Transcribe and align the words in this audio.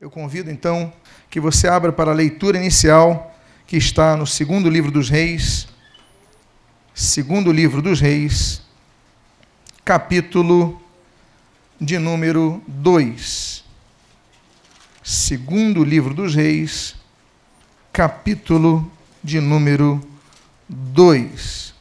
Eu 0.00 0.10
convido 0.10 0.50
então 0.50 0.90
que 1.28 1.38
você 1.38 1.68
abra 1.68 1.92
para 1.92 2.10
a 2.10 2.14
leitura 2.14 2.56
inicial 2.56 3.36
que 3.66 3.76
está 3.76 4.16
no 4.16 4.26
segundo 4.26 4.70
livro 4.70 4.90
dos 4.90 5.10
Reis, 5.10 5.68
segundo 6.94 7.52
livro 7.52 7.82
dos 7.82 8.00
Reis, 8.00 8.62
capítulo 9.84 10.80
de 11.78 11.98
número 11.98 12.62
2. 12.66 13.62
Segundo 15.02 15.84
livro 15.84 16.14
dos 16.14 16.34
Reis, 16.34 16.96
capítulo 17.92 18.90
de 19.22 19.38
número 19.38 20.00
2. 20.66 21.74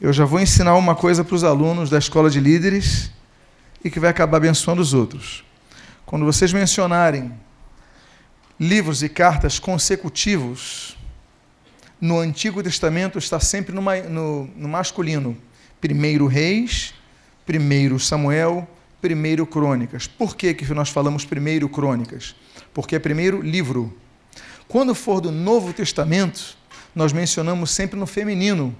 Eu 0.00 0.12
já 0.12 0.24
vou 0.24 0.40
ensinar 0.40 0.74
uma 0.74 0.96
coisa 0.96 1.22
para 1.22 1.36
os 1.36 1.44
alunos 1.44 1.88
da 1.88 1.98
escola 1.98 2.28
de 2.28 2.40
líderes 2.40 3.08
e 3.84 3.88
que 3.88 4.00
vai 4.00 4.10
acabar 4.10 4.38
abençoando 4.38 4.82
os 4.82 4.92
outros. 4.92 5.43
Quando 6.06 6.24
vocês 6.24 6.52
mencionarem 6.52 7.32
livros 8.60 9.02
e 9.02 9.08
cartas 9.08 9.58
consecutivos, 9.58 10.96
no 12.00 12.18
Antigo 12.18 12.62
Testamento 12.62 13.18
está 13.18 13.40
sempre 13.40 13.74
no, 13.74 13.82
no, 14.10 14.44
no 14.54 14.68
masculino. 14.68 15.36
Primeiro 15.80 16.26
Reis, 16.26 16.94
primeiro 17.46 17.98
Samuel, 17.98 18.68
primeiro 19.00 19.46
Crônicas. 19.46 20.06
Por 20.06 20.36
que, 20.36 20.52
que 20.52 20.74
nós 20.74 20.90
falamos 20.90 21.24
primeiro 21.24 21.68
Crônicas? 21.68 22.34
Porque 22.74 22.96
é 22.96 22.98
primeiro 22.98 23.40
livro. 23.40 23.96
Quando 24.68 24.94
for 24.94 25.20
do 25.20 25.30
Novo 25.30 25.72
Testamento, 25.72 26.56
nós 26.94 27.12
mencionamos 27.12 27.70
sempre 27.70 27.98
no 27.98 28.06
feminino. 28.06 28.76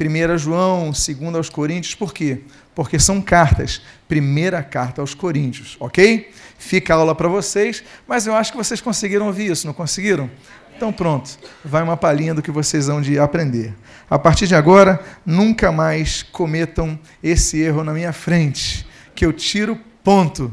1 0.00 0.38
João, 0.38 0.90
2 0.90 1.34
aos 1.34 1.48
Coríntios, 1.48 1.94
por 1.94 2.12
quê? 2.12 2.42
Porque 2.74 2.98
são 2.98 3.20
cartas. 3.20 3.82
Primeira 4.08 4.62
carta 4.62 5.00
aos 5.00 5.14
Coríntios, 5.14 5.76
ok? 5.80 6.30
Fica 6.58 6.94
a 6.94 6.96
aula 6.96 7.14
para 7.14 7.28
vocês, 7.28 7.82
mas 8.06 8.26
eu 8.26 8.34
acho 8.34 8.52
que 8.52 8.58
vocês 8.58 8.80
conseguiram 8.80 9.26
ouvir 9.26 9.50
isso, 9.50 9.66
não 9.66 9.74
conseguiram? 9.74 10.30
Então 10.76 10.92
pronto, 10.92 11.38
vai 11.64 11.82
uma 11.82 11.96
palhinha 11.96 12.34
do 12.34 12.42
que 12.42 12.50
vocês 12.50 12.86
vão 12.86 13.00
de 13.00 13.18
aprender. 13.18 13.74
A 14.10 14.18
partir 14.18 14.46
de 14.46 14.54
agora, 14.54 15.00
nunca 15.24 15.70
mais 15.70 16.22
cometam 16.22 16.98
esse 17.22 17.60
erro 17.60 17.84
na 17.84 17.92
minha 17.92 18.12
frente, 18.12 18.86
que 19.14 19.24
eu 19.24 19.32
tiro 19.32 19.78
ponto. 20.02 20.52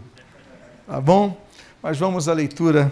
Tá 0.87 0.99
bom? 1.01 1.45
Mas 1.81 1.97
vamos 1.97 2.27
à 2.27 2.33
leitura 2.33 2.91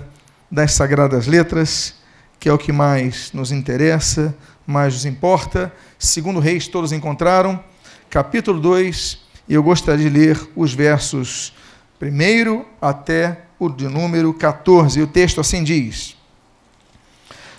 das 0.50 0.74
Sagradas 0.74 1.28
Letras, 1.28 1.96
que 2.40 2.50
é 2.50 2.54
o 2.54 2.58
que 2.58 2.72
mais 2.72 3.32
nos 3.34 3.52
interessa, 3.52 4.36
mais 4.66 4.94
nos 4.94 5.06
importa. 5.06 5.72
Segundo 6.00 6.40
Reis, 6.40 6.68
todos 6.68 6.92
encontraram, 6.92 7.64
capítulo 8.10 8.60
2, 8.60 9.27
e 9.48 9.54
eu 9.54 9.64
gostaria 9.64 10.10
de 10.10 10.18
ler 10.18 10.50
os 10.56 10.74
versos 10.74 11.54
primeiro 11.98 12.66
até 12.82 13.44
o 13.58 13.70
de 13.70 13.88
número 13.88 14.34
14. 14.34 15.00
E 15.00 15.04
o 15.04 15.08
texto 15.08 15.40
assim 15.40 15.64
diz: 15.64 16.16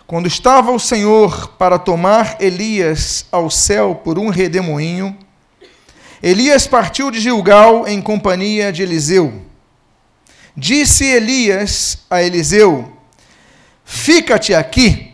Quando 0.07 0.27
estava 0.27 0.71
o 0.71 0.79
Senhor 0.79 1.49
para 1.59 1.79
tomar 1.79 2.37
Elias 2.41 3.27
ao 3.33 3.51
céu 3.51 3.95
por 3.95 4.19
um 4.19 4.29
redemoinho, 4.29 5.17
Elias 6.23 6.67
partiu 6.67 7.11
de 7.11 7.21
Gilgal 7.21 7.87
em 7.87 8.03
companhia 8.03 8.73
de 8.73 8.83
Eliseu. 8.83 9.43
Disse 10.57 11.05
Elias 11.05 12.05
a 12.11 12.23
Eliseu: 12.23 12.93
Fica-te 13.85 14.53
aqui, 14.53 15.13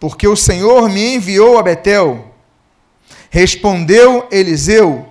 porque 0.00 0.26
o 0.26 0.34
Senhor 0.34 0.88
me 0.88 1.14
enviou 1.14 1.58
a 1.58 1.62
Betel. 1.62 2.34
Respondeu 3.30 4.26
Eliseu: 4.32 5.09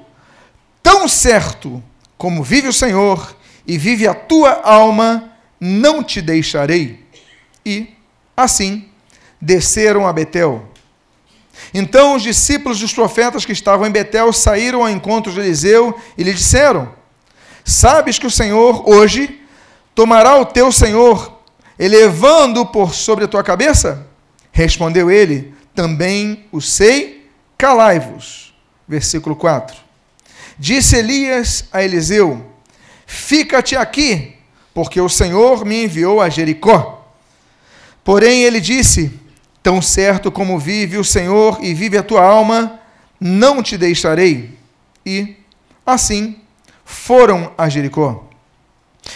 Tão 0.82 1.08
certo 1.08 1.84
como 2.18 2.44
vive 2.44 2.68
o 2.68 2.74
Senhor 2.74 3.36
e 3.66 3.78
vive 3.78 4.08
a 4.08 4.14
tua 4.14 4.62
alma, 4.64 5.32
não 5.60 6.04
te 6.04 6.22
deixarei. 6.22 7.06
E, 7.66 7.96
assim, 8.36 8.90
desceram 9.40 10.08
a 10.08 10.14
Betel. 10.14 10.70
Então 11.74 12.16
os 12.16 12.24
discípulos 12.24 12.80
dos 12.80 12.94
profetas 12.94 13.46
que 13.46 13.52
estavam 13.52 13.86
em 13.86 13.92
Betel 13.92 14.32
saíram 14.34 14.82
ao 14.82 14.90
encontro 14.90 15.32
de 15.32 15.40
Eliseu 15.40 15.98
e 16.18 16.24
lhe 16.24 16.34
disseram: 16.34 16.94
Sabes 17.64 18.18
que 18.18 18.28
o 18.28 18.32
Senhor 18.32 18.90
hoje 18.90 19.42
tomará 19.94 20.38
o 20.38 20.46
teu 20.46 20.72
Senhor, 20.72 21.40
elevando-o 21.78 22.66
por 22.66 22.94
sobre 22.94 23.26
a 23.26 23.28
tua 23.28 23.44
cabeça? 23.44 24.08
Respondeu 24.52 25.12
ele: 25.12 25.54
Também 25.76 26.46
o 26.52 26.62
sei, 26.62 27.30
calai-vos. 27.58 28.54
Versículo 28.88 29.36
4. 29.36 29.89
Disse 30.60 30.98
Elias 30.98 31.64
a 31.72 31.82
Eliseu: 31.82 32.46
Fica-te 33.08 33.78
aqui, 33.78 34.36
porque 34.74 35.00
o 35.00 35.08
Senhor 35.08 35.64
me 35.66 35.86
enviou 35.86 36.22
a 36.22 36.28
Jericó. 36.28 37.08
Porém 38.04 38.44
ele 38.44 38.60
disse: 38.60 39.12
Tão 39.64 39.82
certo 39.82 40.30
como 40.30 40.60
vive 40.60 40.98
o 40.98 41.04
Senhor 41.04 41.60
e 41.62 41.74
vive 41.74 41.98
a 41.98 42.04
tua 42.04 42.24
alma, 42.24 42.78
não 43.20 43.64
te 43.64 43.78
deixarei. 43.78 44.58
E, 45.06 45.38
assim, 45.86 46.38
foram 46.84 47.54
a 47.58 47.70
Jericó. 47.70 48.28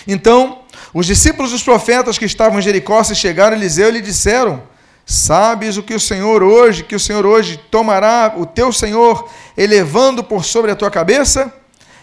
Então, 0.08 0.62
os 0.94 1.06
discípulos 1.06 1.52
dos 1.52 1.62
profetas 1.62 2.18
que 2.18 2.26
estavam 2.26 2.60
em 2.60 2.62
Jericó 2.62 3.04
se 3.04 3.16
chegaram 3.16 3.56
a 3.56 3.60
Eliseu 3.60 3.90
e 3.90 3.92
lhe 3.92 4.02
disseram: 4.02 4.64
Sabes 5.06 5.78
o 5.78 5.84
que 5.84 5.94
o 5.94 6.00
Senhor 6.00 6.42
hoje, 6.42 6.84
que 6.84 6.96
o 6.96 7.00
Senhor 7.00 7.26
hoje 7.26 7.58
tomará 7.70 8.34
o 8.38 8.46
teu 8.46 8.72
Senhor, 8.72 9.30
elevando 9.58 10.24
por 10.24 10.46
sobre 10.46 10.72
a 10.72 10.76
tua 10.76 10.90
cabeça? 10.90 11.54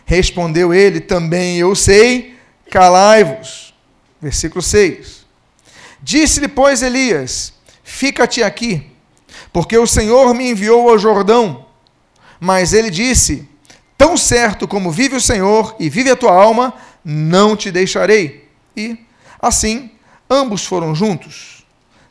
Respondeu 0.04 0.74
ele: 0.74 1.00
Também 1.00 1.58
eu 1.58 1.74
sei, 1.74 2.36
calai-vos. 2.70 3.74
Versículo 4.20 4.60
6. 4.60 5.24
Disse-lhe, 6.02 6.48
pois, 6.48 6.82
Elias: 6.82 7.54
Fica-te 7.82 8.42
aqui, 8.42 8.86
porque 9.52 9.76
o 9.76 9.86
Senhor 9.86 10.34
me 10.34 10.50
enviou 10.50 10.90
ao 10.90 10.98
Jordão. 10.98 11.66
Mas 12.38 12.72
ele 12.72 12.90
disse: 12.90 13.48
Tão 13.96 14.16
certo 14.16 14.68
como 14.68 14.90
vive 14.90 15.16
o 15.16 15.20
Senhor 15.20 15.74
e 15.78 15.88
vive 15.88 16.10
a 16.10 16.16
tua 16.16 16.32
alma, 16.32 16.74
não 17.04 17.56
te 17.56 17.70
deixarei. 17.70 18.48
E, 18.76 18.98
assim, 19.40 19.90
ambos 20.28 20.64
foram 20.64 20.94
juntos. 20.94 21.59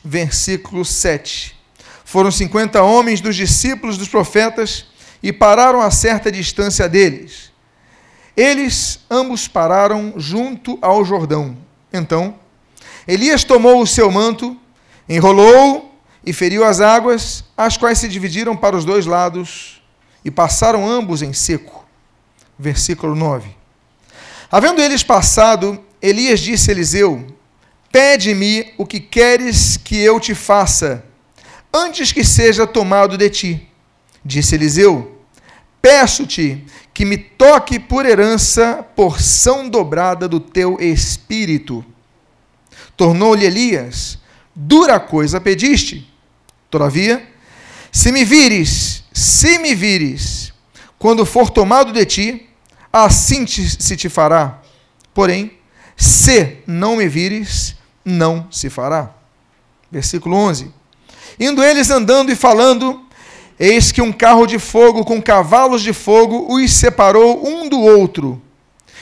Versículo 0.04 0.84
7. 0.86 1.58
Foram 2.06 2.32
cinquenta 2.32 2.82
homens 2.82 3.22
dos 3.22 3.36
discípulos 3.36 3.98
dos 3.98 4.08
profetas 4.08 4.86
e 5.22 5.32
pararam 5.32 5.82
a 5.82 5.92
certa 5.92 6.32
distância 6.32 6.88
deles 6.90 7.50
eles 8.40 9.02
ambos 9.12 9.50
pararam 9.50 10.14
junto 10.16 10.80
ao 10.82 11.04
Jordão. 11.04 11.58
Então, 11.92 12.36
Elias 13.06 13.44
tomou 13.44 13.82
o 13.82 13.88
seu 13.88 14.10
manto, 14.10 14.58
enrolou 15.10 15.94
e 16.26 16.32
feriu 16.32 16.64
as 16.64 16.80
águas, 16.80 17.44
as 17.58 17.76
quais 17.76 17.98
se 17.98 18.08
dividiram 18.08 18.56
para 18.56 18.78
os 18.78 18.86
dois 18.86 19.06
lados 19.06 19.82
e 20.24 20.32
passaram 20.32 20.90
ambos 20.90 21.22
em 21.22 21.34
seco. 21.34 21.86
Versículo 22.58 23.14
9. 23.14 23.50
Havendo 24.50 24.82
eles 24.82 25.04
passado, 25.04 25.78
Elias 26.02 26.40
disse 26.40 26.72
a 26.72 26.74
Eliseu: 26.74 27.28
Pede-me 27.92 28.74
o 28.78 28.86
que 28.86 29.00
queres 29.00 29.78
que 29.78 29.98
eu 29.98 30.20
te 30.20 30.36
faça, 30.36 31.04
antes 31.74 32.12
que 32.12 32.24
seja 32.24 32.68
tomado 32.68 33.18
de 33.18 33.30
ti. 33.30 33.68
Disse 34.24 34.56
Eliseu: 34.56 35.20
Peço-te 35.82 36.64
que 36.94 37.06
me 37.06 37.18
toque 37.18 37.80
por 37.80 38.06
herança 38.06 38.86
porção 38.96 39.68
dobrada 39.68 40.28
do 40.28 40.40
teu 40.40 40.78
espírito. 40.80 41.84
Tornou-lhe 42.96 43.46
Elias: 43.46 44.20
Dura 44.54 45.00
coisa 45.00 45.42
pediste. 45.42 46.08
Todavia, 46.70 47.28
se 47.92 48.12
me 48.12 48.24
vires, 48.24 49.04
se 49.12 49.58
me 49.58 49.74
vires, 49.74 50.54
quando 51.00 51.26
for 51.26 51.50
tomado 51.50 51.92
de 51.92 52.06
ti, 52.06 52.50
assim 52.94 53.46
te, 53.46 53.68
se 53.68 53.98
te 53.98 54.10
fará. 54.10 54.62
Porém, 55.14 55.54
se 55.96 56.58
não 56.68 56.98
me 56.98 57.08
vires, 57.08 57.76
não 58.10 58.48
se 58.52 58.70
fará. 58.70 59.12
Versículo 59.92 60.36
11. 60.36 60.72
Indo 61.40 61.64
eles 61.64 61.90
andando 61.90 62.32
e 62.32 62.36
falando, 62.36 63.06
Eis 63.60 63.92
que 63.92 64.02
um 64.02 64.12
carro 64.12 64.48
de 64.48 64.58
fogo 64.58 65.04
com 65.04 65.22
cavalos 65.22 65.82
de 65.82 65.92
fogo 65.92 66.48
os 66.54 66.72
separou 66.72 67.46
um 67.46 67.68
do 67.68 67.80
outro. 67.82 68.42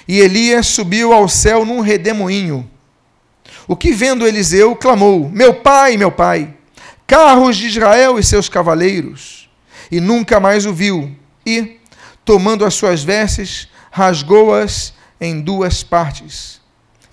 E 0.08 0.20
Elias 0.20 0.66
subiu 0.68 1.14
ao 1.14 1.30
céu 1.30 1.64
num 1.64 1.80
redemoinho. 1.80 2.68
O 3.68 3.76
que 3.76 3.92
vendo 3.92 4.26
Eliseu, 4.26 4.76
clamou: 4.76 5.30
Meu 5.30 5.54
pai, 5.54 5.96
meu 5.96 6.12
pai, 6.12 6.56
carros 7.06 7.56
de 7.56 7.68
Israel 7.68 8.18
e 8.18 8.24
seus 8.24 8.50
cavaleiros. 8.50 9.48
E 9.92 10.00
nunca 10.00 10.40
mais 10.40 10.66
o 10.66 10.74
viu. 10.74 11.16
E, 11.46 11.80
tomando 12.26 12.66
as 12.66 12.74
suas 12.74 13.04
vestes, 13.04 13.68
rasgou-as 13.92 14.94
em 15.22 15.40
duas 15.40 15.84
partes. 15.84 16.57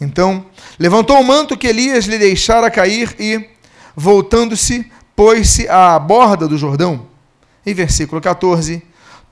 Então, 0.00 0.46
levantou 0.79 1.20
o 1.20 1.25
manto 1.25 1.56
que 1.56 1.67
Elias 1.67 2.05
lhe 2.06 2.19
deixara 2.19 2.70
cair 2.70 3.14
e, 3.19 3.49
voltando-se, 3.94 4.91
pôs-se 5.14 5.69
à 5.69 5.99
borda 5.99 6.49
do 6.49 6.58
Jordão 6.58 7.14
em 7.67 7.75
versículo 7.75 8.20
14, 8.20 8.82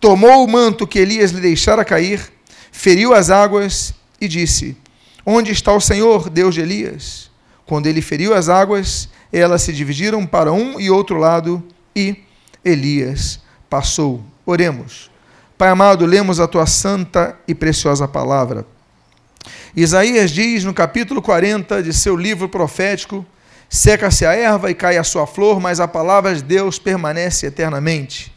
tomou 0.01 0.45
o 0.45 0.51
manto 0.51 0.87
que 0.87 0.99
Elias 0.99 1.31
lhe 1.33 1.41
deixara 1.41 1.85
cair, 1.85 2.33
feriu 2.71 3.15
as 3.15 3.31
águas 3.31 3.95
e 4.21 4.27
disse: 4.27 4.77
Onde 5.25 5.53
está 5.53 5.73
o 5.73 5.81
Senhor, 5.81 6.31
Deus 6.31 6.55
de 6.55 6.63
Elias? 6.63 7.31
Quando 7.67 7.87
ele 7.87 8.03
feriu 8.03 8.35
as 8.35 8.49
águas, 8.49 9.09
elas 9.33 9.63
se 9.63 9.73
dividiram 9.73 10.27
para 10.27 10.53
um 10.53 10.81
e 10.81 10.91
outro 10.91 11.17
lado 11.17 11.63
e 11.95 12.17
Elias 12.65 13.41
passou. 13.69 14.23
Oremos. 14.45 15.11
Pai 15.57 15.69
amado, 15.69 16.05
lemos 16.05 16.41
a 16.41 16.49
tua 16.49 16.67
santa 16.67 17.39
e 17.47 17.55
preciosa 17.55 18.09
palavra. 18.09 18.67
Isaías 19.75 20.31
diz 20.31 20.65
no 20.65 20.75
capítulo 20.75 21.23
40 21.23 21.83
de 21.83 21.93
seu 21.93 22.17
livro 22.17 22.49
profético: 22.49 23.25
Seca-se 23.69 24.27
a 24.27 24.35
erva 24.35 24.71
e 24.71 24.75
cai 24.75 24.99
a 24.99 25.05
sua 25.05 25.27
flor, 25.27 25.59
mas 25.59 25.81
a 25.81 25.89
palavra 25.89 26.35
de 26.35 26.43
Deus 26.43 26.79
permanece 26.79 27.47
eternamente. 27.47 28.33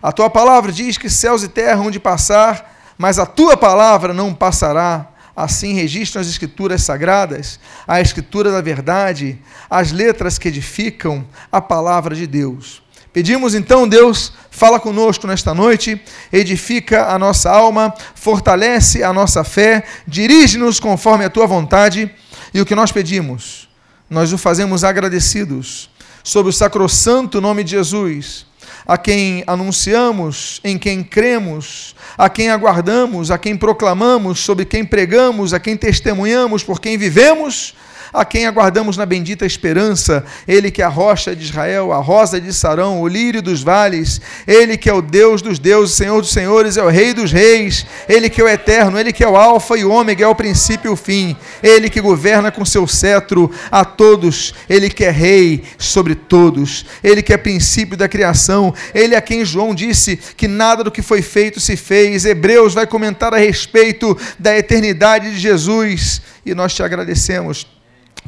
A 0.00 0.12
tua 0.12 0.30
palavra 0.30 0.70
diz 0.70 0.96
que 0.96 1.10
céus 1.10 1.42
e 1.42 1.48
terra 1.48 1.80
hão 1.80 1.90
de 1.90 1.98
passar, 1.98 2.94
mas 2.96 3.18
a 3.18 3.26
tua 3.26 3.56
palavra 3.56 4.14
não 4.14 4.32
passará. 4.32 5.08
Assim 5.34 5.74
registram 5.74 6.22
as 6.22 6.28
escrituras 6.28 6.82
sagradas, 6.82 7.60
a 7.86 8.00
escritura 8.00 8.50
da 8.50 8.62
verdade, 8.62 9.38
as 9.68 9.92
letras 9.92 10.38
que 10.38 10.48
edificam 10.48 11.26
a 11.52 11.60
palavra 11.60 12.14
de 12.14 12.26
Deus. 12.26 12.85
Pedimos 13.16 13.54
então, 13.54 13.88
Deus, 13.88 14.30
fala 14.50 14.78
conosco 14.78 15.26
nesta 15.26 15.54
noite, 15.54 15.98
edifica 16.30 17.06
a 17.06 17.18
nossa 17.18 17.50
alma, 17.50 17.94
fortalece 18.14 19.02
a 19.02 19.10
nossa 19.10 19.42
fé, 19.42 19.84
dirige-nos 20.06 20.78
conforme 20.78 21.24
a 21.24 21.30
tua 21.30 21.46
vontade. 21.46 22.10
E 22.52 22.60
o 22.60 22.66
que 22.66 22.74
nós 22.74 22.92
pedimos, 22.92 23.70
nós 24.10 24.34
o 24.34 24.36
fazemos 24.36 24.84
agradecidos, 24.84 25.88
sob 26.22 26.50
o 26.50 26.52
sacrossanto 26.52 27.40
nome 27.40 27.64
de 27.64 27.70
Jesus, 27.70 28.44
a 28.86 28.98
quem 28.98 29.42
anunciamos, 29.46 30.60
em 30.62 30.76
quem 30.76 31.02
cremos, 31.02 31.96
a 32.18 32.28
quem 32.28 32.50
aguardamos, 32.50 33.30
a 33.30 33.38
quem 33.38 33.56
proclamamos, 33.56 34.40
sobre 34.40 34.66
quem 34.66 34.84
pregamos, 34.84 35.54
a 35.54 35.58
quem 35.58 35.74
testemunhamos, 35.74 36.62
por 36.62 36.78
quem 36.78 36.98
vivemos 36.98 37.74
a 38.16 38.24
quem 38.24 38.46
aguardamos 38.46 38.96
na 38.96 39.04
bendita 39.04 39.44
esperança, 39.44 40.24
ele 40.48 40.70
que 40.70 40.80
é 40.80 40.84
a 40.86 40.88
rocha 40.88 41.36
de 41.36 41.44
Israel, 41.44 41.92
a 41.92 41.98
rosa 41.98 42.40
de 42.40 42.52
Sarão, 42.52 43.02
o 43.02 43.06
lírio 43.06 43.42
dos 43.42 43.62
vales, 43.62 44.20
ele 44.46 44.78
que 44.78 44.88
é 44.88 44.92
o 44.92 45.02
Deus 45.02 45.42
dos 45.42 45.58
deuses, 45.58 45.94
Senhor 45.94 46.22
dos 46.22 46.32
senhores, 46.32 46.78
é 46.78 46.82
o 46.82 46.88
Rei 46.88 47.12
dos 47.12 47.30
reis, 47.30 47.84
ele 48.08 48.30
que 48.30 48.40
é 48.40 48.44
o 48.44 48.48
eterno, 48.48 48.98
ele 48.98 49.12
que 49.12 49.22
é 49.22 49.28
o 49.28 49.36
Alfa 49.36 49.76
e 49.76 49.84
o 49.84 49.90
Ômega, 49.90 50.24
é 50.24 50.26
o 50.26 50.34
princípio 50.34 50.90
e 50.90 50.92
o 50.92 50.96
fim, 50.96 51.36
ele 51.62 51.90
que 51.90 52.00
governa 52.00 52.50
com 52.50 52.64
seu 52.64 52.86
cetro 52.86 53.50
a 53.70 53.84
todos, 53.84 54.54
ele 54.68 54.88
que 54.88 55.04
é 55.04 55.10
Rei 55.10 55.62
sobre 55.76 56.14
todos, 56.14 56.86
ele 57.04 57.22
que 57.22 57.34
é 57.34 57.36
princípio 57.36 57.98
da 57.98 58.08
criação, 58.08 58.74
ele 58.94 59.14
a 59.14 59.20
quem 59.20 59.44
João 59.44 59.74
disse 59.74 60.16
que 60.36 60.48
nada 60.48 60.82
do 60.82 60.90
que 60.90 61.02
foi 61.02 61.20
feito 61.20 61.60
se 61.60 61.76
fez. 61.76 62.24
Hebreus 62.24 62.72
vai 62.72 62.86
comentar 62.86 63.34
a 63.34 63.38
respeito 63.38 64.16
da 64.38 64.56
eternidade 64.56 65.30
de 65.32 65.38
Jesus 65.38 66.22
e 66.44 66.54
nós 66.54 66.74
te 66.74 66.82
agradecemos 66.82 67.75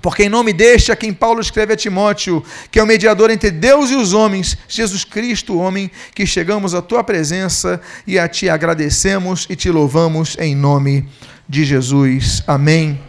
porque 0.00 0.25
em 0.25 0.29
nome 0.29 0.52
deste 0.52 0.93
a 0.93 0.96
quem 0.96 1.12
Paulo 1.12 1.40
escreve 1.40 1.73
a 1.73 1.76
Timóteo, 1.76 2.44
que 2.70 2.79
é 2.79 2.82
o 2.82 2.87
mediador 2.87 3.31
entre 3.31 3.50
Deus 3.50 3.90
e 3.90 3.96
os 3.96 4.12
homens, 4.12 4.56
Jesus 4.69 5.05
Cristo, 5.05 5.58
homem, 5.58 5.90
que 6.14 6.25
chegamos 6.26 6.75
à 6.75 6.81
tua 6.81 7.02
presença 7.02 7.81
e 8.06 8.19
a 8.19 8.29
ti 8.29 8.49
agradecemos 8.49 9.46
e 9.50 9.56
te 9.56 9.70
louvamos 9.70 10.37
em 10.38 10.55
nome 10.55 11.08
de 11.49 11.64
Jesus. 11.64 12.43
Amém 12.46 13.00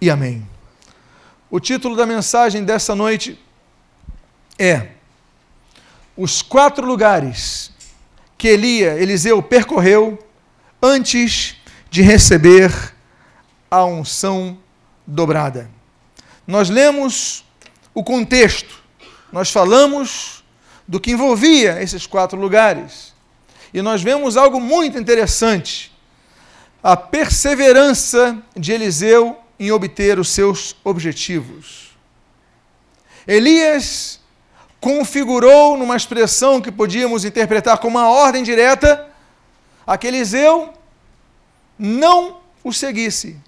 e 0.00 0.08
amém. 0.08 0.46
O 1.50 1.60
título 1.60 1.94
da 1.94 2.06
mensagem 2.06 2.64
dessa 2.64 2.94
noite 2.94 3.38
é 4.58 4.88
Os 6.16 6.42
quatro 6.42 6.86
lugares 6.86 7.70
que 8.38 8.48
Elia, 8.48 8.94
Eliseu 9.00 9.42
percorreu 9.42 10.18
antes 10.82 11.56
de 11.90 12.02
receber 12.02 12.72
a 13.70 13.84
unção 13.84 14.58
dobrada. 15.06 15.70
Nós 16.46 16.68
lemos 16.68 17.44
o 17.94 18.02
contexto, 18.02 18.82
nós 19.32 19.50
falamos 19.50 20.44
do 20.86 21.00
que 21.00 21.12
envolvia 21.12 21.82
esses 21.82 22.06
quatro 22.06 22.38
lugares. 22.38 23.14
E 23.72 23.82
nós 23.82 24.02
vemos 24.02 24.36
algo 24.36 24.60
muito 24.60 24.98
interessante: 24.98 25.92
a 26.82 26.96
perseverança 26.96 28.38
de 28.56 28.72
Eliseu 28.72 29.38
em 29.58 29.70
obter 29.70 30.18
os 30.18 30.28
seus 30.28 30.76
objetivos. 30.84 31.96
Elias 33.26 34.20
configurou 34.80 35.78
numa 35.78 35.96
expressão 35.96 36.60
que 36.60 36.70
podíamos 36.70 37.24
interpretar 37.24 37.78
como 37.78 37.98
uma 37.98 38.08
ordem 38.08 38.42
direta 38.42 39.08
a 39.86 39.96
que 39.96 40.06
Eliseu 40.06 40.74
não 41.78 42.40
o 42.62 42.72
seguisse 42.72 43.38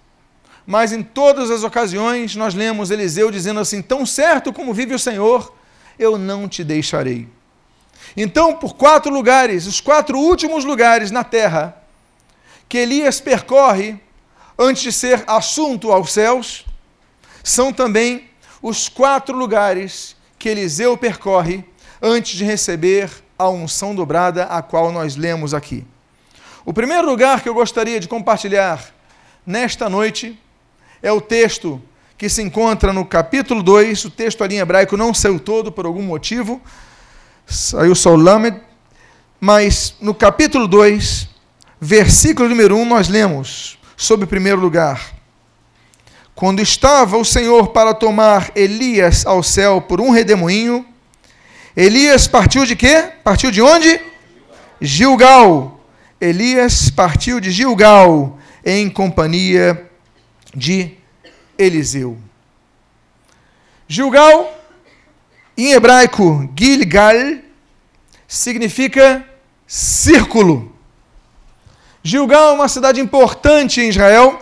mas 0.66 0.92
em 0.92 1.02
todas 1.02 1.50
as 1.50 1.62
ocasiões 1.62 2.34
nós 2.34 2.54
lemos 2.54 2.90
Eliseu 2.90 3.30
dizendo 3.30 3.60
assim: 3.60 3.80
Tão 3.80 4.04
certo 4.04 4.52
como 4.52 4.74
vive 4.74 4.94
o 4.94 4.98
Senhor, 4.98 5.54
eu 5.98 6.18
não 6.18 6.48
te 6.48 6.64
deixarei. 6.64 7.28
Então, 8.16 8.54
por 8.54 8.74
quatro 8.74 9.12
lugares, 9.12 9.66
os 9.66 9.80
quatro 9.80 10.18
últimos 10.18 10.64
lugares 10.64 11.10
na 11.10 11.22
terra 11.22 11.76
que 12.68 12.78
Elias 12.78 13.20
percorre 13.20 13.98
antes 14.58 14.82
de 14.82 14.92
ser 14.92 15.22
assunto 15.26 15.92
aos 15.92 16.12
céus, 16.12 16.64
são 17.44 17.72
também 17.72 18.28
os 18.60 18.88
quatro 18.88 19.36
lugares 19.36 20.16
que 20.38 20.48
Eliseu 20.48 20.96
percorre 20.96 21.64
antes 22.02 22.36
de 22.36 22.44
receber 22.44 23.10
a 23.38 23.48
unção 23.48 23.94
dobrada, 23.94 24.44
a 24.44 24.62
qual 24.62 24.90
nós 24.90 25.14
lemos 25.14 25.52
aqui. 25.54 25.86
O 26.64 26.72
primeiro 26.72 27.06
lugar 27.06 27.42
que 27.42 27.48
eu 27.48 27.54
gostaria 27.54 28.00
de 28.00 28.08
compartilhar 28.08 28.92
nesta 29.46 29.88
noite 29.88 30.38
é 31.06 31.12
o 31.12 31.20
texto 31.20 31.80
que 32.18 32.28
se 32.28 32.42
encontra 32.42 32.92
no 32.92 33.04
capítulo 33.04 33.62
2, 33.62 34.06
o 34.06 34.10
texto 34.10 34.42
ali 34.42 34.56
em 34.56 34.58
hebraico 34.58 34.96
não 34.96 35.14
saiu 35.14 35.38
todo 35.38 35.70
por 35.70 35.86
algum 35.86 36.02
motivo, 36.02 36.60
saiu 37.46 37.94
só 37.94 38.12
o 38.12 38.16
Lamed, 38.16 38.60
mas 39.40 39.94
no 40.00 40.12
capítulo 40.12 40.66
2, 40.66 41.28
versículo 41.80 42.48
número 42.48 42.76
1, 42.76 42.84
nós 42.86 43.08
lemos 43.08 43.78
sobre 43.96 44.26
primeiro 44.26 44.60
lugar. 44.60 45.14
Quando 46.34 46.60
estava 46.60 47.16
o 47.16 47.24
Senhor 47.24 47.68
para 47.68 47.94
tomar 47.94 48.50
Elias 48.56 49.24
ao 49.24 49.44
céu 49.44 49.80
por 49.80 50.00
um 50.00 50.10
redemoinho, 50.10 50.84
Elias 51.76 52.26
partiu 52.26 52.66
de 52.66 52.74
quê? 52.74 53.10
Partiu 53.22 53.52
de 53.52 53.62
onde? 53.62 54.00
Gilgal. 54.80 55.80
Elias 56.20 56.90
partiu 56.90 57.38
de 57.38 57.52
Gilgal 57.52 58.36
em 58.64 58.90
companhia 58.90 59.85
de 60.56 60.92
Eliseu. 61.58 62.16
Gilgal, 63.86 64.58
em 65.56 65.72
hebraico, 65.72 66.50
Gilgal, 66.58 67.42
significa 68.26 69.22
círculo. 69.66 70.74
Gilgal 72.02 72.50
é 72.50 72.52
uma 72.52 72.68
cidade 72.68 73.00
importante 73.00 73.82
em 73.82 73.90
Israel, 73.90 74.40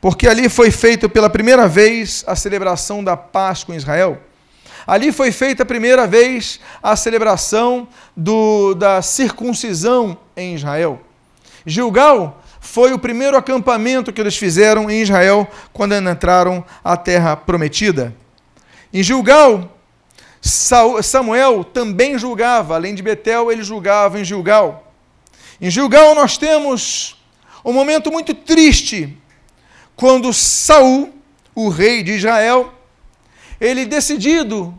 porque 0.00 0.28
ali 0.28 0.48
foi 0.48 0.70
feita 0.70 1.08
pela 1.08 1.28
primeira 1.28 1.66
vez 1.66 2.22
a 2.26 2.36
celebração 2.36 3.02
da 3.02 3.16
Páscoa 3.16 3.74
em 3.74 3.78
Israel. 3.78 4.22
Ali 4.86 5.10
foi 5.10 5.32
feita 5.32 5.64
a 5.64 5.66
primeira 5.66 6.06
vez 6.06 6.60
a 6.82 6.94
celebração 6.94 7.88
do, 8.16 8.74
da 8.74 9.02
circuncisão 9.02 10.16
em 10.36 10.54
Israel. 10.54 11.00
Gilgal 11.64 12.41
foi 12.64 12.92
o 12.92 12.98
primeiro 12.98 13.36
acampamento 13.36 14.12
que 14.12 14.20
eles 14.20 14.36
fizeram 14.36 14.88
em 14.88 15.02
Israel 15.02 15.50
quando 15.72 15.96
entraram 15.96 16.64
à 16.82 16.96
terra 16.96 17.36
prometida. 17.36 18.14
Em 18.94 19.02
Gilgal, 19.02 19.76
Samuel 20.40 21.64
também 21.64 22.16
julgava, 22.16 22.76
além 22.76 22.94
de 22.94 23.02
Betel, 23.02 23.50
ele 23.50 23.64
julgava 23.64 24.20
em 24.20 24.24
Gilgal. 24.24 24.92
Em 25.60 25.68
Gilgal 25.68 26.14
nós 26.14 26.38
temos 26.38 27.20
um 27.64 27.72
momento 27.72 28.12
muito 28.12 28.32
triste, 28.32 29.18
quando 29.96 30.32
Saul, 30.32 31.12
o 31.56 31.68
rei 31.68 32.04
de 32.04 32.12
Israel, 32.12 32.72
ele 33.60 33.84
decidido 33.84 34.72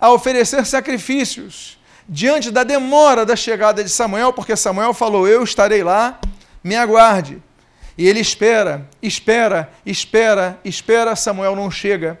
a 0.00 0.10
oferecer 0.10 0.66
sacrifícios 0.66 1.78
diante 2.08 2.50
da 2.50 2.64
demora 2.64 3.24
da 3.24 3.36
chegada 3.36 3.84
de 3.84 3.90
Samuel, 3.90 4.32
porque 4.32 4.56
Samuel 4.56 4.92
falou: 4.92 5.28
Eu 5.28 5.44
estarei 5.44 5.84
lá 5.84 6.18
me 6.62 6.76
aguarde. 6.76 7.42
E 7.96 8.06
ele 8.06 8.20
espera, 8.20 8.88
espera, 9.02 9.72
espera, 9.84 10.58
espera, 10.64 11.16
Samuel 11.16 11.56
não 11.56 11.70
chega. 11.70 12.18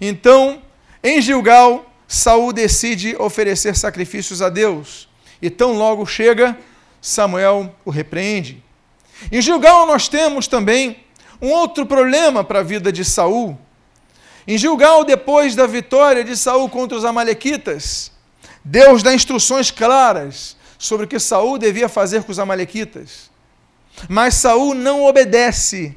Então, 0.00 0.62
em 1.02 1.20
Gilgal, 1.20 1.90
Saul 2.06 2.52
decide 2.52 3.16
oferecer 3.18 3.76
sacrifícios 3.76 4.40
a 4.40 4.48
Deus. 4.48 5.08
E 5.42 5.50
tão 5.50 5.72
logo 5.72 6.06
chega, 6.06 6.56
Samuel 7.00 7.74
o 7.84 7.90
repreende. 7.90 8.62
Em 9.30 9.42
Gilgal 9.42 9.86
nós 9.86 10.08
temos 10.08 10.46
também 10.46 11.04
um 11.40 11.50
outro 11.50 11.84
problema 11.84 12.42
para 12.44 12.60
a 12.60 12.62
vida 12.62 12.92
de 12.92 13.04
Saul. 13.04 13.58
Em 14.46 14.56
Gilgal, 14.56 15.04
depois 15.04 15.54
da 15.54 15.66
vitória 15.66 16.24
de 16.24 16.36
Saul 16.36 16.68
contra 16.68 16.96
os 16.96 17.04
amalequitas, 17.04 18.10
Deus 18.64 19.02
dá 19.02 19.12
instruções 19.12 19.70
claras 19.70 20.56
sobre 20.78 21.04
o 21.04 21.08
que 21.08 21.18
Saul 21.18 21.58
devia 21.58 21.88
fazer 21.88 22.22
com 22.22 22.32
os 22.32 22.38
amalequitas. 22.38 23.27
Mas 24.08 24.34
Saul 24.34 24.74
não 24.74 25.04
obedece. 25.04 25.96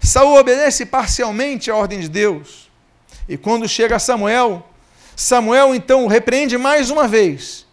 Saul 0.00 0.38
obedece 0.38 0.86
parcialmente 0.86 1.70
à 1.70 1.76
ordem 1.76 2.00
de 2.00 2.08
Deus. 2.08 2.70
E 3.28 3.36
quando 3.36 3.68
chega 3.68 3.98
Samuel, 3.98 4.66
Samuel 5.14 5.74
então 5.74 6.04
o 6.04 6.08
repreende 6.08 6.56
mais 6.56 6.90
uma 6.90 7.06
vez. 7.06 7.66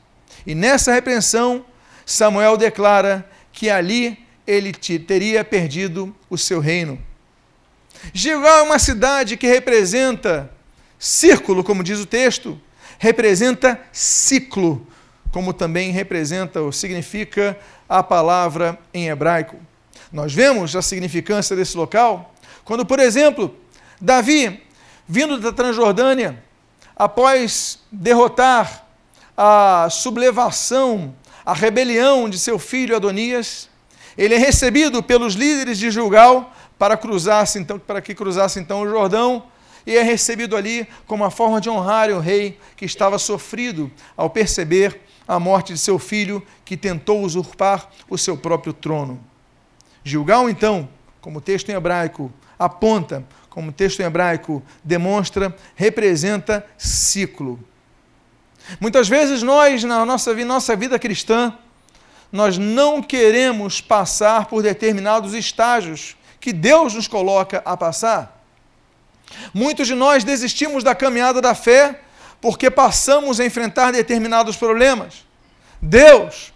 E 0.45 0.53
nessa 0.53 0.91
repreensão, 0.91 1.65
Samuel 2.05 2.57
declara 2.57 3.29
que 3.51 3.69
ali 3.69 4.17
ele 4.45 4.73
teria 4.73 5.43
perdido 5.43 6.13
o 6.29 6.37
seu 6.37 6.59
reino. 6.59 6.99
Gilgal 8.13 8.59
é 8.59 8.61
uma 8.63 8.79
cidade 8.79 9.37
que 9.37 9.47
representa 9.47 10.51
círculo, 10.99 11.63
como 11.63 11.83
diz 11.83 11.99
o 11.99 12.05
texto, 12.05 12.59
representa 12.97 13.79
ciclo, 13.91 14.85
como 15.33 15.51
também 15.51 15.91
representa 15.91 16.61
ou 16.61 16.71
significa 16.71 17.57
a 17.89 18.03
palavra 18.03 18.77
em 18.93 19.09
hebraico. 19.09 19.57
Nós 20.11 20.31
vemos 20.31 20.75
a 20.75 20.81
significância 20.81 21.55
desse 21.55 21.75
local 21.75 22.33
quando, 22.63 22.85
por 22.85 22.99
exemplo, 22.99 23.53
Davi, 23.99 24.61
vindo 25.07 25.39
da 25.39 25.51
Transjordânia, 25.51 26.41
após 26.95 27.79
derrotar 27.91 28.85
a 29.35 29.87
sublevação, 29.89 31.15
a 31.43 31.53
rebelião 31.53 32.29
de 32.29 32.37
seu 32.37 32.59
filho 32.59 32.95
Adonias, 32.95 33.67
ele 34.15 34.35
é 34.35 34.37
recebido 34.37 35.01
pelos 35.01 35.33
líderes 35.33 35.79
de 35.79 35.89
Gilgal 35.89 36.53
para 36.77 36.95
cruzar 36.95 37.45
então, 37.55 37.79
para 37.79 38.01
que 38.01 38.13
cruzasse 38.13 38.59
então 38.59 38.81
o 38.81 38.87
Jordão 38.87 39.43
e 39.85 39.97
é 39.97 40.03
recebido 40.03 40.55
ali 40.55 40.87
como 41.07 41.23
uma 41.23 41.31
forma 41.31 41.59
de 41.59 41.71
honrar 41.71 42.11
o 42.11 42.19
rei 42.19 42.59
que 42.77 42.85
estava 42.85 43.17
sofrido 43.17 43.91
ao 44.15 44.29
perceber 44.29 45.01
a 45.27 45.39
morte 45.39 45.73
de 45.73 45.79
seu 45.79 45.97
filho 45.97 46.45
que 46.65 46.77
tentou 46.77 47.21
usurpar 47.21 47.89
o 48.09 48.17
seu 48.17 48.37
próprio 48.37 48.73
trono. 48.73 49.23
Gilgal 50.03 50.49
então, 50.49 50.89
como 51.21 51.39
texto 51.39 51.69
em 51.69 51.73
hebraico 51.73 52.31
aponta, 52.59 53.25
como 53.49 53.71
texto 53.71 54.01
em 54.01 54.03
hebraico 54.03 54.61
demonstra, 54.83 55.55
representa 55.75 56.65
ciclo. 56.77 57.59
Muitas 58.79 59.07
vezes 59.07 59.43
nós, 59.43 59.83
na 59.83 60.05
nossa, 60.05 60.33
nossa 60.45 60.75
vida 60.75 60.97
cristã, 60.97 61.57
nós 62.31 62.57
não 62.57 63.01
queremos 63.01 63.79
passar 63.79 64.47
por 64.47 64.63
determinados 64.63 65.33
estágios 65.33 66.15
que 66.39 66.51
Deus 66.51 66.93
nos 66.93 67.07
coloca 67.07 67.61
a 67.63 67.77
passar. 67.77 68.43
Muitos 69.53 69.87
de 69.87 69.95
nós 69.95 70.23
desistimos 70.23 70.83
da 70.83 70.95
caminhada 70.95 71.41
da 71.41 71.55
fé 71.55 72.01
porque 72.43 72.69
passamos 72.69 73.39
a 73.39 73.45
enfrentar 73.45 73.93
determinados 73.93 74.57
problemas. 74.57 75.25
Deus, 75.81 76.51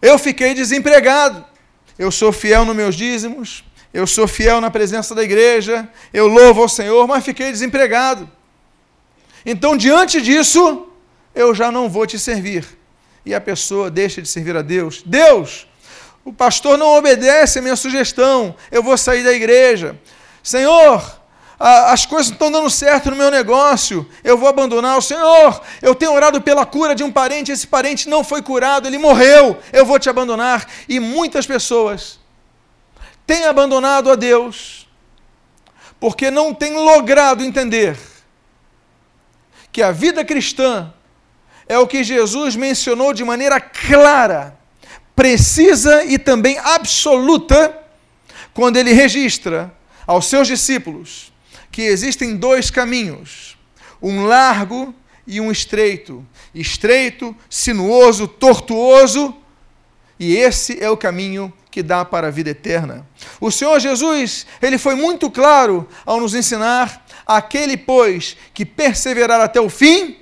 eu 0.00 0.16
fiquei 0.20 0.54
desempregado. 0.54 1.44
Eu 1.98 2.12
sou 2.12 2.30
fiel 2.30 2.64
nos 2.64 2.76
meus 2.76 2.94
dízimos, 2.94 3.64
eu 3.92 4.06
sou 4.06 4.28
fiel 4.28 4.60
na 4.60 4.70
presença 4.70 5.16
da 5.16 5.24
igreja, 5.24 5.88
eu 6.14 6.28
louvo 6.28 6.62
ao 6.62 6.68
Senhor, 6.68 7.08
mas 7.08 7.24
fiquei 7.24 7.50
desempregado. 7.50 8.30
Então, 9.44 9.76
diante 9.76 10.22
disso, 10.22 10.86
eu 11.34 11.52
já 11.52 11.72
não 11.72 11.88
vou 11.88 12.06
te 12.06 12.20
servir 12.20 12.64
e 13.24 13.34
a 13.34 13.40
pessoa 13.40 13.90
deixa 13.90 14.22
de 14.22 14.28
servir 14.28 14.56
a 14.56 14.62
Deus. 14.62 15.02
Deus, 15.04 15.66
o 16.24 16.32
pastor 16.32 16.78
não 16.78 16.96
obedece 16.96 17.58
a 17.58 17.62
minha 17.62 17.74
sugestão, 17.74 18.54
eu 18.70 18.80
vou 18.80 18.96
sair 18.96 19.24
da 19.24 19.32
igreja. 19.32 19.98
Senhor, 20.40 21.02
as 21.58 22.04
coisas 22.04 22.28
não 22.28 22.34
estão 22.34 22.52
dando 22.52 22.68
certo 22.68 23.10
no 23.10 23.16
meu 23.16 23.30
negócio, 23.30 24.06
eu 24.22 24.36
vou 24.36 24.48
abandonar 24.48 24.98
o 24.98 25.02
Senhor. 25.02 25.62
Eu 25.80 25.94
tenho 25.94 26.12
orado 26.12 26.40
pela 26.40 26.66
cura 26.66 26.94
de 26.94 27.02
um 27.02 27.10
parente, 27.10 27.50
esse 27.50 27.66
parente 27.66 28.08
não 28.08 28.22
foi 28.22 28.42
curado, 28.42 28.86
ele 28.86 28.98
morreu, 28.98 29.58
eu 29.72 29.86
vou 29.86 29.98
te 29.98 30.10
abandonar. 30.10 30.66
E 30.86 31.00
muitas 31.00 31.46
pessoas 31.46 32.20
têm 33.26 33.44
abandonado 33.46 34.10
a 34.10 34.14
Deus 34.14 34.86
porque 35.98 36.30
não 36.30 36.52
têm 36.52 36.74
logrado 36.74 37.42
entender 37.42 37.98
que 39.72 39.82
a 39.82 39.92
vida 39.92 40.24
cristã 40.24 40.92
é 41.66 41.78
o 41.78 41.86
que 41.86 42.04
Jesus 42.04 42.54
mencionou 42.54 43.14
de 43.14 43.24
maneira 43.24 43.58
clara, 43.58 44.58
precisa 45.14 46.04
e 46.04 46.18
também 46.18 46.58
absoluta, 46.58 47.82
quando 48.52 48.76
ele 48.76 48.92
registra 48.92 49.72
aos 50.06 50.26
seus 50.26 50.46
discípulos 50.46 51.32
que 51.76 51.82
existem 51.82 52.34
dois 52.34 52.70
caminhos, 52.70 53.54
um 54.00 54.24
largo 54.24 54.94
e 55.26 55.42
um 55.42 55.52
estreito. 55.52 56.26
Estreito, 56.54 57.36
sinuoso, 57.50 58.26
tortuoso, 58.26 59.36
e 60.18 60.34
esse 60.34 60.82
é 60.82 60.88
o 60.88 60.96
caminho 60.96 61.52
que 61.70 61.82
dá 61.82 62.02
para 62.02 62.28
a 62.28 62.30
vida 62.30 62.48
eterna. 62.48 63.06
O 63.38 63.50
Senhor 63.50 63.78
Jesus, 63.78 64.46
ele 64.62 64.78
foi 64.78 64.94
muito 64.94 65.30
claro 65.30 65.86
ao 66.06 66.18
nos 66.18 66.34
ensinar: 66.34 67.04
aquele, 67.26 67.76
pois, 67.76 68.38
que 68.54 68.64
perseverar 68.64 69.42
até 69.42 69.60
o 69.60 69.68
fim, 69.68 70.16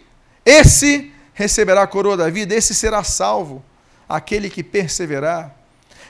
esse 0.44 1.12
receberá 1.34 1.82
a 1.82 1.86
coroa 1.86 2.16
da 2.16 2.28
vida, 2.28 2.52
esse 2.52 2.74
será 2.74 3.04
salvo, 3.04 3.64
aquele 4.08 4.50
que 4.50 4.64
perseverar. 4.64 5.54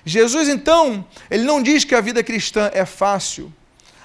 Jesus, 0.06 0.48
então, 0.48 1.04
ele 1.30 1.44
não 1.44 1.62
diz 1.62 1.84
que 1.84 1.94
a 1.94 2.00
vida 2.00 2.24
cristã 2.24 2.70
é 2.72 2.86
fácil. 2.86 3.52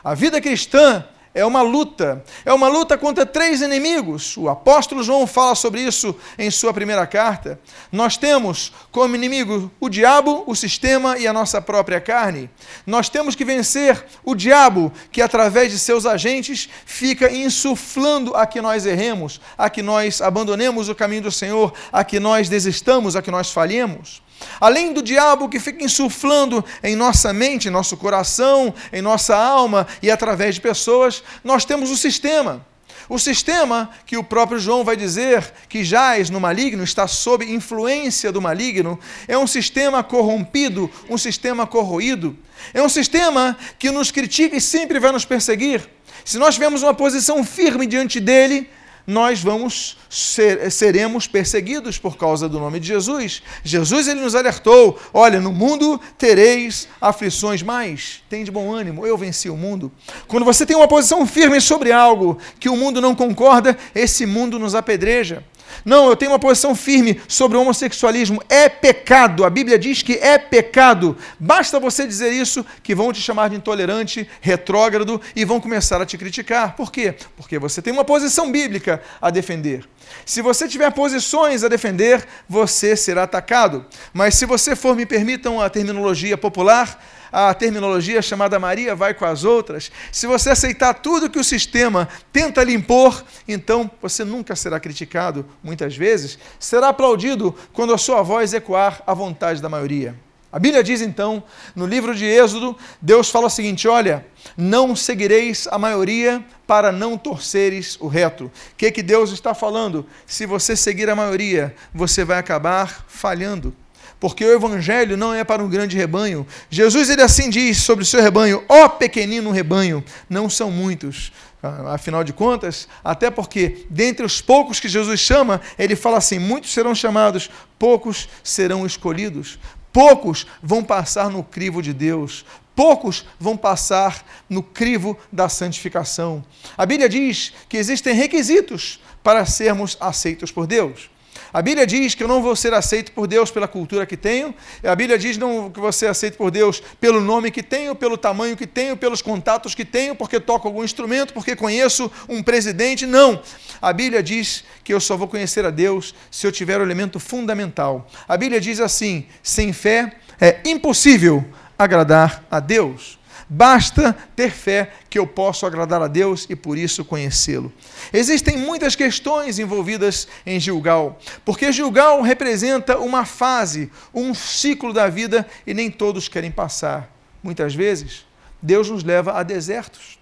A 0.03 0.13
vida 0.13 0.41
cristã 0.41 1.07
é 1.33 1.45
uma 1.45 1.61
luta. 1.61 2.23
É 2.43 2.53
uma 2.53 2.67
luta 2.67 2.97
contra 2.97 3.25
três 3.25 3.61
inimigos. 3.61 4.35
O 4.37 4.49
apóstolo 4.49 5.03
João 5.03 5.27
fala 5.27 5.55
sobre 5.55 5.81
isso 5.81 6.15
em 6.37 6.49
sua 6.49 6.73
primeira 6.73 7.05
carta. 7.05 7.59
Nós 7.91 8.17
temos 8.17 8.73
como 8.91 9.15
inimigo 9.15 9.71
o 9.79 9.89
diabo, 9.89 10.43
o 10.47 10.55
sistema 10.55 11.17
e 11.17 11.27
a 11.27 11.33
nossa 11.33 11.61
própria 11.61 12.01
carne. 12.01 12.49
Nós 12.85 13.09
temos 13.09 13.35
que 13.35 13.45
vencer 13.45 14.05
o 14.23 14.33
diabo, 14.33 14.91
que 15.11 15.21
através 15.21 15.71
de 15.71 15.79
seus 15.79 16.05
agentes 16.05 16.69
fica 16.85 17.31
insuflando 17.31 18.35
a 18.35 18.45
que 18.45 18.61
nós 18.61 18.85
erremos, 18.85 19.39
a 19.57 19.69
que 19.69 19.81
nós 19.81 20.21
abandonemos 20.21 20.89
o 20.89 20.95
caminho 20.95 21.23
do 21.23 21.31
Senhor, 21.31 21.73
a 21.91 22.03
que 22.03 22.19
nós 22.19 22.49
desistamos, 22.49 23.15
a 23.15 23.21
que 23.21 23.31
nós 23.31 23.51
falhemos. 23.51 24.21
Além 24.59 24.93
do 24.93 25.01
diabo 25.01 25.49
que 25.49 25.59
fica 25.59 25.83
insuflando 25.83 26.63
em 26.83 26.95
nossa 26.95 27.33
mente, 27.33 27.67
em 27.67 27.71
nosso 27.71 27.97
coração, 27.97 28.73
em 28.91 29.01
nossa 29.01 29.35
alma 29.35 29.87
e 30.01 30.09
através 30.09 30.55
de 30.55 30.61
pessoas, 30.61 31.23
nós 31.43 31.65
temos 31.65 31.91
o 31.91 31.97
sistema. 31.97 32.65
O 33.09 33.17
sistema 33.17 33.89
que 34.05 34.17
o 34.17 34.23
próprio 34.23 34.59
João 34.59 34.83
vai 34.83 34.95
dizer 34.95 35.51
que 35.67 35.83
jaz 35.83 36.29
no 36.29 36.39
maligno, 36.39 36.83
está 36.83 37.07
sob 37.07 37.43
influência 37.43 38.31
do 38.31 38.39
maligno, 38.39 38.99
é 39.27 39.35
um 39.35 39.47
sistema 39.47 40.03
corrompido, 40.03 40.91
um 41.09 41.17
sistema 41.17 41.65
corroído. 41.65 42.37
É 42.71 42.83
um 42.83 42.89
sistema 42.89 43.57
que 43.79 43.89
nos 43.89 44.11
critica 44.11 44.55
e 44.55 44.61
sempre 44.61 44.99
vai 44.99 45.11
nos 45.11 45.25
perseguir. 45.25 45.89
Se 46.23 46.37
nós 46.37 46.53
tivermos 46.53 46.83
uma 46.83 46.93
posição 46.93 47.43
firme 47.43 47.87
diante 47.87 48.19
dele, 48.19 48.69
nós 49.09 49.41
vamos 49.41 49.97
ser, 50.07 50.71
seremos 50.71 51.25
perseguidos 51.25 51.97
por 51.97 52.15
causa 52.15 52.47
do 52.47 52.59
nome 52.59 52.79
de 52.79 52.87
Jesus. 52.87 53.41
Jesus 53.63 54.07
ele 54.07 54.21
nos 54.21 54.35
alertou: 54.35 54.99
olha, 55.11 55.41
no 55.41 55.51
mundo 55.51 55.99
tereis 56.15 56.87
aflições, 57.01 57.63
mas 57.63 58.21
tem 58.29 58.43
de 58.43 58.51
bom 58.51 58.71
ânimo, 58.71 59.07
eu 59.07 59.17
venci 59.17 59.49
o 59.49 59.57
mundo. 59.57 59.91
Quando 60.27 60.45
você 60.45 60.63
tem 60.63 60.75
uma 60.75 60.87
posição 60.87 61.25
firme 61.25 61.59
sobre 61.59 61.91
algo 61.91 62.37
que 62.59 62.69
o 62.69 62.77
mundo 62.77 63.01
não 63.01 63.15
concorda, 63.15 63.75
esse 63.95 64.27
mundo 64.27 64.59
nos 64.59 64.75
apedreja. 64.75 65.43
Não, 65.83 66.09
eu 66.09 66.15
tenho 66.15 66.31
uma 66.31 66.39
posição 66.39 66.75
firme 66.75 67.21
sobre 67.27 67.57
o 67.57 67.61
homossexualismo. 67.61 68.41
É 68.49 68.69
pecado. 68.69 69.45
A 69.45 69.49
Bíblia 69.49 69.77
diz 69.77 70.01
que 70.01 70.13
é 70.13 70.37
pecado. 70.37 71.17
Basta 71.39 71.79
você 71.79 72.05
dizer 72.05 72.31
isso 72.31 72.65
que 72.83 72.95
vão 72.95 73.13
te 73.13 73.21
chamar 73.21 73.49
de 73.49 73.55
intolerante, 73.55 74.27
retrógrado 74.41 75.21
e 75.35 75.45
vão 75.45 75.59
começar 75.59 76.01
a 76.01 76.05
te 76.05 76.17
criticar. 76.17 76.75
Por 76.75 76.91
quê? 76.91 77.15
Porque 77.35 77.57
você 77.57 77.81
tem 77.81 77.93
uma 77.93 78.05
posição 78.05 78.51
bíblica 78.51 79.01
a 79.21 79.29
defender. 79.29 79.87
Se 80.25 80.41
você 80.41 80.67
tiver 80.67 80.91
posições 80.91 81.63
a 81.63 81.67
defender, 81.67 82.25
você 82.47 82.95
será 82.95 83.23
atacado. 83.23 83.85
Mas 84.13 84.35
se 84.35 84.45
você 84.45 84.75
for, 84.75 84.95
me 84.95 85.05
permitam 85.05 85.61
a 85.61 85.69
terminologia 85.69 86.37
popular, 86.37 86.99
a 87.31 87.53
terminologia 87.53 88.21
chamada 88.21 88.59
Maria 88.59 88.95
vai 88.95 89.13
com 89.13 89.25
as 89.25 89.43
outras, 89.43 89.91
se 90.11 90.27
você 90.27 90.49
aceitar 90.49 90.93
tudo 90.95 91.29
que 91.29 91.39
o 91.39 91.43
sistema 91.43 92.07
tenta 92.31 92.63
lhe 92.63 92.73
impor, 92.73 93.23
então 93.47 93.89
você 94.01 94.23
nunca 94.23 94.55
será 94.55 94.79
criticado, 94.79 95.45
muitas 95.63 95.95
vezes, 95.95 96.37
será 96.59 96.89
aplaudido 96.89 97.55
quando 97.73 97.93
a 97.93 97.97
sua 97.97 98.21
voz 98.21 98.53
ecoar 98.53 99.01
a 99.05 99.13
vontade 99.13 99.61
da 99.61 99.69
maioria. 99.69 100.15
A 100.51 100.57
Bíblia 100.57 100.83
diz 100.83 101.01
então, 101.01 101.43
no 101.75 101.85
livro 101.85 102.15
de 102.15 102.25
Êxodo, 102.25 102.75
Deus 102.99 103.29
fala 103.29 103.45
o 103.45 103.51
seguinte: 103.51 103.87
olha, 103.87 104.25
não 104.57 104.95
seguireis 104.95 105.67
a 105.69 105.77
maioria 105.77 106.43
para 106.65 106.91
não 106.91 107.17
torceres 107.19 107.97
o 107.99 108.07
reto. 108.07 108.45
O 108.45 108.51
que, 108.75 108.91
que 108.91 109.03
Deus 109.03 109.31
está 109.31 109.53
falando? 109.53 110.07
Se 110.25 110.47
você 110.47 110.75
seguir 110.75 111.07
a 111.07 111.15
maioria, 111.15 111.75
você 111.93 112.25
vai 112.25 112.39
acabar 112.39 113.05
falhando 113.07 113.75
porque 114.19 114.43
o 114.43 114.53
evangelho 114.53 115.15
não 115.15 115.33
é 115.33 115.43
para 115.43 115.63
um 115.63 115.69
grande 115.69 115.95
rebanho. 115.95 116.45
Jesus 116.69 117.09
ele 117.09 117.21
assim 117.21 117.49
diz 117.49 117.77
sobre 117.77 118.03
o 118.03 118.05
seu 118.05 118.21
rebanho: 118.21 118.63
ó 118.67 118.85
oh, 118.85 118.89
pequenino 118.89 119.51
rebanho, 119.51 120.03
não 120.29 120.49
são 120.49 120.69
muitos. 120.69 121.31
Ah, 121.61 121.95
afinal 121.95 122.23
de 122.23 122.31
contas, 122.31 122.87
até 123.03 123.29
porque 123.29 123.85
dentre 123.89 124.25
os 124.25 124.39
poucos 124.39 124.79
que 124.79 124.87
Jesus 124.87 125.19
chama, 125.19 125.59
ele 125.77 125.95
fala 125.95 126.17
assim: 126.17 126.39
muitos 126.39 126.71
serão 126.71 126.95
chamados, 126.95 127.49
poucos 127.77 128.29
serão 128.43 128.85
escolhidos. 128.85 129.59
Poucos 129.91 130.45
vão 130.61 130.83
passar 130.83 131.31
no 131.31 131.43
crivo 131.43 131.81
de 131.81 131.93
Deus, 131.93 132.45
poucos 132.75 133.25
vão 133.39 133.57
passar 133.57 134.23
no 134.47 134.61
crivo 134.61 135.17
da 135.31 135.49
santificação. 135.49 136.45
A 136.77 136.85
Bíblia 136.85 137.09
diz 137.09 137.51
que 137.67 137.75
existem 137.75 138.13
requisitos 138.13 139.01
para 139.23 139.45
sermos 139.45 139.97
aceitos 139.99 140.51
por 140.51 140.67
Deus. 140.67 141.09
A 141.51 141.61
Bíblia 141.61 141.85
diz 141.85 142.15
que 142.15 142.23
eu 142.23 142.27
não 142.27 142.41
vou 142.41 142.55
ser 142.55 142.73
aceito 142.73 143.11
por 143.11 143.27
Deus 143.27 143.51
pela 143.51 143.67
cultura 143.67 144.05
que 144.05 144.15
tenho. 144.15 144.53
A 144.83 144.95
Bíblia 144.95 145.17
diz 145.17 145.37
não, 145.37 145.69
que 145.69 145.79
vou 145.79 145.91
ser 145.91 146.07
aceito 146.07 146.37
por 146.37 146.51
Deus 146.51 146.81
pelo 146.99 147.19
nome 147.19 147.51
que 147.51 147.63
tenho, 147.63 147.95
pelo 147.95 148.17
tamanho 148.17 148.55
que 148.55 148.67
tenho, 148.67 148.95
pelos 148.95 149.21
contatos 149.21 149.75
que 149.75 149.83
tenho, 149.83 150.15
porque 150.15 150.39
toco 150.39 150.67
algum 150.67 150.83
instrumento, 150.83 151.33
porque 151.33 151.55
conheço 151.55 152.11
um 152.27 152.41
presidente. 152.41 153.05
Não. 153.05 153.41
A 153.81 153.91
Bíblia 153.91 154.23
diz 154.23 154.63
que 154.83 154.93
eu 154.93 154.99
só 154.99 155.17
vou 155.17 155.27
conhecer 155.27 155.65
a 155.65 155.69
Deus 155.69 156.15
se 156.31 156.45
eu 156.47 156.51
tiver 156.51 156.79
o 156.79 156.83
elemento 156.83 157.19
fundamental. 157.19 158.07
A 158.27 158.37
Bíblia 158.37 158.61
diz 158.61 158.79
assim: 158.79 159.25
sem 159.43 159.73
fé 159.73 160.13
é 160.39 160.61
impossível 160.65 161.45
agradar 161.77 162.45
a 162.49 162.59
Deus. 162.59 163.18
Basta 163.51 164.15
ter 164.35 164.51
fé 164.51 164.91
que 165.09 165.17
eu 165.17 165.25
posso 165.25 165.65
agradar 165.65 165.99
a 166.03 166.07
Deus 166.07 166.45
e 166.47 166.55
por 166.55 166.77
isso 166.77 167.03
conhecê-lo. 167.03 167.73
Existem 168.13 168.57
muitas 168.57 168.95
questões 168.95 169.57
envolvidas 169.57 170.27
em 170.45 170.59
Gilgal, 170.59 171.17
porque 171.43 171.71
Gilgal 171.71 172.21
representa 172.21 172.99
uma 172.99 173.25
fase, 173.25 173.91
um 174.13 174.35
ciclo 174.35 174.93
da 174.93 175.09
vida 175.09 175.47
e 175.65 175.73
nem 175.73 175.89
todos 175.89 176.27
querem 176.27 176.51
passar. 176.51 177.11
Muitas 177.41 177.73
vezes, 177.73 178.23
Deus 178.61 178.87
nos 178.87 179.03
leva 179.03 179.33
a 179.33 179.41
desertos. 179.41 180.19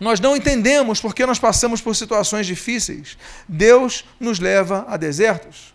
Nós 0.00 0.18
não 0.18 0.34
entendemos 0.36 1.00
porque 1.00 1.24
nós 1.24 1.38
passamos 1.38 1.80
por 1.80 1.94
situações 1.94 2.48
difíceis. 2.48 3.16
Deus 3.46 4.04
nos 4.18 4.40
leva 4.40 4.84
a 4.88 4.96
desertos. 4.96 5.72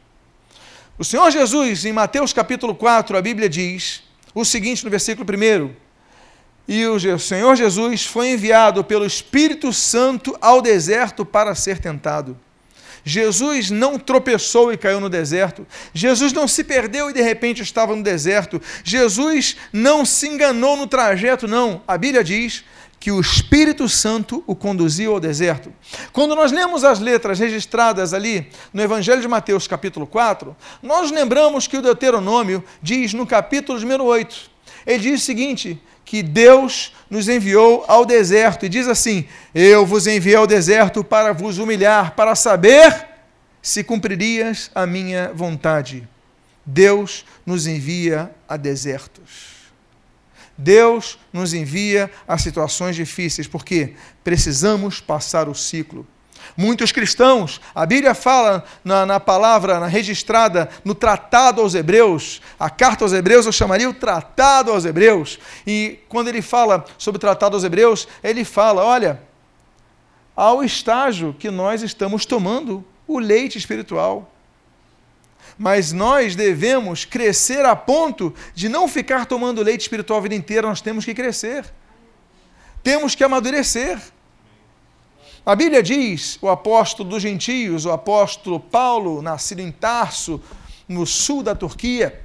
O 0.97 1.05
Senhor 1.05 1.31
Jesus, 1.31 1.85
em 1.85 1.93
Mateus 1.93 2.33
capítulo 2.33 2.75
4, 2.75 3.15
a 3.15 3.21
Bíblia 3.21 3.47
diz 3.47 4.03
o 4.35 4.43
seguinte 4.43 4.83
no 4.83 4.91
versículo 4.91 5.25
1 5.25 5.88
e 6.71 6.85
o 6.85 7.17
Senhor 7.17 7.55
Jesus 7.55 8.05
foi 8.05 8.29
enviado 8.29 8.83
pelo 8.83 9.03
Espírito 9.03 9.73
Santo 9.73 10.37
ao 10.39 10.61
deserto 10.61 11.25
para 11.25 11.55
ser 11.55 11.79
tentado. 11.79 12.37
Jesus 13.03 13.71
não 13.71 13.97
tropeçou 13.97 14.71
e 14.71 14.77
caiu 14.77 14.99
no 14.99 15.09
deserto. 15.09 15.65
Jesus 15.95 16.31
não 16.31 16.47
se 16.47 16.63
perdeu 16.63 17.09
e 17.09 17.13
de 17.13 17.23
repente 17.23 17.63
estava 17.63 17.95
no 17.95 18.03
deserto. 18.03 18.61
Jesus 18.83 19.57
não 19.73 20.05
se 20.05 20.27
enganou 20.27 20.77
no 20.77 20.85
trajeto, 20.85 21.47
não. 21.47 21.81
A 21.87 21.97
Bíblia 21.97 22.23
diz 22.23 22.63
que 22.99 23.11
o 23.11 23.19
Espírito 23.19 23.89
Santo 23.89 24.43
o 24.45 24.55
conduziu 24.55 25.13
ao 25.13 25.19
deserto. 25.19 25.73
Quando 26.13 26.35
nós 26.35 26.51
lemos 26.51 26.83
as 26.83 26.99
letras 26.99 27.39
registradas 27.39 28.13
ali 28.13 28.47
no 28.71 28.83
Evangelho 28.83 29.21
de 29.21 29.27
Mateus, 29.27 29.67
capítulo 29.67 30.05
4, 30.05 30.55
nós 30.83 31.09
lembramos 31.09 31.65
que 31.65 31.77
o 31.77 31.81
Deuteronômio 31.81 32.63
diz 32.79 33.11
no 33.11 33.25
capítulo 33.25 33.79
número 33.79 34.03
8, 34.03 34.51
ele 34.85 34.99
diz 34.99 35.23
o 35.23 35.25
seguinte: 35.25 35.81
que 36.09 36.23
Deus 36.23 36.91
nos 37.07 37.29
enviou 37.29 37.85
ao 37.87 38.03
deserto. 38.03 38.65
E 38.65 38.69
diz 38.69 38.87
assim: 38.87 39.27
Eu 39.53 39.85
vos 39.85 40.07
enviei 40.07 40.35
ao 40.35 40.47
deserto 40.47 41.03
para 41.03 41.33
vos 41.33 41.59
humilhar, 41.59 42.15
para 42.15 42.33
saber 42.33 43.07
se 43.61 43.83
cumpririas 43.83 44.71
a 44.73 44.87
minha 44.87 45.31
vontade. 45.31 46.09
Deus 46.65 47.23
nos 47.45 47.67
envia 47.67 48.31
a 48.47 48.57
desertos. 48.57 49.69
Deus 50.57 51.19
nos 51.31 51.53
envia 51.53 52.09
a 52.27 52.39
situações 52.39 52.95
difíceis, 52.95 53.47
porque 53.47 53.93
precisamos 54.23 54.99
passar 54.99 55.47
o 55.47 55.53
ciclo. 55.53 56.07
Muitos 56.55 56.91
cristãos, 56.91 57.61
a 57.73 57.85
Bíblia 57.85 58.13
fala 58.13 58.63
na, 58.83 59.05
na, 59.05 59.19
palavra 59.19 59.79
na 59.79 59.87
registrada 59.87 60.69
no 60.83 60.95
Tratado 60.95 61.61
aos 61.61 61.75
Hebreus, 61.75 62.41
a 62.59 62.69
carta 62.69 63.05
aos 63.05 63.13
Hebreus 63.13 63.45
eu 63.45 63.51
chamaria 63.51 63.89
o 63.89 63.93
Tratado 63.93 64.71
aos 64.71 64.85
Hebreus. 64.85 65.39
E 65.65 65.99
quando 66.09 66.27
ele 66.27 66.41
fala 66.41 66.85
sobre 66.97 67.17
o 67.17 67.21
Tratado 67.21 67.55
aos 67.55 67.63
Hebreus, 67.63 68.07
ele 68.23 68.43
fala: 68.43 68.83
olha, 68.83 69.21
ao 70.35 70.63
estágio 70.63 71.35
que 71.37 71.51
nós 71.51 71.81
estamos 71.81 72.25
tomando 72.25 72.85
o 73.05 73.19
leite 73.19 73.57
espiritual. 73.57 74.31
Mas 75.57 75.91
nós 75.91 76.35
devemos 76.35 77.03
crescer 77.03 77.65
a 77.65 77.75
ponto 77.75 78.33
de 78.55 78.69
não 78.69 78.87
ficar 78.87 79.25
tomando 79.25 79.61
leite 79.61 79.81
espiritual 79.81 80.19
a 80.19 80.21
vida 80.21 80.35
inteira, 80.35 80.67
nós 80.67 80.79
temos 80.79 81.03
que 81.03 81.13
crescer. 81.13 81.65
Temos 82.81 83.15
que 83.15 83.23
amadurecer. 83.23 83.99
A 85.45 85.55
Bíblia 85.55 85.81
diz, 85.81 86.37
o 86.41 86.49
apóstolo 86.49 87.09
dos 87.09 87.21
gentios, 87.21 87.85
o 87.85 87.91
apóstolo 87.91 88.59
Paulo, 88.59 89.21
nascido 89.21 89.61
em 89.61 89.71
Tarso, 89.71 90.41
no 90.87 91.05
sul 91.05 91.41
da 91.41 91.55
Turquia, 91.55 92.19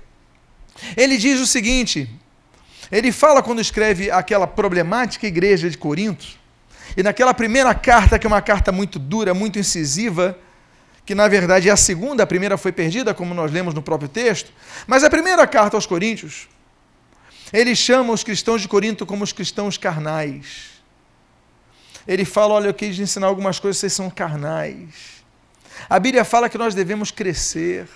ele 0.96 1.16
diz 1.16 1.40
o 1.40 1.46
seguinte: 1.46 2.08
ele 2.90 3.12
fala 3.12 3.42
quando 3.42 3.60
escreve 3.60 4.10
aquela 4.10 4.46
problemática 4.46 5.26
igreja 5.26 5.70
de 5.70 5.78
Corinto, 5.78 6.26
e 6.96 7.02
naquela 7.02 7.32
primeira 7.32 7.74
carta, 7.74 8.18
que 8.18 8.26
é 8.26 8.28
uma 8.28 8.42
carta 8.42 8.72
muito 8.72 8.98
dura, 8.98 9.32
muito 9.32 9.58
incisiva, 9.58 10.36
que 11.06 11.14
na 11.14 11.28
verdade 11.28 11.68
é 11.68 11.72
a 11.72 11.76
segunda, 11.76 12.22
a 12.22 12.26
primeira 12.26 12.56
foi 12.56 12.72
perdida, 12.72 13.14
como 13.14 13.34
nós 13.34 13.52
lemos 13.52 13.74
no 13.74 13.82
próprio 13.82 14.08
texto, 14.08 14.52
mas 14.86 15.04
a 15.04 15.10
primeira 15.10 15.46
carta 15.46 15.76
aos 15.76 15.86
Coríntios, 15.86 16.48
ele 17.52 17.76
chama 17.76 18.12
os 18.12 18.24
cristãos 18.24 18.60
de 18.60 18.68
Corinto 18.68 19.06
como 19.06 19.22
os 19.22 19.32
cristãos 19.32 19.76
carnais 19.78 20.73
ele 22.06 22.24
fala: 22.24 22.54
olha, 22.54 22.68
eu 22.68 22.74
quis 22.74 22.98
ensinar 22.98 23.26
algumas 23.26 23.58
coisas, 23.58 23.78
vocês 23.78 23.92
são 23.92 24.10
carnais. 24.10 25.22
A 25.88 25.98
Bíblia 25.98 26.24
fala 26.24 26.48
que 26.48 26.58
nós 26.58 26.74
devemos 26.74 27.10
crescer, 27.10 27.86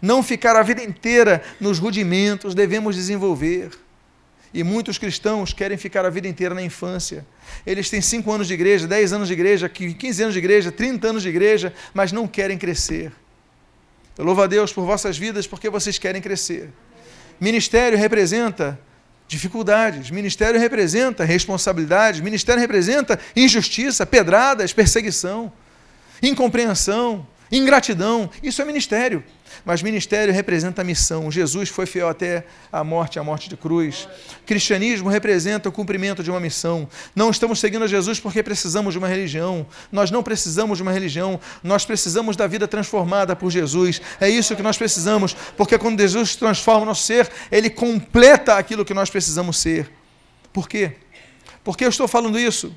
não 0.00 0.22
ficar 0.22 0.56
a 0.56 0.62
vida 0.62 0.82
inteira 0.82 1.42
nos 1.60 1.78
rudimentos, 1.78 2.54
devemos 2.54 2.96
desenvolver. 2.96 3.70
E 4.52 4.64
muitos 4.64 4.98
cristãos 4.98 5.52
querem 5.52 5.78
ficar 5.78 6.04
a 6.04 6.10
vida 6.10 6.26
inteira 6.26 6.54
na 6.54 6.62
infância. 6.62 7.24
Eles 7.64 7.88
têm 7.88 8.00
5 8.00 8.32
anos 8.32 8.48
de 8.48 8.54
igreja, 8.54 8.86
10 8.86 9.12
anos 9.12 9.28
de 9.28 9.34
igreja, 9.34 9.68
15 9.68 10.22
anos 10.22 10.32
de 10.32 10.40
igreja, 10.40 10.72
30 10.72 11.06
anos 11.06 11.22
de 11.22 11.28
igreja, 11.28 11.72
mas 11.94 12.10
não 12.10 12.26
querem 12.26 12.58
crescer. 12.58 13.12
Eu 14.18 14.24
louvo 14.24 14.42
a 14.42 14.48
Deus 14.48 14.72
por 14.72 14.84
vossas 14.84 15.16
vidas 15.16 15.46
porque 15.46 15.70
vocês 15.70 15.98
querem 15.98 16.20
crescer. 16.20 16.68
Ministério 17.38 17.96
representa 17.96 18.78
dificuldades. 19.30 20.10
Ministério 20.10 20.58
representa 20.60 21.24
responsabilidade, 21.24 22.20
ministério 22.20 22.60
representa 22.60 23.18
injustiça, 23.36 24.04
pedradas, 24.04 24.72
perseguição, 24.72 25.52
incompreensão, 26.20 27.24
ingratidão. 27.50 28.30
Isso 28.42 28.62
é 28.62 28.64
ministério. 28.64 29.24
Mas 29.64 29.82
ministério 29.82 30.32
representa 30.32 30.82
a 30.82 30.84
missão. 30.84 31.30
Jesus 31.30 31.68
foi 31.68 31.84
fiel 31.84 32.08
até 32.08 32.44
a 32.72 32.82
morte, 32.82 33.18
a 33.18 33.24
morte 33.24 33.48
de 33.48 33.56
cruz. 33.56 34.08
Cristianismo 34.46 35.08
representa 35.08 35.68
o 35.68 35.72
cumprimento 35.72 36.22
de 36.22 36.30
uma 36.30 36.40
missão. 36.40 36.88
Não 37.14 37.30
estamos 37.30 37.58
seguindo 37.58 37.84
a 37.84 37.86
Jesus 37.86 38.20
porque 38.20 38.42
precisamos 38.42 38.94
de 38.94 38.98
uma 38.98 39.08
religião. 39.08 39.66
Nós 39.90 40.10
não 40.10 40.22
precisamos 40.22 40.78
de 40.78 40.82
uma 40.82 40.92
religião. 40.92 41.38
Nós 41.62 41.84
precisamos 41.84 42.36
da 42.36 42.46
vida 42.46 42.66
transformada 42.68 43.34
por 43.34 43.50
Jesus. 43.50 44.00
É 44.20 44.28
isso 44.28 44.56
que 44.56 44.62
nós 44.62 44.78
precisamos, 44.78 45.34
porque 45.56 45.76
quando 45.76 46.00
Jesus 46.00 46.36
transforma 46.36 46.82
o 46.82 46.86
nosso 46.86 47.02
ser, 47.02 47.28
ele 47.50 47.68
completa 47.68 48.54
aquilo 48.54 48.84
que 48.84 48.94
nós 48.94 49.10
precisamos 49.10 49.58
ser. 49.58 49.90
Por 50.52 50.68
quê? 50.68 50.92
Por 51.62 51.76
que 51.76 51.84
eu 51.84 51.88
estou 51.88 52.08
falando 52.08 52.38
isso? 52.38 52.72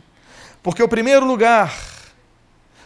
Porque 0.61 0.81
o 0.81 0.87
primeiro 0.87 1.25
lugar 1.25 1.92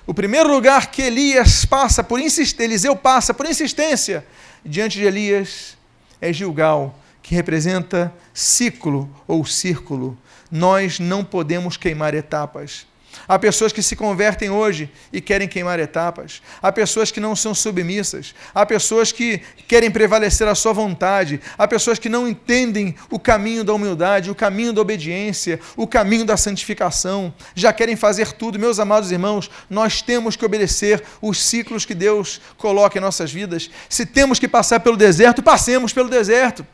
o 0.07 0.13
primeiro 0.13 0.49
lugar 0.49 0.89
que 0.89 1.01
Elias 1.01 1.65
passa 1.65 2.01
por 2.01 2.19
insistência, 2.19 2.63
Eliseu 2.63 2.95
passa 2.95 3.33
por 3.33 3.45
insistência 3.45 4.25
diante 4.65 4.97
de 4.97 5.05
Elias 5.05 5.77
é 6.21 6.31
Gilgal, 6.31 6.97
que 7.21 7.35
representa 7.35 8.13
ciclo 8.33 9.13
ou 9.27 9.45
círculo. 9.45 10.17
Nós 10.49 10.97
não 10.97 11.25
podemos 11.25 11.75
queimar 11.75 12.15
etapas. 12.15 12.87
Há 13.27 13.39
pessoas 13.39 13.71
que 13.71 13.81
se 13.81 13.95
convertem 13.95 14.49
hoje 14.49 14.89
e 15.13 15.21
querem 15.21 15.47
queimar 15.47 15.79
etapas. 15.79 16.41
Há 16.61 16.71
pessoas 16.71 17.11
que 17.11 17.19
não 17.19 17.35
são 17.35 17.55
submissas. 17.55 18.35
Há 18.53 18.65
pessoas 18.65 19.11
que 19.11 19.41
querem 19.67 19.89
prevalecer 19.89 20.47
a 20.47 20.55
sua 20.55 20.73
vontade. 20.73 21.39
Há 21.57 21.67
pessoas 21.67 21.99
que 21.99 22.09
não 22.09 22.27
entendem 22.27 22.95
o 23.09 23.19
caminho 23.19 23.63
da 23.63 23.73
humildade, 23.73 24.29
o 24.29 24.35
caminho 24.35 24.73
da 24.73 24.81
obediência, 24.81 25.59
o 25.75 25.87
caminho 25.87 26.25
da 26.25 26.35
santificação. 26.35 27.33
Já 27.55 27.71
querem 27.71 27.95
fazer 27.95 28.33
tudo. 28.33 28.59
Meus 28.59 28.79
amados 28.79 29.11
irmãos, 29.11 29.49
nós 29.69 30.01
temos 30.01 30.35
que 30.35 30.45
obedecer 30.45 31.03
os 31.21 31.41
ciclos 31.41 31.85
que 31.85 31.95
Deus 31.95 32.41
coloca 32.57 32.97
em 32.97 33.01
nossas 33.01 33.31
vidas. 33.31 33.69
Se 33.87 34.05
temos 34.05 34.39
que 34.39 34.47
passar 34.47 34.79
pelo 34.79 34.97
deserto, 34.97 35.41
passemos 35.41 35.93
pelo 35.93 36.09
deserto. 36.09 36.65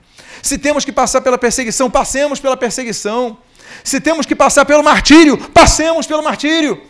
Se 0.41 0.57
temos 0.57 0.83
que 0.83 0.91
passar 0.91 1.21
pela 1.21 1.37
perseguição, 1.37 1.89
passemos 1.89 2.39
pela 2.39 2.57
perseguição. 2.57 3.37
Se 3.83 3.99
temos 3.99 4.25
que 4.25 4.35
passar 4.35 4.65
pelo 4.65 4.83
martírio, 4.83 5.37
passemos 5.37 6.07
pelo 6.07 6.23
martírio. 6.23 6.81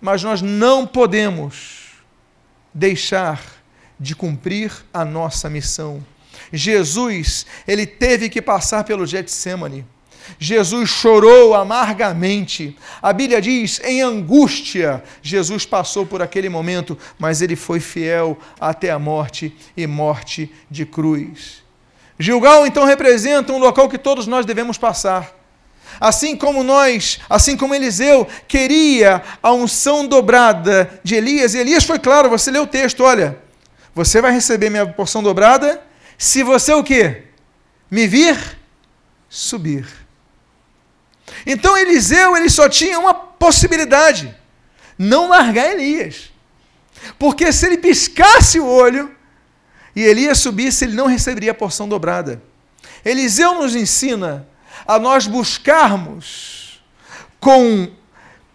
Mas 0.00 0.22
nós 0.22 0.40
não 0.40 0.86
podemos 0.86 1.92
deixar 2.72 3.42
de 3.98 4.14
cumprir 4.14 4.72
a 4.92 5.04
nossa 5.04 5.50
missão. 5.50 6.04
Jesus, 6.52 7.46
ele 7.66 7.86
teve 7.86 8.28
que 8.28 8.40
passar 8.40 8.84
pelo 8.84 9.06
Getsemane. 9.06 9.84
Jesus 10.38 10.90
chorou 10.90 11.54
amargamente. 11.54 12.76
A 13.00 13.12
Bíblia 13.12 13.40
diz, 13.40 13.80
em 13.82 14.02
angústia, 14.02 15.02
Jesus 15.22 15.64
passou 15.64 16.04
por 16.04 16.20
aquele 16.20 16.48
momento, 16.48 16.98
mas 17.18 17.40
ele 17.40 17.56
foi 17.56 17.80
fiel 17.80 18.38
até 18.60 18.90
a 18.90 18.98
morte 18.98 19.56
e 19.76 19.86
morte 19.86 20.52
de 20.70 20.84
cruz. 20.84 21.62
Gilgal 22.18 22.66
então 22.66 22.84
representa 22.84 23.52
um 23.52 23.58
local 23.58 23.88
que 23.88 23.96
todos 23.96 24.26
nós 24.26 24.44
devemos 24.44 24.76
passar. 24.76 25.37
Assim 26.00 26.36
como 26.36 26.62
nós, 26.62 27.18
assim 27.28 27.56
como 27.56 27.74
Eliseu 27.74 28.26
queria 28.46 29.22
a 29.42 29.52
unção 29.52 30.06
dobrada 30.06 31.00
de 31.02 31.14
Elias, 31.14 31.54
e 31.54 31.58
Elias 31.58 31.84
foi 31.84 31.98
claro, 31.98 32.30
você 32.30 32.50
lê 32.50 32.58
o 32.58 32.66
texto, 32.66 33.02
olha, 33.02 33.38
você 33.94 34.20
vai 34.20 34.32
receber 34.32 34.70
minha 34.70 34.86
porção 34.86 35.22
dobrada 35.22 35.82
se 36.16 36.42
você 36.42 36.72
o 36.72 36.82
quê? 36.82 37.24
Me 37.90 38.06
vir 38.06 38.58
subir. 39.28 39.86
Então 41.46 41.76
Eliseu, 41.76 42.36
ele 42.36 42.48
só 42.48 42.68
tinha 42.68 42.98
uma 42.98 43.14
possibilidade, 43.14 44.34
não 44.98 45.28
largar 45.28 45.72
Elias. 45.72 46.30
Porque 47.18 47.52
se 47.52 47.66
ele 47.66 47.78
piscasse 47.78 48.58
o 48.58 48.66
olho 48.66 49.14
e 49.94 50.02
Elias 50.02 50.38
subisse, 50.38 50.84
ele 50.84 50.96
não 50.96 51.06
receberia 51.06 51.52
a 51.52 51.54
porção 51.54 51.88
dobrada. 51.88 52.42
Eliseu 53.04 53.54
nos 53.54 53.76
ensina 53.76 54.47
a 54.88 54.98
nós 54.98 55.26
buscarmos 55.26 56.80
com 57.38 57.88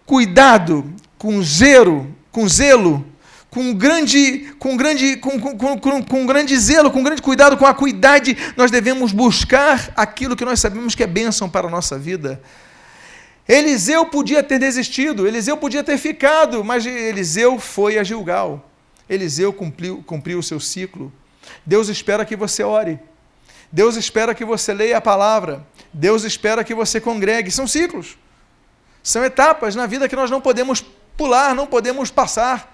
cuidado, 0.04 0.92
com 1.16 1.40
zelo, 1.40 2.12
com 2.32 2.48
zelo, 2.48 3.06
com 3.48 3.72
grande, 3.72 4.52
com 4.58 4.76
grande, 4.76 5.16
com, 5.18 5.38
com, 5.38 5.78
com, 5.78 6.02
com 6.02 6.26
grande 6.26 6.56
zelo, 6.58 6.90
com 6.90 7.04
grande 7.04 7.22
cuidado, 7.22 7.56
com 7.56 7.64
acuidade, 7.64 8.36
nós 8.56 8.68
devemos 8.68 9.12
buscar 9.12 9.92
aquilo 9.96 10.34
que 10.34 10.44
nós 10.44 10.58
sabemos 10.58 10.96
que 10.96 11.04
é 11.04 11.06
bênção 11.06 11.48
para 11.48 11.68
a 11.68 11.70
nossa 11.70 11.96
vida. 11.96 12.42
Eliseu 13.48 14.06
podia 14.06 14.42
ter 14.42 14.58
desistido, 14.58 15.28
Eliseu 15.28 15.56
podia 15.56 15.84
ter 15.84 15.98
ficado, 15.98 16.64
mas 16.64 16.84
Eliseu 16.84 17.60
foi 17.60 17.96
a 17.96 18.02
Gilgal. 18.02 18.68
Eliseu 19.08 19.52
cumpriu, 19.52 20.02
cumpriu 20.04 20.40
o 20.40 20.42
seu 20.42 20.58
ciclo. 20.58 21.12
Deus 21.64 21.88
espera 21.88 22.24
que 22.24 22.34
você 22.34 22.64
ore. 22.64 22.98
Deus 23.74 23.96
espera 23.96 24.36
que 24.36 24.44
você 24.44 24.72
leia 24.72 24.98
a 24.98 25.00
palavra. 25.00 25.66
Deus 25.92 26.22
espera 26.22 26.62
que 26.62 26.72
você 26.72 27.00
congregue. 27.00 27.50
São 27.50 27.66
ciclos. 27.66 28.16
São 29.02 29.24
etapas 29.24 29.74
na 29.74 29.84
vida 29.84 30.08
que 30.08 30.14
nós 30.14 30.30
não 30.30 30.40
podemos 30.40 30.80
pular, 31.16 31.56
não 31.56 31.66
podemos 31.66 32.08
passar. 32.08 32.72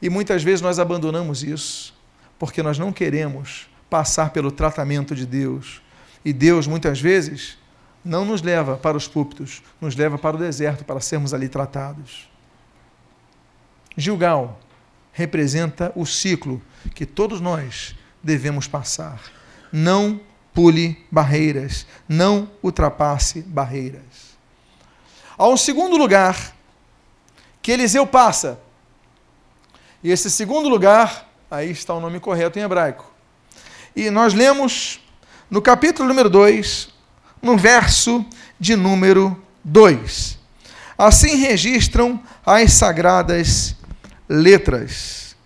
E 0.00 0.08
muitas 0.08 0.42
vezes 0.42 0.62
nós 0.62 0.78
abandonamos 0.78 1.42
isso, 1.42 1.94
porque 2.38 2.62
nós 2.62 2.78
não 2.78 2.94
queremos 2.94 3.68
passar 3.90 4.30
pelo 4.30 4.50
tratamento 4.50 5.14
de 5.14 5.26
Deus. 5.26 5.82
E 6.24 6.32
Deus, 6.32 6.66
muitas 6.66 6.98
vezes, 6.98 7.58
não 8.02 8.24
nos 8.24 8.40
leva 8.40 8.78
para 8.78 8.96
os 8.96 9.06
púlpitos, 9.06 9.62
nos 9.78 9.94
leva 9.94 10.16
para 10.16 10.36
o 10.36 10.38
deserto 10.38 10.82
para 10.82 10.98
sermos 10.98 11.34
ali 11.34 11.46
tratados. 11.46 12.26
Gilgal 13.94 14.58
representa 15.12 15.92
o 15.94 16.06
ciclo 16.06 16.62
que 16.94 17.04
todos 17.04 17.38
nós 17.38 17.94
devemos 18.22 18.66
passar. 18.66 19.35
Não 19.78 20.18
pule 20.54 21.04
barreiras, 21.10 21.86
não 22.08 22.50
ultrapasse 22.62 23.42
barreiras. 23.42 24.00
Há 25.36 25.46
um 25.48 25.56
segundo 25.58 25.98
lugar 25.98 26.56
que 27.60 27.72
Eliseu 27.72 28.06
passa. 28.06 28.58
E 30.02 30.10
esse 30.10 30.30
segundo 30.30 30.66
lugar, 30.66 31.30
aí 31.50 31.70
está 31.70 31.92
o 31.92 32.00
nome 32.00 32.18
correto 32.18 32.58
em 32.58 32.62
hebraico. 32.62 33.04
E 33.94 34.08
nós 34.08 34.32
lemos 34.32 34.98
no 35.50 35.60
capítulo 35.60 36.08
número 36.08 36.30
2, 36.30 36.88
no 37.42 37.58
verso 37.58 38.24
de 38.58 38.76
número 38.76 39.38
2. 39.62 40.38
Assim 40.96 41.36
registram 41.36 42.18
as 42.46 42.72
sagradas 42.72 43.76
letras. 44.26 45.36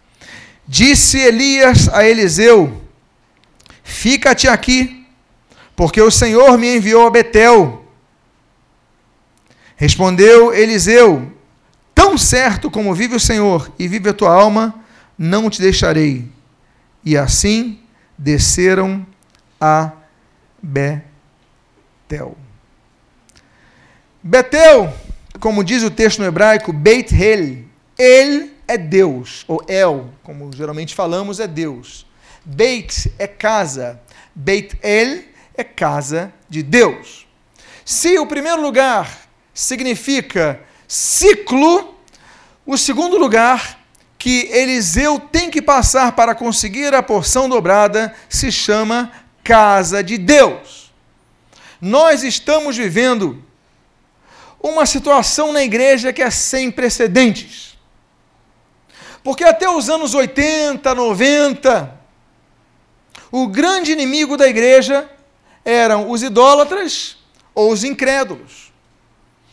Disse 0.69 1.19
Elias 1.19 1.89
a 1.89 2.05
Eliseu: 2.05 2.81
Fica-te 3.91 4.47
aqui, 4.47 5.05
porque 5.75 6.01
o 6.01 6.13
Senhor 6.13 6.57
me 6.57 6.77
enviou 6.77 7.09
a 7.09 7.11
Betel. 7.11 7.85
Respondeu 9.77 10.55
Eliseu: 10.55 11.31
Tão 11.93 12.17
certo 12.17 12.71
como 12.71 12.95
vive 12.95 13.17
o 13.17 13.21
Senhor 13.21 13.71
e 13.79 13.89
vive 13.89 14.09
a 14.09 14.15
tua 14.15 14.33
alma, 14.33 14.83
não 15.19 15.51
te 15.51 15.61
deixarei. 15.61 16.31
E 17.05 17.17
assim 17.17 17.81
desceram 18.17 19.05
a 19.61 19.91
Betel. 20.63 22.39
Betel. 24.23 24.95
Como 25.41 25.65
diz 25.65 25.83
o 25.83 25.91
texto 25.91 26.21
no 26.21 26.27
hebraico, 26.27 26.73
Beit 26.73 27.13
El, 27.13 27.65
El 27.99 28.51
é 28.69 28.79
Deus, 28.79 29.45
ou 29.49 29.65
El, 29.67 30.11
como 30.23 30.51
geralmente 30.55 30.95
falamos, 30.95 31.41
é 31.41 31.49
Deus. 31.49 32.07
Beit 32.45 33.13
é 33.19 33.27
casa, 33.27 34.01
Beit 34.35 34.79
El 34.83 35.25
é 35.55 35.65
casa 35.65 36.33
de 36.49 36.63
Deus. 36.63 37.27
Se 37.85 38.19
o 38.19 38.27
primeiro 38.27 38.63
lugar 38.63 39.29
significa 39.53 40.61
ciclo, 40.87 41.95
o 42.65 42.77
segundo 42.79 43.19
lugar 43.19 43.79
que 44.19 44.49
Eliseu 44.53 45.19
tem 45.19 45.51
que 45.51 45.63
passar 45.63 46.13
para 46.13 46.35
conseguir 46.35 46.95
a 46.95 47.03
porção 47.03 47.49
dobrada 47.49 48.15
se 48.29 48.53
chama 48.53 49.11
casa 49.43 50.03
de 50.03 50.19
Deus. 50.19 50.93
Nós 51.81 52.23
estamos 52.23 52.77
vivendo 52.77 53.43
uma 54.63 54.85
situação 54.85 55.53
na 55.53 55.63
igreja 55.63 56.13
que 56.13 56.23
é 56.23 56.31
sem 56.31 56.71
precedentes. 56.71 57.79
Porque 59.23 59.45
até 59.45 59.69
os 59.69 59.89
anos 59.89 60.15
80, 60.15 60.95
90, 60.95 62.00
o 63.31 63.47
grande 63.47 63.93
inimigo 63.93 64.37
da 64.37 64.49
igreja 64.49 65.09
eram 65.65 66.11
os 66.11 66.23
idólatras 66.23 67.17
ou 67.55 67.73
os 67.73 67.85
incrédulos. 67.85 68.73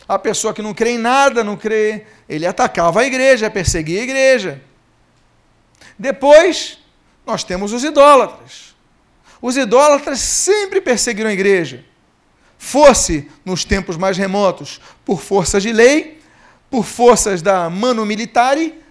A 0.07 0.17
pessoa 0.17 0.53
que 0.53 0.61
não 0.61 0.73
crê 0.73 0.91
em 0.91 0.97
nada, 0.97 1.43
não 1.43 1.57
crê, 1.57 2.05
ele 2.29 2.45
atacava 2.45 3.01
a 3.01 3.05
igreja, 3.05 3.49
perseguia 3.49 4.01
a 4.01 4.03
igreja. 4.03 4.61
Depois, 5.99 6.79
nós 7.25 7.43
temos 7.43 7.73
os 7.73 7.83
idólatras. 7.83 8.75
Os 9.41 9.57
idólatras 9.57 10.19
sempre 10.19 10.79
perseguiram 10.79 11.29
a 11.29 11.33
igreja 11.33 11.83
fosse 12.57 13.29
nos 13.45 13.63
tempos 13.63 13.97
mais 13.97 14.17
remotos 14.17 14.81
por 15.05 15.21
forças 15.21 15.63
de 15.63 15.71
lei, 15.71 16.19
por 16.69 16.83
forças 16.83 17.41
da 17.41 17.69
mano 17.69 18.05
militare, 18.05 18.81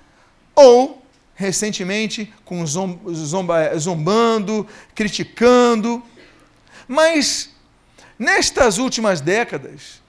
ou 0.54 1.02
recentemente 1.36 2.32
com 2.44 2.66
zomba, 2.66 3.78
zombando, 3.78 4.66
criticando. 4.94 6.02
Mas 6.88 7.50
nestas 8.18 8.78
últimas 8.78 9.20
décadas, 9.20 10.02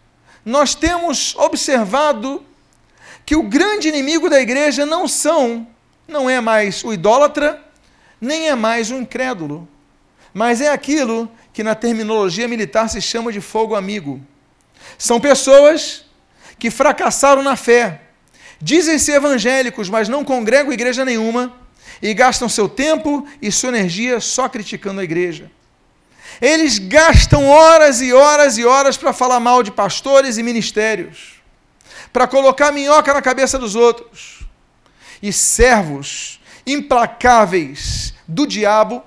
nós 0.43 0.73
temos 0.73 1.35
observado 1.35 2.43
que 3.25 3.35
o 3.35 3.43
grande 3.43 3.89
inimigo 3.89 4.29
da 4.29 4.39
igreja 4.39 4.85
não 4.85 5.07
são, 5.07 5.67
não 6.07 6.29
é 6.29 6.39
mais 6.39 6.83
o 6.83 6.93
idólatra, 6.93 7.61
nem 8.19 8.47
é 8.47 8.55
mais 8.55 8.89
o 8.89 8.95
incrédulo, 8.95 9.67
mas 10.33 10.61
é 10.61 10.69
aquilo 10.69 11.29
que 11.51 11.61
na 11.61 11.75
terminologia 11.75 12.47
militar 12.47 12.89
se 12.89 13.01
chama 13.01 13.33
de 13.33 13.41
fogo 13.41 13.75
amigo. 13.75 14.21
São 14.97 15.19
pessoas 15.19 16.05
que 16.57 16.71
fracassaram 16.71 17.43
na 17.43 17.57
fé, 17.57 18.06
dizem 18.61 18.97
ser 18.97 19.13
evangélicos, 19.13 19.89
mas 19.89 20.09
não 20.09 20.23
congregam 20.23 20.73
igreja 20.73 21.05
nenhuma 21.05 21.53
e 22.01 22.13
gastam 22.13 22.49
seu 22.49 22.67
tempo 22.67 23.27
e 23.41 23.51
sua 23.51 23.69
energia 23.69 24.19
só 24.19 24.47
criticando 24.47 25.01
a 25.01 25.03
igreja. 25.03 25.51
Eles 26.41 26.77
gastam 26.77 27.47
horas 27.47 28.01
e 28.01 28.13
horas 28.13 28.57
e 28.57 28.65
horas 28.65 28.97
para 28.97 29.13
falar 29.13 29.39
mal 29.39 29.63
de 29.63 29.71
pastores 29.71 30.37
e 30.37 30.43
ministérios, 30.43 31.41
para 32.13 32.27
colocar 32.27 32.71
minhoca 32.71 33.13
na 33.13 33.21
cabeça 33.21 33.57
dos 33.57 33.75
outros. 33.75 34.45
E 35.21 35.33
servos 35.33 36.39
implacáveis 36.65 38.13
do 38.27 38.45
diabo, 38.45 39.01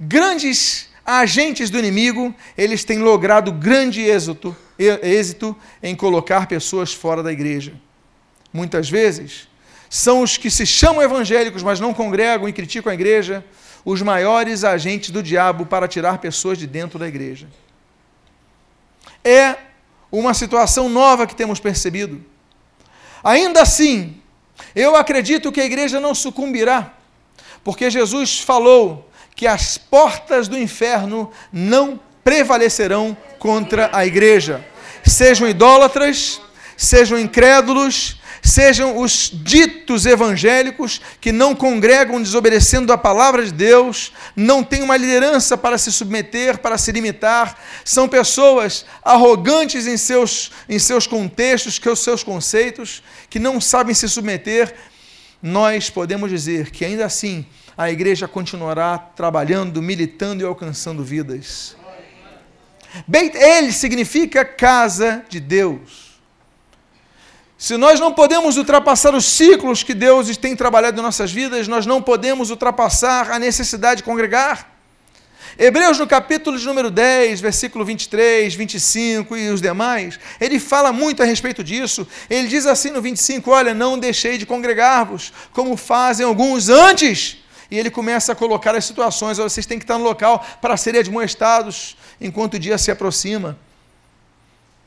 grandes 0.00 0.88
agentes 1.04 1.68
do 1.68 1.78
inimigo, 1.78 2.34
eles 2.56 2.82
têm 2.82 2.98
logrado 3.00 3.52
grande 3.52 4.00
êxito, 4.00 4.56
êxito 4.78 5.54
em 5.82 5.94
colocar 5.94 6.46
pessoas 6.46 6.94
fora 6.94 7.22
da 7.22 7.32
igreja. 7.32 7.74
Muitas 8.54 8.88
vezes, 8.88 9.48
são 9.90 10.22
os 10.22 10.36
que 10.36 10.48
se 10.48 10.64
chamam 10.64 11.02
evangélicos, 11.02 11.60
mas 11.60 11.80
não 11.80 11.92
congregam 11.92 12.48
e 12.48 12.52
criticam 12.52 12.92
a 12.92 12.94
igreja, 12.94 13.44
os 13.84 14.00
maiores 14.00 14.62
agentes 14.62 15.10
do 15.10 15.20
diabo 15.20 15.66
para 15.66 15.88
tirar 15.88 16.18
pessoas 16.18 16.56
de 16.56 16.64
dentro 16.64 16.96
da 16.96 17.08
igreja. 17.08 17.48
É 19.24 19.56
uma 20.10 20.32
situação 20.32 20.88
nova 20.88 21.26
que 21.26 21.34
temos 21.34 21.58
percebido. 21.58 22.24
Ainda 23.24 23.62
assim, 23.62 24.22
eu 24.72 24.94
acredito 24.94 25.50
que 25.50 25.60
a 25.60 25.66
igreja 25.66 25.98
não 25.98 26.14
sucumbirá, 26.14 26.94
porque 27.64 27.90
Jesus 27.90 28.38
falou 28.38 29.10
que 29.34 29.48
as 29.48 29.76
portas 29.76 30.46
do 30.46 30.56
inferno 30.56 31.28
não 31.52 31.98
prevalecerão 32.22 33.16
contra 33.40 33.90
a 33.92 34.06
igreja. 34.06 34.64
Sejam 35.04 35.48
idólatras, 35.48 36.40
sejam 36.76 37.18
incrédulos, 37.18 38.20
sejam 38.44 38.98
os 38.98 39.30
ditos 39.32 40.04
evangélicos 40.04 41.00
que 41.18 41.32
não 41.32 41.54
congregam 41.54 42.22
desobedecendo 42.22 42.92
a 42.92 42.98
palavra 42.98 43.42
de 43.42 43.50
Deus, 43.50 44.12
não 44.36 44.62
têm 44.62 44.82
uma 44.82 44.98
liderança 44.98 45.56
para 45.56 45.78
se 45.78 45.90
submeter, 45.90 46.58
para 46.58 46.76
se 46.76 46.92
limitar, 46.92 47.58
são 47.82 48.06
pessoas 48.06 48.84
arrogantes 49.02 49.86
em 49.86 49.96
seus, 49.96 50.52
em 50.68 50.78
seus 50.78 51.06
contextos, 51.06 51.78
que 51.78 51.88
os 51.88 52.00
seus 52.00 52.22
conceitos, 52.22 53.02
que 53.30 53.38
não 53.38 53.62
sabem 53.62 53.94
se 53.94 54.06
submeter, 54.08 54.74
nós 55.42 55.88
podemos 55.88 56.30
dizer 56.30 56.70
que 56.70 56.84
ainda 56.84 57.06
assim 57.06 57.46
a 57.76 57.90
igreja 57.90 58.28
continuará 58.28 58.98
trabalhando, 58.98 59.80
militando 59.80 60.42
e 60.42 60.46
alcançando 60.46 61.02
vidas. 61.02 61.76
Beit 63.08 63.36
significa 63.72 64.44
casa 64.44 65.24
de 65.30 65.40
Deus. 65.40 66.03
Se 67.56 67.76
nós 67.76 68.00
não 68.00 68.12
podemos 68.12 68.56
ultrapassar 68.56 69.14
os 69.14 69.24
ciclos 69.24 69.82
que 69.82 69.94
Deus 69.94 70.36
tem 70.36 70.56
trabalhado 70.56 71.00
em 71.00 71.02
nossas 71.02 71.32
vidas, 71.32 71.68
nós 71.68 71.86
não 71.86 72.02
podemos 72.02 72.50
ultrapassar 72.50 73.30
a 73.30 73.38
necessidade 73.38 73.98
de 73.98 74.02
congregar. 74.02 74.74
Hebreus, 75.56 75.98
no 76.00 76.06
capítulo 76.06 76.58
de 76.58 76.66
número 76.66 76.90
10, 76.90 77.40
versículo 77.40 77.84
23, 77.84 78.52
25 78.54 79.36
e 79.36 79.50
os 79.50 79.62
demais, 79.62 80.18
ele 80.40 80.58
fala 80.58 80.92
muito 80.92 81.22
a 81.22 81.26
respeito 81.26 81.62
disso. 81.62 82.06
Ele 82.28 82.48
diz 82.48 82.66
assim 82.66 82.90
no 82.90 83.00
25: 83.00 83.48
Olha, 83.52 83.72
não 83.72 83.96
deixei 83.96 84.36
de 84.36 84.44
congregar-vos, 84.44 85.32
como 85.52 85.76
fazem 85.76 86.26
alguns 86.26 86.68
antes. 86.68 87.38
E 87.70 87.78
ele 87.78 87.88
começa 87.88 88.32
a 88.32 88.34
colocar 88.34 88.74
as 88.74 88.84
situações: 88.84 89.38
vocês 89.38 89.64
têm 89.64 89.78
que 89.78 89.84
estar 89.84 89.96
no 89.96 90.04
local 90.04 90.44
para 90.60 90.76
serem 90.76 91.00
admoestados 91.00 91.96
enquanto 92.20 92.54
o 92.54 92.58
dia 92.58 92.76
se 92.76 92.90
aproxima. 92.90 93.56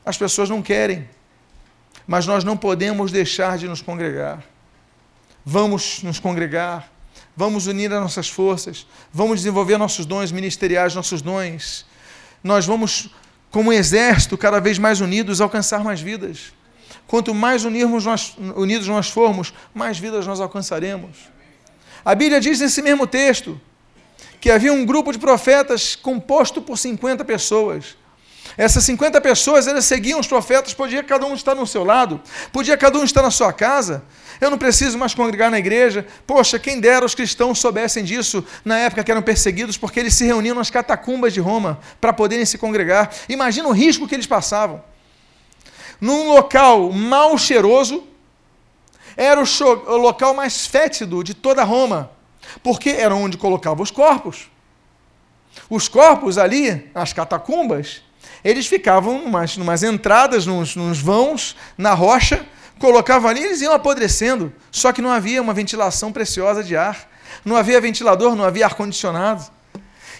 As 0.04 0.18
pessoas 0.18 0.50
não 0.50 0.60
querem 0.60 1.08
mas 2.08 2.26
nós 2.26 2.42
não 2.42 2.56
podemos 2.56 3.12
deixar 3.12 3.58
de 3.58 3.68
nos 3.68 3.82
congregar. 3.82 4.42
Vamos 5.44 6.02
nos 6.02 6.18
congregar, 6.18 6.90
vamos 7.36 7.66
unir 7.66 7.92
as 7.92 8.00
nossas 8.00 8.30
forças, 8.30 8.86
vamos 9.12 9.40
desenvolver 9.40 9.76
nossos 9.76 10.06
dons 10.06 10.32
ministeriais, 10.32 10.94
nossos 10.94 11.20
dons. 11.20 11.84
Nós 12.42 12.64
vamos, 12.64 13.10
como 13.50 13.68
um 13.68 13.72
exército, 13.72 14.38
cada 14.38 14.58
vez 14.58 14.78
mais 14.78 15.02
unidos, 15.02 15.42
alcançar 15.42 15.84
mais 15.84 16.00
vidas. 16.00 16.54
Quanto 17.06 17.34
mais 17.34 17.66
unirmos 17.66 18.06
nós, 18.06 18.34
unidos 18.56 18.88
nós 18.88 19.10
formos, 19.10 19.52
mais 19.74 19.98
vidas 19.98 20.26
nós 20.26 20.40
alcançaremos. 20.40 21.16
A 22.02 22.14
Bíblia 22.14 22.40
diz 22.40 22.58
nesse 22.58 22.80
mesmo 22.80 23.06
texto 23.06 23.60
que 24.40 24.50
havia 24.50 24.72
um 24.72 24.86
grupo 24.86 25.12
de 25.12 25.18
profetas 25.18 25.94
composto 25.94 26.62
por 26.62 26.78
50 26.78 27.22
pessoas. 27.26 27.98
Essas 28.58 28.82
50 28.82 29.20
pessoas, 29.20 29.68
elas 29.68 29.84
seguiam 29.84 30.18
os 30.18 30.26
profetas, 30.26 30.74
podia 30.74 31.04
cada 31.04 31.24
um 31.24 31.32
estar 31.32 31.54
no 31.54 31.64
seu 31.64 31.84
lado, 31.84 32.20
podia 32.52 32.76
cada 32.76 32.98
um 32.98 33.04
estar 33.04 33.22
na 33.22 33.30
sua 33.30 33.52
casa. 33.52 34.02
Eu 34.40 34.50
não 34.50 34.58
preciso 34.58 34.98
mais 34.98 35.14
congregar 35.14 35.48
na 35.48 35.60
igreja. 35.60 36.04
Poxa, 36.26 36.58
quem 36.58 36.80
dera 36.80 37.06
os 37.06 37.14
cristãos 37.14 37.60
soubessem 37.60 38.02
disso 38.02 38.44
na 38.64 38.76
época 38.76 39.04
que 39.04 39.12
eram 39.12 39.22
perseguidos, 39.22 39.76
porque 39.76 40.00
eles 40.00 40.14
se 40.14 40.24
reuniam 40.24 40.56
nas 40.56 40.70
catacumbas 40.70 41.32
de 41.32 41.38
Roma 41.38 41.78
para 42.00 42.12
poderem 42.12 42.44
se 42.44 42.58
congregar. 42.58 43.14
Imagina 43.28 43.68
o 43.68 43.72
risco 43.72 44.08
que 44.08 44.16
eles 44.16 44.26
passavam. 44.26 44.82
Num 46.00 46.26
local 46.32 46.90
mal 46.90 47.38
cheiroso, 47.38 48.08
era 49.16 49.40
o, 49.40 49.96
local 49.96 50.34
mais 50.34 50.66
fétido 50.66 51.22
de 51.22 51.32
toda 51.32 51.62
Roma, 51.62 52.10
porque 52.60 52.90
era 52.90 53.14
onde 53.14 53.36
colocavam 53.36 53.84
os 53.84 53.92
corpos. 53.92 54.50
Os 55.70 55.86
corpos 55.86 56.38
ali, 56.38 56.90
as 56.92 57.12
catacumbas, 57.12 58.02
eles 58.44 58.66
ficavam 58.66 59.24
umas, 59.24 59.56
umas 59.56 59.82
entradas, 59.82 60.46
nos, 60.46 60.76
nos 60.76 61.00
vãos, 61.00 61.56
na 61.76 61.94
rocha, 61.94 62.46
colocavam 62.78 63.28
ali 63.28 63.40
e 63.40 63.44
eles 63.44 63.60
iam 63.60 63.72
apodrecendo. 63.72 64.52
Só 64.70 64.92
que 64.92 65.02
não 65.02 65.10
havia 65.10 65.42
uma 65.42 65.52
ventilação 65.52 66.12
preciosa 66.12 66.62
de 66.62 66.76
ar. 66.76 67.08
Não 67.44 67.56
havia 67.56 67.80
ventilador, 67.80 68.34
não 68.34 68.44
havia 68.44 68.66
ar-condicionado. 68.66 69.44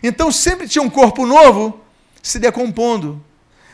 Então 0.03 0.31
sempre 0.31 0.69
tinha 0.69 0.83
um 0.83 0.91
corpo 0.91 1.27
novo 1.27 1.81
se 2.23 2.39
decompondo. 2.39 3.25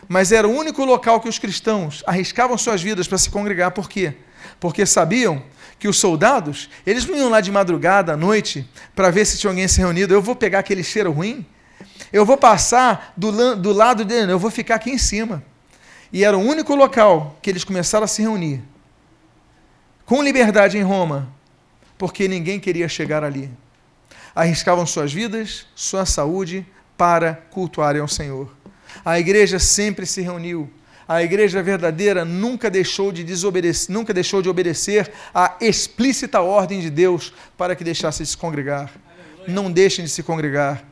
Mas 0.09 0.33
era 0.33 0.47
o 0.47 0.53
único 0.53 0.85
local 0.85 1.21
que 1.21 1.29
os 1.29 1.39
cristãos 1.39 2.03
arriscavam 2.07 2.59
suas 2.59 2.83
vidas 2.83 3.09
para 3.09 3.19
se 3.19 3.31
congregar. 3.31 3.71
Por 3.71 3.89
quê? 3.89 4.15
Porque 4.61 4.85
sabiam 4.85 5.43
que 5.79 5.89
os 5.89 5.99
soldados, 5.99 6.71
eles 6.87 7.07
não 7.07 7.17
iam 7.17 7.31
lá 7.31 7.41
de 7.41 7.51
madrugada, 7.51 8.13
à 8.13 8.17
noite, 8.17 8.69
para 8.95 9.11
ver 9.11 9.25
se 9.25 9.39
tinha 9.39 9.51
alguém 9.51 9.67
se 9.67 9.79
reunido. 9.79 10.15
Eu 10.15 10.23
vou 10.23 10.37
pegar 10.37 10.61
aquele 10.61 10.85
cheiro 10.85 11.11
ruim 11.11 11.45
eu 12.13 12.25
vou 12.25 12.37
passar 12.37 13.13
do, 13.17 13.57
do 13.57 13.73
lado 13.73 14.05
dele, 14.05 14.33
eu 14.33 14.39
vou 14.39 14.51
ficar 14.51 14.77
aqui 14.77 14.91
em 14.91 14.99
cima. 14.99 15.43
E 16.13 16.25
era 16.25 16.37
o 16.37 16.41
único 16.41 16.75
local 16.75 17.37
que 17.43 17.51
eles 17.51 17.65
começaram 17.65 18.05
a 18.05 18.09
se 18.09 18.23
reunir, 18.23 18.63
com 20.07 20.23
liberdade 20.23 20.79
em 20.79 20.83
Roma, 20.83 21.29
porque 21.99 22.29
ninguém 22.29 22.61
queria 22.61 22.89
chegar 22.89 23.25
ali. 23.25 23.51
Arriscavam 24.35 24.87
suas 24.87 25.13
vidas, 25.13 25.67
sua 25.75 26.05
saúde, 26.07 26.67
para 26.97 27.35
cultuarem 27.51 28.01
ao 28.01 28.09
Senhor. 28.09 28.55
A 29.05 29.19
igreja 29.19 29.59
sempre 29.59 30.07
se 30.07 30.21
reuniu. 30.21 30.71
A 31.07 31.23
igreja 31.23 31.63
verdadeira 31.63 32.25
nunca 32.25 32.71
deixou 32.71 33.13
de 33.13 33.23
desobedecer, 33.23 33.93
nunca 33.93 34.15
deixou 34.15 34.41
de 34.41 34.49
obedecer 34.49 35.13
à 35.35 35.57
explícita 35.61 36.41
ordem 36.41 36.81
de 36.81 36.89
Deus 36.89 37.33
para 37.59 37.77
que 37.77 37.85
deixasse 37.85 38.23
de 38.23 38.29
se 38.29 38.37
congregar. 38.37 38.91
Não 39.47 39.71
deixem 39.71 40.05
de 40.05 40.11
se 40.11 40.23
congregar. 40.23 40.83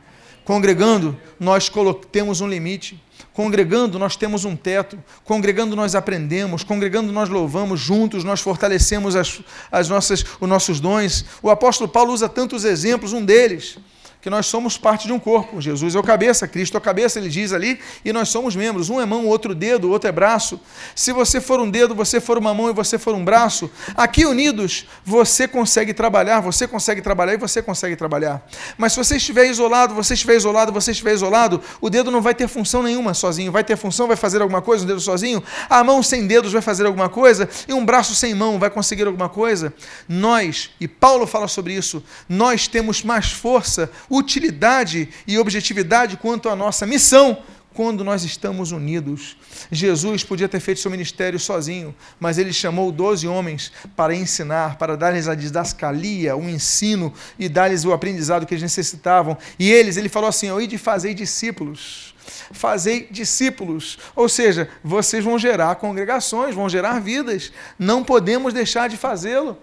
Congregando, 0.45 1.17
nós 1.39 1.71
temos 2.11 2.41
um 2.41 2.47
limite. 2.47 3.01
Congregando, 3.33 3.97
nós 3.97 4.15
temos 4.15 4.45
um 4.45 4.55
teto. 4.55 5.01
Congregando, 5.23 5.75
nós 5.75 5.95
aprendemos. 5.95 6.63
Congregando, 6.63 7.11
nós 7.11 7.29
louvamos. 7.29 7.79
Juntos, 7.79 8.23
nós 8.23 8.41
fortalecemos 8.41 9.15
as, 9.15 9.41
as 9.71 9.89
nossas, 9.89 10.25
os 10.39 10.49
nossos 10.49 10.79
dons. 10.79 11.25
O 11.41 11.49
apóstolo 11.49 11.89
Paulo 11.89 12.13
usa 12.13 12.27
tantos 12.27 12.65
exemplos, 12.65 13.13
um 13.13 13.23
deles 13.23 13.77
que 14.23 14.29
nós 14.29 14.45
somos 14.45 14.77
parte 14.77 15.05
de 15.05 15.11
um 15.11 15.19
corpo. 15.19 15.59
Jesus 15.59 15.95
é 15.95 15.99
o 15.99 16.01
cabeça, 16.01 16.47
Cristo 16.47 16.75
é 16.75 16.77
o 16.77 16.81
cabeça, 16.81 17.19
ele 17.19 17.27
diz 17.27 17.51
ali, 17.51 17.77
e 18.05 18.13
nós 18.13 18.29
somos 18.29 18.55
membros. 18.55 18.89
Um 18.89 19.01
é 19.01 19.05
mão, 19.05 19.25
o 19.25 19.27
outro 19.27 19.53
dedo, 19.53 19.89
o 19.89 19.91
outro 19.91 20.07
é 20.07 20.13
braço. 20.13 20.61
Se 20.95 21.11
você 21.11 21.41
for 21.41 21.59
um 21.59 21.69
dedo, 21.69 21.93
você 21.93 22.21
for 22.21 22.37
uma 22.37 22.53
mão 22.53 22.69
e 22.69 22.73
você 22.73 22.97
for 22.97 23.13
um 23.13 23.25
braço, 23.25 23.69
aqui 23.97 24.25
unidos, 24.25 24.87
você 25.03 25.45
consegue 25.45 25.93
trabalhar, 25.93 26.39
você 26.39 26.65
consegue 26.65 27.01
trabalhar 27.01 27.33
e 27.33 27.37
você 27.37 27.61
consegue 27.61 27.97
trabalhar. 27.97 28.47
Mas 28.77 28.93
se 28.93 28.97
você 28.97 29.17
estiver 29.17 29.45
isolado, 29.47 29.93
você 29.93 30.13
estiver 30.13 30.37
isolado, 30.37 30.71
você 30.71 30.91
estiver 30.91 31.13
isolado, 31.13 31.61
o 31.81 31.89
dedo 31.89 32.09
não 32.09 32.21
vai 32.21 32.33
ter 32.33 32.47
função 32.47 32.81
nenhuma 32.81 33.13
sozinho. 33.13 33.51
Vai 33.51 33.65
ter 33.65 33.75
função, 33.75 34.07
vai 34.07 34.15
fazer 34.15 34.41
alguma 34.41 34.61
coisa, 34.61 34.85
um 34.85 34.87
dedo 34.87 35.01
sozinho. 35.01 35.43
A 35.69 35.83
mão 35.83 36.01
sem 36.01 36.25
dedos 36.25 36.53
vai 36.53 36.61
fazer 36.61 36.85
alguma 36.85 37.09
coisa 37.09 37.49
e 37.67 37.73
um 37.73 37.83
braço 37.83 38.15
sem 38.15 38.33
mão 38.33 38.57
vai 38.57 38.69
conseguir 38.69 39.05
alguma 39.05 39.27
coisa. 39.27 39.73
Nós, 40.07 40.69
e 40.79 40.87
Paulo 40.87 41.27
fala 41.27 41.49
sobre 41.49 41.73
isso, 41.73 42.01
nós 42.29 42.69
temos 42.69 43.03
mais 43.03 43.29
força 43.29 43.91
utilidade 44.15 45.09
e 45.27 45.37
objetividade 45.37 46.17
quanto 46.17 46.49
à 46.49 46.55
nossa 46.55 46.85
missão 46.85 47.43
quando 47.73 48.03
nós 48.03 48.23
estamos 48.23 48.71
unidos. 48.71 49.35
Jesus 49.71 50.23
podia 50.23 50.47
ter 50.47 50.59
feito 50.59 50.79
seu 50.79 50.91
ministério 50.91 51.39
sozinho, 51.39 51.93
mas 52.19 52.37
ele 52.37 52.53
chamou 52.53 52.91
doze 52.91 53.27
homens 53.27 53.71
para 53.95 54.15
ensinar, 54.15 54.77
para 54.77 54.95
dar-lhes 54.95 55.27
a 55.27 55.35
didascalia, 55.35 56.35
o 56.35 56.47
ensino 56.49 57.13
e 57.37 57.49
dar-lhes 57.49 57.83
o 57.83 57.91
aprendizado 57.91 58.45
que 58.45 58.53
eles 58.53 58.61
necessitavam. 58.61 59.37
E 59.57 59.71
eles, 59.71 59.97
ele 59.97 60.09
falou 60.09 60.29
assim: 60.29 60.55
"Ide 60.59 60.77
fazei 60.77 61.13
discípulos". 61.13 62.13
Fazei 62.53 63.07
discípulos, 63.11 63.97
ou 64.15 64.29
seja, 64.29 64.69
vocês 64.81 65.23
vão 65.23 65.37
gerar 65.37 65.75
congregações, 65.75 66.55
vão 66.55 66.69
gerar 66.69 66.99
vidas. 66.99 67.51
Não 67.77 68.01
podemos 68.01 68.53
deixar 68.53 68.87
de 68.87 68.95
fazê-lo. 68.95 69.57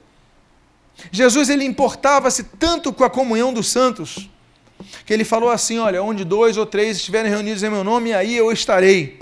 Jesus 1.11 1.49
ele 1.49 1.65
importava-se 1.65 2.45
tanto 2.45 2.93
com 2.93 3.03
a 3.03 3.09
comunhão 3.09 3.53
dos 3.53 3.69
santos 3.69 4.29
que 5.05 5.13
ele 5.13 5.25
falou 5.25 5.51
assim: 5.51 5.79
Olha, 5.79 6.03
onde 6.03 6.25
dois 6.25 6.57
ou 6.57 6.67
três 6.67 6.97
estiverem 6.97 7.31
reunidos 7.31 7.63
em 7.63 7.71
meu 7.71 7.85
nome, 7.85 8.13
aí 8.13 8.37
eu 8.37 8.51
estarei. 8.53 9.19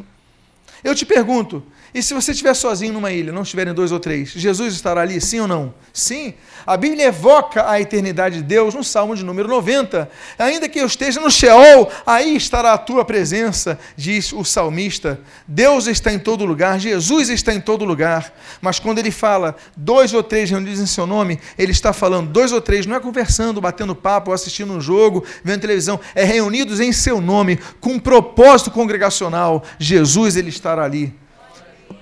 Eu 0.82 0.94
te 0.94 1.04
pergunto, 1.04 1.62
e 1.94 2.02
se 2.02 2.12
você 2.12 2.32
estiver 2.32 2.54
sozinho 2.54 2.92
numa 2.92 3.10
ilha, 3.10 3.32
não 3.32 3.42
estiverem 3.42 3.72
dois 3.72 3.92
ou 3.92 3.98
três, 3.98 4.30
Jesus 4.30 4.74
estará 4.74 5.00
ali, 5.00 5.20
sim 5.20 5.40
ou 5.40 5.48
não? 5.48 5.74
Sim. 5.92 6.34
A 6.66 6.76
Bíblia 6.76 7.06
evoca 7.06 7.70
a 7.70 7.80
eternidade 7.80 8.36
de 8.36 8.42
Deus 8.42 8.74
no 8.74 8.84
Salmo 8.84 9.16
de 9.16 9.24
número 9.24 9.48
90. 9.48 10.08
Ainda 10.38 10.68
que 10.68 10.78
eu 10.78 10.86
esteja 10.86 11.18
no 11.18 11.30
Sheol, 11.30 11.90
aí 12.06 12.36
estará 12.36 12.74
a 12.74 12.78
tua 12.78 13.06
presença, 13.06 13.78
diz 13.96 14.32
o 14.34 14.44
salmista. 14.44 15.18
Deus 15.46 15.86
está 15.86 16.12
em 16.12 16.18
todo 16.18 16.44
lugar, 16.44 16.78
Jesus 16.78 17.30
está 17.30 17.54
em 17.54 17.60
todo 17.60 17.86
lugar. 17.86 18.34
Mas 18.60 18.78
quando 18.78 18.98
ele 18.98 19.10
fala 19.10 19.56
dois 19.74 20.12
ou 20.12 20.22
três 20.22 20.50
reunidos 20.50 20.78
em 20.78 20.86
seu 20.86 21.06
nome, 21.06 21.40
ele 21.56 21.72
está 21.72 21.94
falando 21.94 22.30
dois 22.30 22.52
ou 22.52 22.60
três, 22.60 22.84
não 22.84 22.96
é 22.96 23.00
conversando, 23.00 23.62
batendo 23.62 23.94
papo, 23.94 24.30
assistindo 24.30 24.72
um 24.74 24.80
jogo, 24.80 25.24
vendo 25.42 25.62
televisão, 25.62 25.98
é 26.14 26.22
reunidos 26.22 26.80
em 26.80 26.92
seu 26.92 27.18
nome, 27.18 27.58
com 27.80 27.92
um 27.92 27.98
propósito 27.98 28.70
congregacional. 28.70 29.64
Jesus, 29.78 30.36
ele 30.36 30.50
estará 30.50 30.84
ali. 30.84 31.14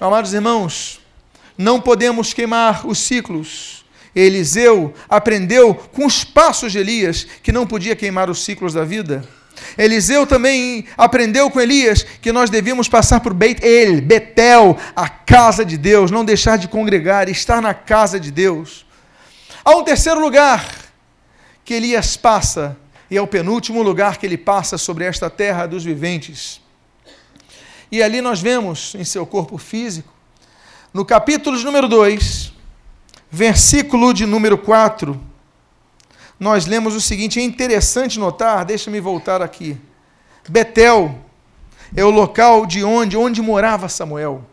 Amados 0.01 0.35
irmãos, 0.35 1.01
não 1.57 1.81
podemos 1.81 2.35
queimar 2.35 2.87
os 2.87 2.99
ciclos. 2.99 3.85
Eliseu 4.14 4.94
aprendeu 5.09 5.75
com 5.75 6.07
os 6.07 6.25
passos 6.25 6.72
de 6.72 6.79
Elias 6.79 7.27
que 7.42 7.53
não 7.53 7.66
podia 7.66 7.96
queimar 7.96 8.29
os 8.29 8.44
ciclos 8.44 8.75
da 8.75 8.85
vida. 8.85 9.27
Eliseu 9.77 10.27
também 10.27 10.87
aprendeu 10.96 11.51
com 11.51 11.61
Elias 11.61 12.03
que 12.03 12.33
nós 12.33 12.51
devíamos 12.51 12.88
passar 12.88 13.20
por 13.20 13.33
Beit 13.33 13.64
El, 13.64 14.01
Betel, 14.01 14.77
a 14.94 15.09
casa 15.09 15.64
de 15.64 15.77
Deus, 15.77 16.11
não 16.11 16.25
deixar 16.25 16.59
de 16.59 16.68
congregar, 16.68 17.29
estar 17.29 17.62
na 17.62 17.75
casa 17.75 18.20
de 18.20 18.31
Deus. 18.31 18.85
Há 19.64 19.75
um 19.77 19.83
terceiro 19.83 20.20
lugar 20.20 20.66
que 21.64 21.75
Elias 21.75 22.16
passa, 22.16 22.77
e 23.11 23.16
é 23.16 23.20
o 23.20 23.27
penúltimo 23.27 23.83
lugar 23.83 24.18
que 24.18 24.27
ele 24.27 24.38
passa 24.38 24.79
sobre 24.79 25.05
esta 25.05 25.29
terra 25.29 25.66
dos 25.66 25.85
viventes. 25.85 26.61
E 27.90 28.03
ali 28.03 28.20
nós 28.20 28.40
vemos 28.40 28.94
em 28.94 29.05
seu 29.05 29.25
corpo 29.27 29.59
físico, 29.59 30.12
no 30.92 31.05
capítulo 31.05 31.57
de 31.57 31.64
número 31.64 31.88
2, 31.88 32.53
versículo 33.31 34.14
de 34.14 34.25
número 34.25 34.57
4, 34.57 35.20
nós 36.38 36.66
lemos 36.66 36.94
o 36.94 37.01
seguinte: 37.01 37.38
é 37.38 37.42
interessante 37.42 38.18
notar, 38.18 38.64
deixa-me 38.64 39.01
voltar 39.01 39.42
aqui. 39.42 39.77
Betel 40.49 41.14
é 41.94 42.05
o 42.05 42.11
local 42.11 42.66
de 42.66 42.83
onde, 42.85 43.16
onde 43.16 43.42
morava 43.42 43.88
Samuel. 43.88 44.44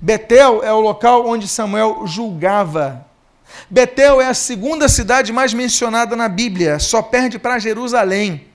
Betel 0.00 0.62
é 0.64 0.72
o 0.72 0.80
local 0.80 1.26
onde 1.26 1.46
Samuel 1.46 2.06
julgava. 2.06 3.06
Betel 3.70 4.20
é 4.20 4.26
a 4.26 4.34
segunda 4.34 4.88
cidade 4.88 5.32
mais 5.32 5.54
mencionada 5.54 6.16
na 6.16 6.28
Bíblia, 6.28 6.78
só 6.78 7.00
perde 7.00 7.38
para 7.38 7.58
Jerusalém. 7.58 8.48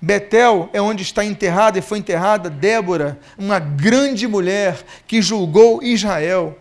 Betel 0.00 0.70
é 0.72 0.80
onde 0.80 1.02
está 1.02 1.24
enterrada 1.24 1.78
e 1.78 1.82
foi 1.82 1.98
enterrada 1.98 2.48
Débora, 2.48 3.18
uma 3.36 3.58
grande 3.58 4.26
mulher 4.28 4.78
que 5.06 5.20
julgou 5.20 5.82
Israel. 5.82 6.56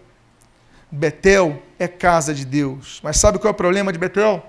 Betel 0.91 1.61
é 1.77 1.87
casa 1.87 2.33
de 2.33 2.43
Deus. 2.43 2.99
Mas 3.03 3.17
sabe 3.17 3.37
qual 3.37 3.49
é 3.49 3.51
o 3.51 3.55
problema 3.55 3.93
de 3.93 3.99
Betel? 3.99 4.43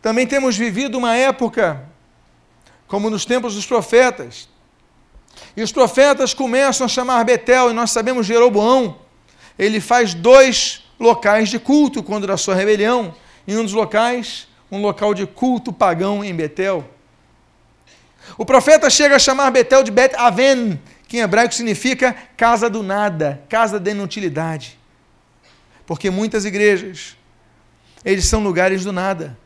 Também 0.00 0.26
temos 0.26 0.56
vivido 0.56 0.96
uma 0.96 1.14
época, 1.14 1.82
como 2.86 3.10
nos 3.10 3.24
tempos 3.24 3.54
dos 3.54 3.66
profetas, 3.66 4.48
e 5.54 5.62
os 5.62 5.72
profetas 5.72 6.32
começam 6.32 6.86
a 6.86 6.88
chamar 6.88 7.24
Betel, 7.24 7.70
e 7.70 7.74
nós 7.74 7.90
sabemos 7.90 8.26
Jeroboão, 8.26 8.96
ele 9.58 9.80
faz 9.80 10.14
dois 10.14 10.84
locais 10.98 11.48
de 11.48 11.58
culto 11.58 12.02
quando 12.02 12.26
da 12.26 12.36
sua 12.36 12.54
rebelião, 12.54 13.14
em 13.46 13.56
um 13.56 13.62
dos 13.62 13.72
locais, 13.72 14.48
um 14.70 14.80
local 14.80 15.12
de 15.12 15.26
culto 15.26 15.72
pagão 15.72 16.24
em 16.24 16.34
Betel. 16.34 16.95
O 18.38 18.44
profeta 18.44 18.90
chega 18.90 19.16
a 19.16 19.18
chamar 19.18 19.50
Betel 19.50 19.82
de 19.82 19.90
Bet 19.90 20.14
Aven, 20.16 20.80
que 21.08 21.18
em 21.18 21.20
hebraico 21.20 21.54
significa 21.54 22.14
casa 22.36 22.68
do 22.68 22.82
nada, 22.82 23.42
casa 23.48 23.78
da 23.78 23.90
inutilidade. 23.90 24.78
Porque 25.86 26.10
muitas 26.10 26.44
igrejas, 26.44 27.16
eles 28.04 28.26
são 28.26 28.42
lugares 28.42 28.84
do 28.84 28.92
nada. 28.92 29.38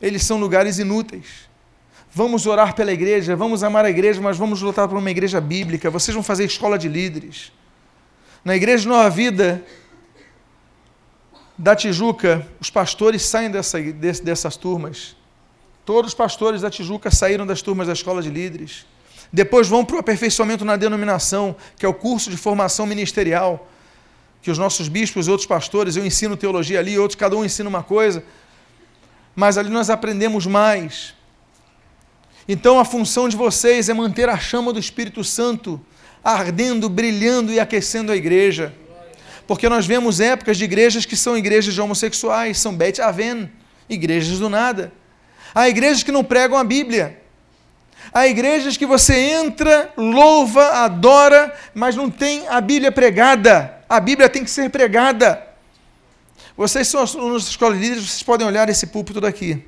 Eles 0.00 0.24
são 0.24 0.38
lugares 0.38 0.78
inúteis. 0.78 1.48
Vamos 2.10 2.46
orar 2.46 2.74
pela 2.74 2.92
igreja, 2.92 3.36
vamos 3.36 3.62
amar 3.62 3.84
a 3.84 3.90
igreja, 3.90 4.20
mas 4.20 4.38
vamos 4.38 4.62
lutar 4.62 4.88
por 4.88 4.96
uma 4.96 5.10
igreja 5.10 5.40
bíblica. 5.40 5.90
Vocês 5.90 6.14
vão 6.14 6.22
fazer 6.22 6.44
escola 6.44 6.78
de 6.78 6.88
líderes. 6.88 7.52
Na 8.44 8.56
igreja 8.56 8.88
Nova 8.88 9.10
Vida 9.10 9.62
da 11.56 11.76
Tijuca, 11.76 12.46
os 12.58 12.70
pastores 12.70 13.22
saem 13.22 13.50
dessa, 13.50 13.80
dessas 13.80 14.56
turmas. 14.56 15.17
Todos 15.88 16.10
os 16.10 16.14
pastores 16.14 16.60
da 16.60 16.68
Tijuca 16.68 17.10
saíram 17.10 17.46
das 17.46 17.62
turmas 17.62 17.86
da 17.86 17.94
escola 17.94 18.20
de 18.20 18.28
líderes. 18.28 18.84
Depois 19.32 19.68
vão 19.68 19.82
para 19.86 19.96
o 19.96 19.98
aperfeiçoamento 19.98 20.62
na 20.62 20.76
denominação, 20.76 21.56
que 21.78 21.86
é 21.86 21.88
o 21.88 21.94
curso 21.94 22.28
de 22.28 22.36
formação 22.36 22.84
ministerial 22.84 23.66
que 24.42 24.50
os 24.50 24.58
nossos 24.58 24.86
bispos 24.86 25.26
e 25.26 25.30
outros 25.30 25.46
pastores, 25.46 25.96
eu 25.96 26.04
ensino 26.04 26.36
teologia 26.36 26.78
ali, 26.78 26.98
outros, 26.98 27.18
cada 27.18 27.34
um 27.34 27.42
ensina 27.42 27.70
uma 27.70 27.82
coisa, 27.82 28.22
mas 29.34 29.56
ali 29.56 29.70
nós 29.70 29.88
aprendemos 29.88 30.44
mais. 30.44 31.14
Então 32.46 32.78
a 32.78 32.84
função 32.84 33.26
de 33.26 33.34
vocês 33.34 33.88
é 33.88 33.94
manter 33.94 34.28
a 34.28 34.38
chama 34.38 34.74
do 34.74 34.78
Espírito 34.78 35.24
Santo 35.24 35.80
ardendo, 36.22 36.90
brilhando 36.90 37.50
e 37.50 37.58
aquecendo 37.58 38.12
a 38.12 38.16
igreja. 38.16 38.74
Porque 39.46 39.70
nós 39.70 39.86
vemos 39.86 40.20
épocas 40.20 40.58
de 40.58 40.64
igrejas 40.64 41.06
que 41.06 41.16
são 41.16 41.34
igrejas 41.34 41.72
de 41.72 41.80
homossexuais, 41.80 42.58
são 42.58 42.76
Bet 42.76 43.00
Aven, 43.00 43.50
igrejas 43.88 44.38
do 44.38 44.50
nada. 44.50 44.92
Há 45.54 45.68
igrejas 45.68 46.02
que 46.02 46.12
não 46.12 46.24
pregam 46.24 46.58
a 46.58 46.64
Bíblia. 46.64 47.20
Há 48.12 48.26
igrejas 48.26 48.76
que 48.76 48.86
você 48.86 49.14
entra, 49.14 49.92
louva, 49.96 50.84
adora, 50.84 51.54
mas 51.74 51.94
não 51.94 52.10
tem 52.10 52.46
a 52.48 52.60
Bíblia 52.60 52.90
pregada. 52.90 53.74
A 53.88 54.00
Bíblia 54.00 54.28
tem 54.28 54.44
que 54.44 54.50
ser 54.50 54.70
pregada. 54.70 55.46
Vocês 56.56 56.88
são 56.88 57.00
alunos 57.00 57.44
da 57.44 57.50
escola 57.50 57.74
de 57.74 57.80
líderes, 57.80 58.08
vocês 58.08 58.22
podem 58.22 58.46
olhar 58.46 58.68
esse 58.68 58.86
púlpito 58.88 59.20
daqui. 59.20 59.64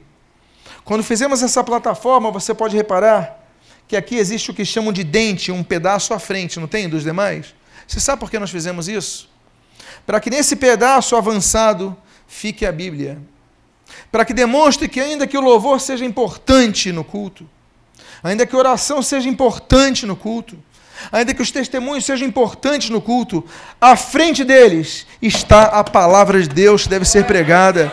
Quando 0.85 1.05
fizemos 1.05 1.43
essa 1.43 1.63
plataforma, 1.63 2.31
você 2.31 2.53
pode 2.53 2.77
reparar 2.77 3.39
que 3.87 3.97
aqui 3.97 4.17
existe 4.17 4.51
o 4.51 4.55
que 4.55 4.65
chamam 4.65 4.93
de 4.93 5.05
dente, 5.05 5.53
um 5.53 5.63
pedaço 5.63 6.15
à 6.15 6.19
frente, 6.19 6.59
não 6.59 6.67
tem 6.67 6.89
dos 6.89 7.03
demais? 7.03 7.55
Você 7.87 8.01
sabe 8.01 8.21
por 8.21 8.31
que 8.31 8.39
nós 8.39 8.51
fizemos 8.51 8.89
isso? 8.89 9.29
Para 10.07 10.21
que 10.21 10.31
nesse 10.31 10.57
pedaço 10.57 11.15
avançado 11.17 11.97
fique 12.27 12.65
a 12.65 12.73
Bíblia. 12.73 13.19
Para 14.11 14.25
que 14.25 14.35
demonstre 14.35 14.89
que, 14.89 15.01
ainda 15.01 15.27
que 15.27 15.39
o 15.39 15.41
louvor 15.41 15.81
seja 15.81 16.05
importante 16.05 16.93
no 16.93 17.05
culto, 17.05 17.49
ainda 18.23 18.47
que 18.47 18.55
a 18.55 18.59
oração 18.59 19.03
seja 19.03 19.29
importante 19.29 20.07
no 20.07 20.17
culto, 20.17 20.57
ainda 21.11 21.33
que 21.33 21.43
os 21.43 21.51
testemunhos 21.51 22.05
sejam 22.05 22.27
importantes 22.27 22.91
no 22.91 23.01
culto, 23.01 23.45
à 23.81 23.97
frente 23.97 24.45
deles 24.45 25.07
está 25.23 25.65
a 25.65 25.85
palavra 25.85 26.41
de 26.41 26.49
Deus 26.49 26.85
que 26.85 26.89
deve 26.89 27.05
ser 27.05 27.25
pregada. 27.25 27.93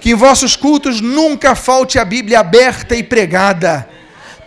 Que 0.00 0.10
em 0.10 0.14
vossos 0.14 0.56
cultos 0.56 1.00
nunca 1.00 1.54
falte 1.54 1.98
a 1.98 2.04
Bíblia 2.04 2.40
aberta 2.40 2.96
e 2.96 3.02
pregada. 3.02 3.88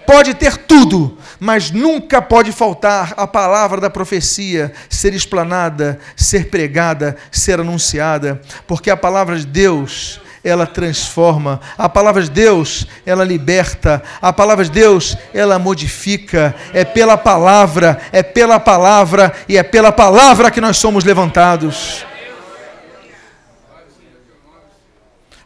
Pode 0.05 0.33
ter 0.33 0.57
tudo, 0.57 1.17
mas 1.39 1.71
nunca 1.71 2.21
pode 2.21 2.51
faltar 2.51 3.13
a 3.15 3.25
palavra 3.25 3.79
da 3.79 3.89
profecia 3.89 4.73
ser 4.89 5.13
explanada, 5.13 5.99
ser 6.15 6.49
pregada, 6.49 7.15
ser 7.31 7.59
anunciada, 7.59 8.41
porque 8.67 8.89
a 8.89 8.97
palavra 8.97 9.37
de 9.37 9.45
Deus 9.45 10.19
ela 10.43 10.67
transforma. 10.67 11.61
A 11.77 11.87
palavra 11.87 12.21
de 12.21 12.29
Deus, 12.29 12.85
ela 13.05 13.23
liberta. 13.23 14.03
A 14.21 14.33
palavra 14.33 14.65
de 14.65 14.71
Deus, 14.71 15.15
ela 15.33 15.57
modifica. 15.57 16.53
É 16.73 16.83
pela 16.83 17.17
palavra, 17.17 18.01
é 18.11 18.21
pela 18.21 18.59
palavra 18.59 19.33
e 19.47 19.57
é 19.57 19.63
pela 19.63 19.91
palavra 19.91 20.51
que 20.51 20.59
nós 20.59 20.77
somos 20.77 21.05
levantados. 21.05 22.05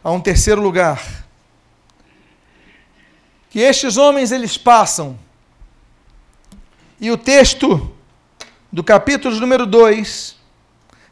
Há 0.02 0.10
um 0.10 0.20
terceiro 0.20 0.60
lugar 0.60 1.00
que 3.50 3.60
estes 3.60 3.96
homens 3.96 4.32
eles 4.32 4.58
passam. 4.58 5.18
E 7.00 7.10
o 7.10 7.16
texto 7.16 7.94
do 8.72 8.82
capítulo 8.82 9.34
número 9.38 9.64
2, 9.64 10.36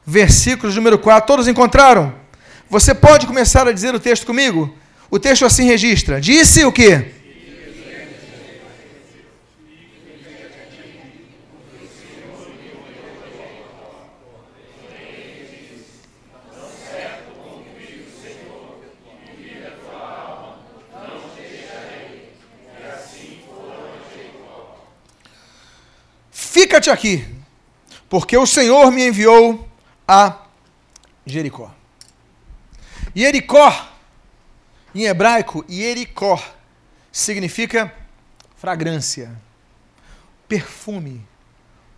versículos 0.05 0.75
número 0.75 0.99
4, 0.99 1.27
todos 1.27 1.49
encontraram? 1.49 2.26
Você 2.69 2.95
pode 2.95 3.27
começar 3.27 3.69
a 3.69 3.73
dizer 3.73 3.95
o 3.95 4.01
texto 4.01 4.27
comigo? 4.27 4.77
O 5.09 5.19
texto 5.19 5.45
assim 5.45 5.65
registra. 5.65 6.21
Disse 6.21 6.65
o 6.65 6.73
quê? 6.73 7.13
Fica-te 26.33 26.91
aqui, 26.91 27.25
porque 28.09 28.37
o 28.37 28.47
Senhor 28.47 28.91
me 28.91 29.07
enviou 29.07 29.69
a 30.09 30.39
Jericó. 31.25 31.71
Jericó, 33.17 33.73
em 34.95 35.07
hebraico, 35.07 35.65
Jericó, 35.67 36.39
significa 37.11 37.91
fragrância, 38.59 39.35
perfume, 40.47 41.27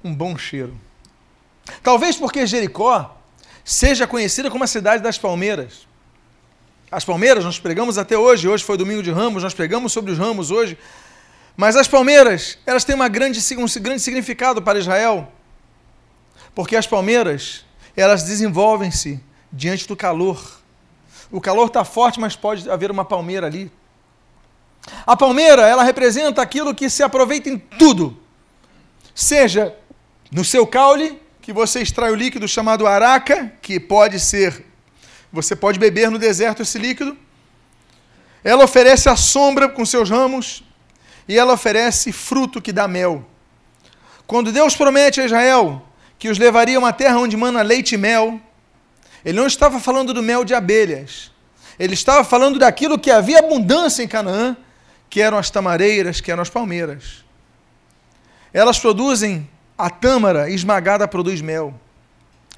um 0.04 0.14
bom 0.14 0.38
cheiro. 0.38 0.78
Talvez 1.82 2.16
porque 2.16 2.46
Jericó 2.46 3.20
seja 3.64 4.06
conhecida 4.06 4.48
como 4.48 4.62
a 4.62 4.68
cidade 4.68 5.02
das 5.02 5.18
palmeiras. 5.18 5.88
As 6.88 7.04
palmeiras 7.04 7.44
nós 7.44 7.58
pregamos 7.58 7.98
até 7.98 8.16
hoje, 8.16 8.46
hoje 8.46 8.62
foi 8.62 8.76
domingo 8.76 9.02
de 9.02 9.10
ramos, 9.10 9.42
nós 9.42 9.52
pregamos 9.52 9.92
sobre 9.92 10.12
os 10.12 10.18
ramos 10.18 10.52
hoje. 10.52 10.78
Mas 11.56 11.74
as 11.74 11.88
palmeiras, 11.88 12.58
elas 12.64 12.84
têm 12.84 12.94
uma 12.94 13.08
grande, 13.08 13.40
um 13.56 13.82
grande 13.82 14.02
significado 14.02 14.62
para 14.62 14.78
Israel. 14.78 15.32
Porque 16.54 16.76
as 16.76 16.86
palmeiras, 16.86 17.64
elas 17.96 18.22
desenvolvem-se 18.22 19.20
diante 19.52 19.88
do 19.88 19.96
calor. 19.96 20.57
O 21.30 21.40
calor 21.40 21.66
está 21.66 21.84
forte, 21.84 22.18
mas 22.18 22.36
pode 22.36 22.68
haver 22.70 22.90
uma 22.90 23.04
palmeira 23.04 23.46
ali. 23.46 23.70
A 25.06 25.16
palmeira, 25.16 25.62
ela 25.62 25.82
representa 25.82 26.40
aquilo 26.40 26.74
que 26.74 26.88
se 26.88 27.02
aproveita 27.02 27.48
em 27.48 27.58
tudo. 27.58 28.18
Seja 29.14 29.74
no 30.30 30.44
seu 30.44 30.66
caule, 30.66 31.20
que 31.48 31.52
você 31.52 31.80
extrai 31.80 32.10
o 32.10 32.14
líquido 32.14 32.46
chamado 32.46 32.86
araca, 32.86 33.50
que 33.62 33.80
pode 33.80 34.20
ser, 34.20 34.66
você 35.32 35.56
pode 35.56 35.78
beber 35.78 36.10
no 36.10 36.18
deserto 36.18 36.60
esse 36.60 36.78
líquido. 36.78 37.16
ela 38.44 38.64
oferece 38.64 39.08
a 39.08 39.16
sombra 39.16 39.68
com 39.68 39.84
seus 39.84 40.10
ramos 40.10 40.62
e 41.26 41.38
ela 41.38 41.54
oferece 41.54 42.12
fruto 42.12 42.60
que 42.60 42.72
dá 42.72 42.86
mel. 42.86 43.26
Quando 44.26 44.52
Deus 44.52 44.76
promete 44.76 45.22
a 45.22 45.24
Israel 45.24 45.82
que 46.18 46.28
os 46.28 46.38
levaria 46.38 46.76
a 46.76 46.80
uma 46.80 46.92
terra 46.92 47.18
onde 47.18 47.36
mana 47.36 47.62
leite 47.62 47.94
e 47.94 47.98
mel, 47.98 48.40
ele 49.24 49.38
não 49.38 49.46
estava 49.46 49.80
falando 49.80 50.14
do 50.14 50.22
mel 50.22 50.44
de 50.44 50.54
abelhas. 50.54 51.30
Ele 51.78 51.94
estava 51.94 52.24
falando 52.24 52.58
daquilo 52.58 52.98
que 52.98 53.10
havia 53.10 53.38
abundância 53.38 54.02
em 54.02 54.08
Canaã, 54.08 54.56
que 55.08 55.20
eram 55.20 55.38
as 55.38 55.50
tamareiras, 55.50 56.20
que 56.20 56.30
eram 56.30 56.42
as 56.42 56.50
palmeiras. 56.50 57.24
Elas 58.52 58.78
produzem 58.78 59.48
a 59.76 59.88
tâmara 59.88 60.50
esmagada 60.50 61.06
produz 61.06 61.40
mel. 61.40 61.72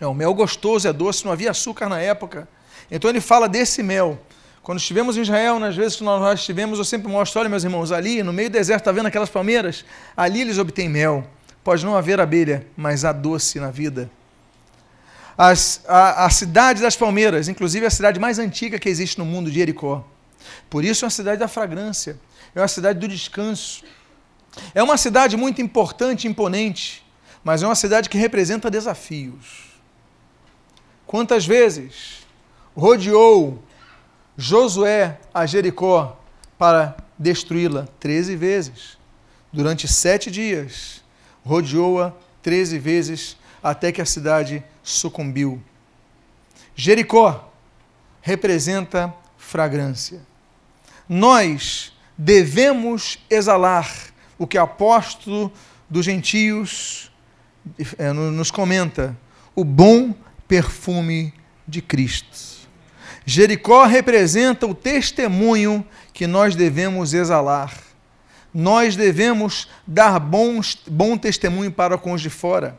É 0.01 0.07
um 0.07 0.15
mel 0.15 0.33
gostoso, 0.33 0.89
é 0.89 0.93
doce, 0.93 1.25
não 1.25 1.33
havia 1.33 1.51
açúcar 1.51 1.89
na 1.89 2.01
época. 2.01 2.49
Então 2.91 3.11
ele 3.11 3.21
fala 3.21 3.47
desse 3.49 3.83
mel. 3.83 4.19
Quando 4.63 4.79
estivemos 4.79 5.17
em 5.17 5.23
Israel, 5.23 5.59
nas 5.59 5.77
vezes 5.77 5.97
que 5.97 6.05
nós 6.05 6.41
estivemos, 6.41 6.79
eu 6.79 6.85
sempre 6.85 7.11
mostro, 7.11 7.41
olha 7.41 7.49
meus 7.49 7.65
irmãos, 7.65 7.93
ali 7.93 8.23
no 8.23 8.33
meio 8.33 8.49
do 8.49 8.53
deserto, 8.55 8.81
está 8.81 8.93
vendo 8.93 9.07
aquelas 9.07 9.29
palmeiras? 9.29 9.85
Ali 10.17 10.41
eles 10.41 10.59
obtêm 10.59 10.89
mel. 10.89 11.27
Pode 11.63 11.85
não 11.85 11.97
haver 11.97 12.21
abelha, 12.21 12.67
mas 12.77 13.05
há 13.05 13.13
doce 13.13 13.61
na 13.61 13.71
vida. 13.71 14.11
As, 15.37 15.83
a, 15.87 16.27
a 16.27 16.31
cidade 16.31 16.83
das 16.83 16.97
palmeiras, 16.97 17.49
inclusive 17.49 17.87
a 17.87 17.91
cidade 17.91 18.21
mais 18.21 18.39
antiga 18.39 18.79
que 18.79 18.89
existe 18.89 19.19
no 19.19 19.25
mundo, 19.25 19.51
de 19.51 19.59
Jericó. 19.59 20.05
Por 20.69 20.85
isso 20.85 21.05
é 21.05 21.07
uma 21.07 21.11
cidade 21.11 21.39
da 21.39 21.49
fragrância, 21.49 22.19
é 22.55 22.61
uma 22.61 22.69
cidade 22.69 22.99
do 22.99 23.09
descanso. 23.09 23.83
É 24.75 24.83
uma 24.83 24.97
cidade 24.97 25.37
muito 25.37 25.63
importante, 25.63 26.27
imponente, 26.27 27.05
mas 27.45 27.63
é 27.63 27.67
uma 27.67 27.75
cidade 27.75 28.09
que 28.09 28.19
representa 28.19 28.71
desafios. 28.71 29.71
Quantas 31.07 31.47
vezes 31.47 32.27
rodeou 32.75 33.63
Josué 34.37 35.19
a 35.33 35.47
Jericó 35.47 36.19
para 36.59 36.97
destruí-la? 37.19 37.87
Treze 37.99 38.37
vezes. 38.37 38.99
Durante 39.53 39.89
sete 39.89 40.31
dias, 40.31 41.03
rodeou-a 41.45 42.13
treze 42.43 42.79
vezes 42.79 43.37
até 43.63 43.91
que 43.93 44.01
a 44.01 44.07
cidade 44.07 44.65
sucumbiu. 44.91 45.61
Jericó 46.75 47.53
representa 48.23 49.15
fragrância. 49.37 50.21
Nós 51.09 51.93
devemos 52.17 53.19
exalar 53.29 53.91
o 54.39 54.47
que 54.47 54.59
o 54.59 54.63
apóstolo 54.63 55.53
dos 55.89 56.05
gentios 56.05 57.11
é, 57.99 58.13
nos 58.13 58.51
comenta, 58.51 59.17
o 59.55 59.65
bom 59.65 60.15
perfume 60.47 61.35
de 61.67 61.83
Cristo. 61.83 62.69
Jericó 63.25 63.85
representa 63.85 64.67
o 64.67 64.75
testemunho 64.75 65.87
que 66.13 66.27
nós 66.27 66.55
devemos 66.57 67.15
exalar. 67.15 67.73
Nós 68.53 68.97
devemos 68.97 69.69
dar 69.87 70.19
bons, 70.19 70.79
bom 70.87 71.17
testemunho 71.17 71.71
para 71.71 71.97
com 71.97 72.13
os 72.13 72.21
de 72.21 72.31
fora. 72.31 72.79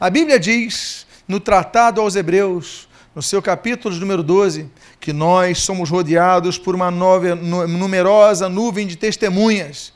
A 0.00 0.08
Bíblia 0.08 0.38
diz, 0.38 1.03
no 1.26 1.40
Tratado 1.40 2.00
aos 2.00 2.16
Hebreus, 2.16 2.88
no 3.14 3.22
seu 3.22 3.40
capítulo 3.40 3.94
número 3.96 4.22
12, 4.22 4.68
que 5.00 5.12
nós 5.12 5.58
somos 5.58 5.88
rodeados 5.88 6.58
por 6.58 6.74
uma 6.74 6.90
nova, 6.90 7.34
numerosa 7.34 8.48
nuvem 8.48 8.86
de 8.86 8.96
testemunhas. 8.96 9.92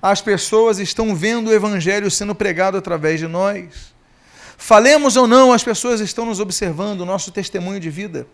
As 0.00 0.20
pessoas 0.20 0.78
estão 0.78 1.14
vendo 1.14 1.48
o 1.48 1.52
Evangelho 1.52 2.10
sendo 2.10 2.34
pregado 2.34 2.76
através 2.76 3.18
de 3.18 3.26
nós. 3.26 3.92
Falemos 4.56 5.16
ou 5.16 5.26
não, 5.26 5.52
as 5.52 5.64
pessoas 5.64 6.00
estão 6.00 6.24
nos 6.24 6.38
observando, 6.38 7.00
o 7.00 7.06
nosso 7.06 7.32
testemunho 7.32 7.80
de 7.80 7.90
vida. 7.90 8.26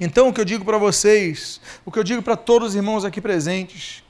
Então, 0.00 0.28
o 0.28 0.32
que 0.32 0.40
eu 0.40 0.44
digo 0.44 0.64
para 0.64 0.78
vocês, 0.78 1.60
o 1.84 1.92
que 1.92 1.98
eu 1.98 2.04
digo 2.04 2.22
para 2.22 2.36
todos 2.36 2.70
os 2.70 2.74
irmãos 2.74 3.04
aqui 3.04 3.20
presentes, 3.20 4.02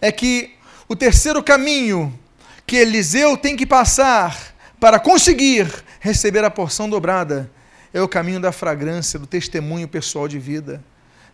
é 0.00 0.10
que 0.10 0.54
o 0.88 0.96
terceiro 0.96 1.42
caminho 1.42 2.18
que 2.66 2.76
Eliseu 2.76 3.36
tem 3.36 3.56
que 3.56 3.66
passar 3.66 4.54
para 4.80 4.98
conseguir 4.98 5.70
receber 6.04 6.44
a 6.44 6.50
porção 6.50 6.86
dobrada 6.86 7.50
é 7.90 8.02
o 8.02 8.06
caminho 8.06 8.38
da 8.38 8.52
fragrância, 8.52 9.18
do 9.18 9.26
testemunho 9.26 9.88
pessoal 9.88 10.28
de 10.28 10.38
vida. 10.38 10.84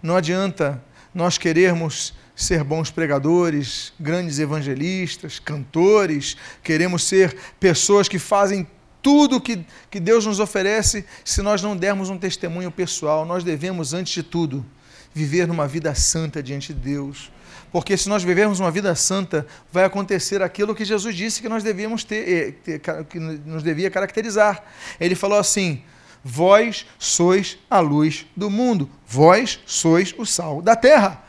Não 0.00 0.14
adianta 0.14 0.80
nós 1.12 1.36
querermos 1.36 2.14
ser 2.36 2.62
bons 2.62 2.88
pregadores, 2.88 3.92
grandes 3.98 4.38
evangelistas, 4.38 5.40
cantores, 5.40 6.36
queremos 6.62 7.02
ser 7.02 7.36
pessoas 7.58 8.08
que 8.08 8.16
fazem 8.16 8.64
tudo 9.02 9.40
que, 9.40 9.66
que 9.90 9.98
Deus 9.98 10.24
nos 10.24 10.38
oferece 10.38 11.04
se 11.24 11.42
nós 11.42 11.60
não 11.60 11.76
dermos 11.76 12.08
um 12.08 12.16
testemunho 12.16 12.70
pessoal. 12.70 13.26
Nós 13.26 13.42
devemos, 13.42 13.92
antes 13.92 14.12
de 14.12 14.22
tudo, 14.22 14.64
viver 15.12 15.48
numa 15.48 15.66
vida 15.66 15.92
santa 15.96 16.40
diante 16.40 16.72
de 16.72 16.78
Deus. 16.78 17.32
Porque 17.72 17.96
se 17.96 18.08
nós 18.08 18.24
vivermos 18.24 18.58
uma 18.58 18.70
vida 18.70 18.94
santa, 18.94 19.46
vai 19.70 19.84
acontecer 19.84 20.42
aquilo 20.42 20.74
que 20.74 20.84
Jesus 20.84 21.14
disse 21.14 21.40
que 21.40 21.48
nós 21.48 21.62
devíamos 21.62 22.02
ter, 22.02 22.56
eh, 22.66 22.78
que 23.04 23.18
nos 23.18 23.62
devia 23.62 23.90
caracterizar. 23.90 24.64
Ele 24.98 25.14
falou 25.14 25.38
assim: 25.38 25.82
Vós 26.22 26.86
sois 26.98 27.58
a 27.70 27.80
luz 27.80 28.26
do 28.36 28.50
mundo, 28.50 28.90
vós 29.06 29.60
sois 29.64 30.14
o 30.18 30.26
sal 30.26 30.60
da 30.60 30.76
terra. 30.76 31.22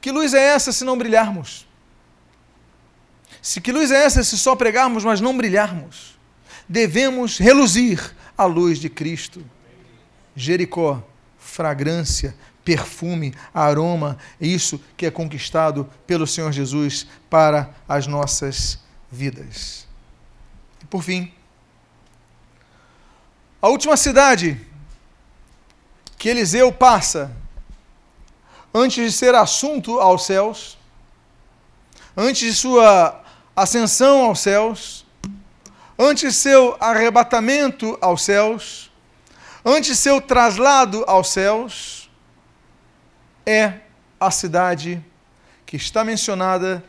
Que 0.00 0.12
luz 0.12 0.34
é 0.34 0.42
essa 0.42 0.70
se 0.70 0.84
não 0.84 0.96
brilharmos? 0.96 1.66
Se 3.42 3.60
que 3.60 3.72
luz 3.72 3.90
é 3.90 4.04
essa 4.04 4.22
se 4.22 4.38
só 4.38 4.54
pregarmos, 4.54 5.04
mas 5.04 5.20
não 5.20 5.36
brilharmos? 5.36 6.18
Devemos 6.68 7.38
reluzir 7.38 8.14
a 8.36 8.44
luz 8.44 8.78
de 8.78 8.88
Cristo. 8.88 9.44
Jericó, 10.36 11.02
fragrância, 11.38 12.36
perfume, 12.68 13.34
aroma, 13.54 14.18
isso 14.38 14.78
que 14.94 15.06
é 15.06 15.10
conquistado 15.10 15.88
pelo 16.06 16.26
Senhor 16.26 16.52
Jesus 16.52 17.06
para 17.30 17.74
as 17.88 18.06
nossas 18.06 18.78
vidas. 19.10 19.88
E 20.82 20.84
por 20.84 21.02
fim, 21.02 21.32
a 23.62 23.68
última 23.68 23.96
cidade 23.96 24.60
que 26.18 26.28
Eliseu 26.28 26.70
passa 26.70 27.34
antes 28.74 29.02
de 29.02 29.16
ser 29.16 29.34
assunto 29.34 29.98
aos 29.98 30.26
céus, 30.26 30.76
antes 32.14 32.52
de 32.52 32.54
sua 32.54 33.24
ascensão 33.56 34.26
aos 34.26 34.40
céus, 34.40 35.06
antes 35.98 36.36
seu 36.36 36.76
arrebatamento 36.78 37.96
aos 38.02 38.20
céus, 38.20 38.90
antes 39.64 39.98
seu 39.98 40.20
traslado 40.20 41.02
aos 41.06 41.30
céus, 41.30 41.97
é 43.48 43.80
a 44.20 44.30
cidade 44.30 45.02
que 45.64 45.76
está 45.76 46.04
mencionada 46.04 46.84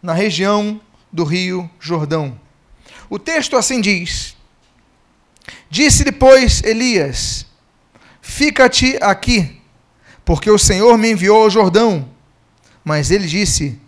na 0.00 0.12
região 0.12 0.80
do 1.12 1.24
Rio 1.24 1.68
Jordão. 1.80 2.38
O 3.10 3.18
texto 3.18 3.56
assim 3.56 3.80
diz: 3.80 4.36
Disse 5.68 6.04
depois 6.04 6.62
Elias: 6.62 7.46
Fica-te 8.22 8.96
aqui, 9.02 9.60
porque 10.24 10.48
o 10.48 10.58
Senhor 10.58 10.96
me 10.96 11.10
enviou 11.10 11.42
ao 11.42 11.50
Jordão. 11.50 12.08
Mas 12.84 13.10
ele 13.10 13.26
disse: 13.26 13.80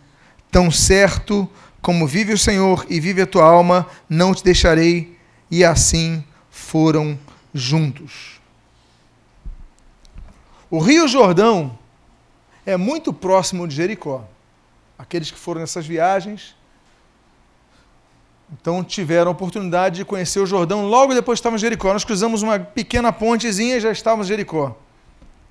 Tão 0.50 0.68
certo 0.68 1.48
como 1.80 2.08
vive 2.08 2.32
o 2.32 2.38
Senhor 2.38 2.84
e 2.88 2.98
vive 2.98 3.22
a 3.22 3.26
tua 3.26 3.44
alma, 3.44 3.86
não 4.08 4.34
te 4.34 4.42
deixarei. 4.42 5.16
E 5.48 5.64
assim 5.64 6.24
foram 6.50 7.16
juntos. 7.54 8.40
O 10.68 10.80
Rio 10.80 11.06
Jordão 11.06 11.78
é 12.66 12.76
muito 12.76 13.12
próximo 13.12 13.66
de 13.66 13.76
Jericó. 13.76 14.24
Aqueles 14.98 15.30
que 15.30 15.38
foram 15.38 15.60
nessas 15.60 15.86
viagens, 15.86 16.56
então 18.52 18.82
tiveram 18.82 19.28
a 19.28 19.32
oportunidade 19.32 19.96
de 19.96 20.04
conhecer 20.04 20.40
o 20.40 20.46
Jordão 20.46 20.86
logo 20.86 21.14
depois 21.14 21.36
de 21.36 21.40
estávamos 21.40 21.62
em 21.62 21.66
Jericó. 21.66 21.92
Nós 21.92 22.04
cruzamos 22.04 22.42
uma 22.42 22.58
pequena 22.58 23.12
pontezinha 23.12 23.76
e 23.76 23.80
já 23.80 23.92
estávamos 23.92 24.26
em 24.26 24.30
Jericó. 24.30 24.76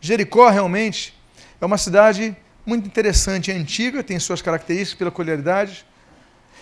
Jericó 0.01 0.49
realmente 0.49 1.18
é 1.61 1.66
uma 1.66 1.78
cidade 1.78 2.36
muito 2.66 2.88
interessante, 2.88 3.51
é 3.51 3.55
antiga, 3.55 4.03
tem 4.03 4.20
suas 4.20 4.41
características, 4.41 5.07
peculiaridades. 5.07 5.86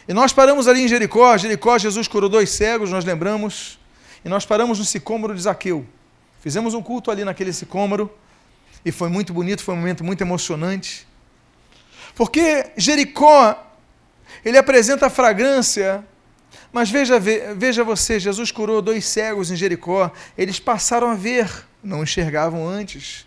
E 0.08 0.14
nós 0.14 0.34
paramos 0.34 0.68
ali 0.68 0.82
em 0.82 0.88
Jericó. 0.88 1.36
Jericó, 1.38 1.78
Jesus 1.78 2.08
curou 2.08 2.30
dois 2.30 2.50
cegos, 2.50 2.92
nós 2.92 3.06
lembramos. 3.06 3.80
E 4.24 4.30
nós 4.30 4.46
paramos 4.46 4.80
no 4.80 4.86
sicômoro 4.86 5.34
de 5.34 5.42
Zaqueu. 5.42 5.86
Fizemos 6.42 6.74
um 6.74 6.82
culto 6.82 7.10
ali 7.10 7.24
naquele 7.24 7.54
sicômoro 7.54 8.12
e 8.86 8.92
foi 8.92 9.10
muito 9.10 9.34
bonito, 9.34 9.64
foi 9.64 9.74
um 9.74 9.78
momento 9.78 10.04
muito 10.04 10.22
emocionante. 10.22 11.08
Porque 12.16 12.72
Jericó, 12.78 13.72
ele 14.44 14.58
apresenta 14.58 15.08
a 15.08 15.10
fragrância, 15.10 16.04
mas 16.72 16.90
veja, 16.90 17.20
veja 17.20 17.84
você, 17.84 18.20
Jesus 18.20 18.52
curou 18.52 18.82
dois 18.82 19.06
cegos 19.06 19.50
em 19.50 19.56
Jericó, 19.56 20.12
eles 20.38 20.60
passaram 20.60 21.10
a 21.10 21.16
ver, 21.16 21.50
não 21.84 22.04
enxergavam 22.04 22.68
antes. 22.68 23.26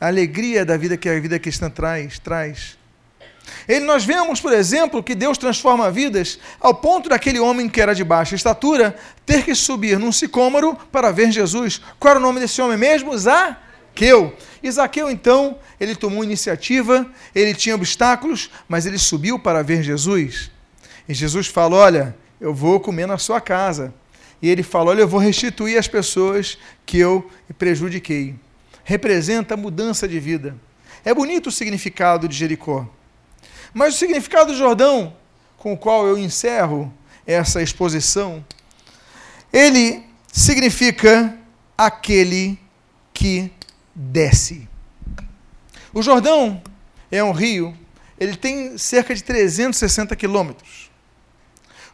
A 0.00 0.08
alegria 0.08 0.64
da 0.64 0.76
vida 0.76 0.96
que 0.96 1.08
a 1.08 1.18
vida 1.18 1.38
cristã 1.38 1.70
traz, 1.70 2.18
traz. 2.18 2.76
Ele, 3.68 3.84
nós 3.84 4.04
vemos, 4.04 4.40
por 4.40 4.52
exemplo, 4.52 5.02
que 5.02 5.14
Deus 5.14 5.38
transforma 5.38 5.90
vidas 5.90 6.38
ao 6.60 6.74
ponto 6.74 7.08
daquele 7.08 7.38
homem 7.38 7.68
que 7.68 7.80
era 7.80 7.94
de 7.94 8.04
baixa 8.04 8.34
estatura 8.34 8.96
ter 9.24 9.44
que 9.44 9.54
subir 9.54 9.98
num 9.98 10.12
sicômoro 10.12 10.76
para 10.90 11.12
ver 11.12 11.30
Jesus. 11.30 11.80
Qual 11.98 12.10
era 12.10 12.20
o 12.20 12.22
nome 12.22 12.40
desse 12.40 12.60
homem 12.60 12.76
mesmo? 12.76 13.16
Zá 13.16 13.56
Zaqueu. 13.96 14.36
E 14.62 14.70
Zaqueu, 14.70 15.10
então, 15.10 15.58
ele 15.80 15.96
tomou 15.96 16.22
iniciativa, 16.22 17.10
ele 17.34 17.54
tinha 17.54 17.74
obstáculos, 17.74 18.50
mas 18.68 18.84
ele 18.84 18.98
subiu 18.98 19.38
para 19.38 19.62
ver 19.62 19.82
Jesus. 19.82 20.50
E 21.08 21.14
Jesus 21.14 21.46
falou: 21.46 21.78
Olha, 21.78 22.14
eu 22.38 22.52
vou 22.52 22.78
comer 22.78 23.06
na 23.06 23.16
sua 23.16 23.40
casa. 23.40 23.94
E 24.42 24.50
ele 24.50 24.62
fala: 24.62 24.90
Olha, 24.90 25.00
eu 25.00 25.08
vou 25.08 25.18
restituir 25.18 25.78
as 25.78 25.88
pessoas 25.88 26.58
que 26.84 26.98
eu 26.98 27.30
prejudiquei. 27.56 28.34
Representa 28.84 29.54
a 29.54 29.56
mudança 29.56 30.06
de 30.06 30.20
vida. 30.20 30.54
É 31.02 31.14
bonito 31.14 31.48
o 31.48 31.52
significado 31.52 32.28
de 32.28 32.36
Jericó. 32.36 32.86
Mas 33.72 33.94
o 33.94 33.98
significado 33.98 34.52
do 34.52 34.58
Jordão, 34.58 35.16
com 35.56 35.72
o 35.72 35.78
qual 35.78 36.06
eu 36.06 36.18
encerro 36.18 36.92
essa 37.26 37.62
exposição, 37.62 38.44
ele 39.52 40.04
significa 40.30 41.36
aquele 41.76 42.58
que 43.12 43.50
desce. 43.96 44.68
O 45.94 46.02
Jordão 46.02 46.62
é 47.10 47.24
um 47.24 47.32
rio, 47.32 47.74
ele 48.20 48.36
tem 48.36 48.76
cerca 48.76 49.14
de 49.14 49.24
360 49.24 50.14
quilômetros. 50.14 50.90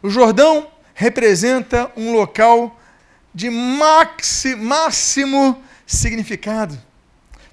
O 0.01 0.09
Jordão 0.09 0.69
representa 0.93 1.89
um 1.95 2.11
local 2.11 2.77
de 3.33 3.49
maxi, 3.49 4.55
máximo 4.55 5.63
significado, 5.87 6.77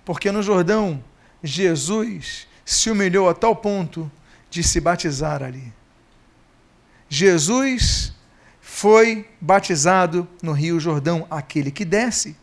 porque 0.04 0.32
no 0.32 0.42
Jordão 0.42 1.02
Jesus 1.42 2.48
se 2.64 2.90
humilhou 2.90 3.28
a 3.28 3.34
tal 3.34 3.54
ponto 3.54 4.10
de 4.50 4.62
se 4.62 4.80
batizar 4.80 5.42
ali. 5.42 5.72
Jesus 7.08 8.12
foi 8.60 9.28
batizado 9.40 10.28
no 10.42 10.52
Rio 10.52 10.78
Jordão, 10.78 11.26
aquele 11.30 11.70
que 11.70 11.84
desce. 11.84 12.36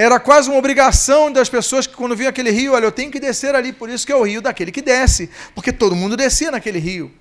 Era 0.00 0.20
quase 0.20 0.48
uma 0.48 0.56
obrigação 0.56 1.32
das 1.32 1.48
pessoas 1.48 1.84
que, 1.84 1.92
quando 1.92 2.14
viam 2.14 2.28
aquele 2.28 2.52
rio, 2.52 2.72
olha, 2.74 2.84
eu 2.84 2.92
tenho 2.92 3.10
que 3.10 3.18
descer 3.18 3.56
ali, 3.56 3.72
por 3.72 3.90
isso 3.90 4.06
que 4.06 4.12
é 4.12 4.14
o 4.14 4.22
rio 4.22 4.40
daquele 4.40 4.70
que 4.70 4.80
desce, 4.80 5.28
porque 5.56 5.72
todo 5.72 5.96
mundo 5.96 6.16
descia 6.16 6.52
naquele 6.52 6.78
rio. 6.78 7.12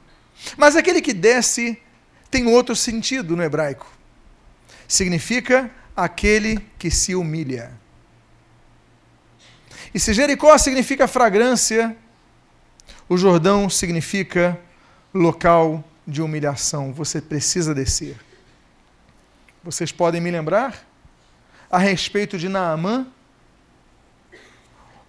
Mas 0.56 0.76
aquele 0.76 1.02
que 1.02 1.12
desce 1.12 1.82
tem 2.30 2.46
outro 2.46 2.76
sentido 2.76 3.36
no 3.36 3.42
hebraico. 3.42 3.92
Significa 4.88 5.72
aquele 5.96 6.64
que 6.78 6.92
se 6.92 7.16
humilha. 7.16 7.72
E 9.92 10.00
se 10.00 10.14
Jericó 10.14 10.56
significa 10.60 11.08
fragrância, 11.08 11.98
o 13.10 13.18
Jordão 13.18 13.72
significa 13.72 14.56
local 15.12 15.84
de 16.06 16.22
humilhação. 16.22 16.94
Você 16.94 17.22
precisa 17.22 17.74
descer. 17.74 18.18
Vocês 19.64 19.92
podem 19.92 20.22
me 20.22 20.30
lembrar 20.30 20.87
a 21.70 21.78
respeito 21.78 22.38
de 22.38 22.48
Naamã? 22.50 23.08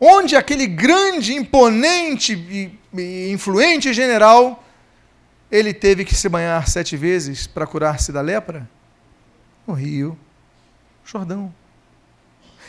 Onde 0.01 0.37
aquele 0.37 0.67
grande, 0.67 1.35
imponente 1.35 2.35
e 2.95 3.31
influente 3.33 3.93
general 3.93 4.65
ele 5.51 5.73
teve 5.73 6.05
que 6.05 6.15
se 6.15 6.29
banhar 6.29 6.69
sete 6.69 6.97
vezes 6.97 7.47
para 7.47 7.67
curar-se 7.67 8.13
da 8.13 8.21
lepra? 8.21 8.69
No 9.67 9.75
rio 9.75 10.17
Jordão. 11.05 11.53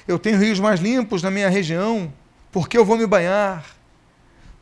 Eu 0.07 0.17
tenho 0.17 0.39
rios 0.39 0.59
mais 0.59 0.79
limpos 0.79 1.21
na 1.21 1.29
minha 1.29 1.49
região, 1.49 2.11
porque 2.51 2.77
eu 2.77 2.85
vou 2.85 2.97
me 2.97 3.05
banhar? 3.05 3.65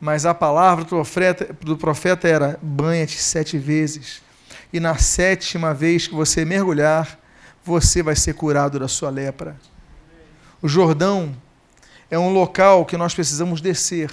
Mas 0.00 0.26
a 0.26 0.34
palavra 0.34 0.84
do 0.84 0.90
profeta, 0.90 1.56
do 1.60 1.76
profeta 1.76 2.28
era: 2.28 2.58
banha-te 2.60 3.18
sete 3.18 3.56
vezes, 3.56 4.20
e 4.72 4.80
na 4.80 4.96
sétima 4.98 5.72
vez 5.72 6.06
que 6.06 6.14
você 6.14 6.44
mergulhar, 6.44 7.18
você 7.68 8.02
vai 8.02 8.16
ser 8.16 8.32
curado 8.32 8.78
da 8.78 8.88
sua 8.88 9.10
lepra. 9.10 9.54
O 10.62 10.66
Jordão 10.66 11.36
é 12.10 12.18
um 12.18 12.32
local 12.32 12.86
que 12.86 12.96
nós 12.96 13.14
precisamos 13.14 13.60
descer 13.60 14.10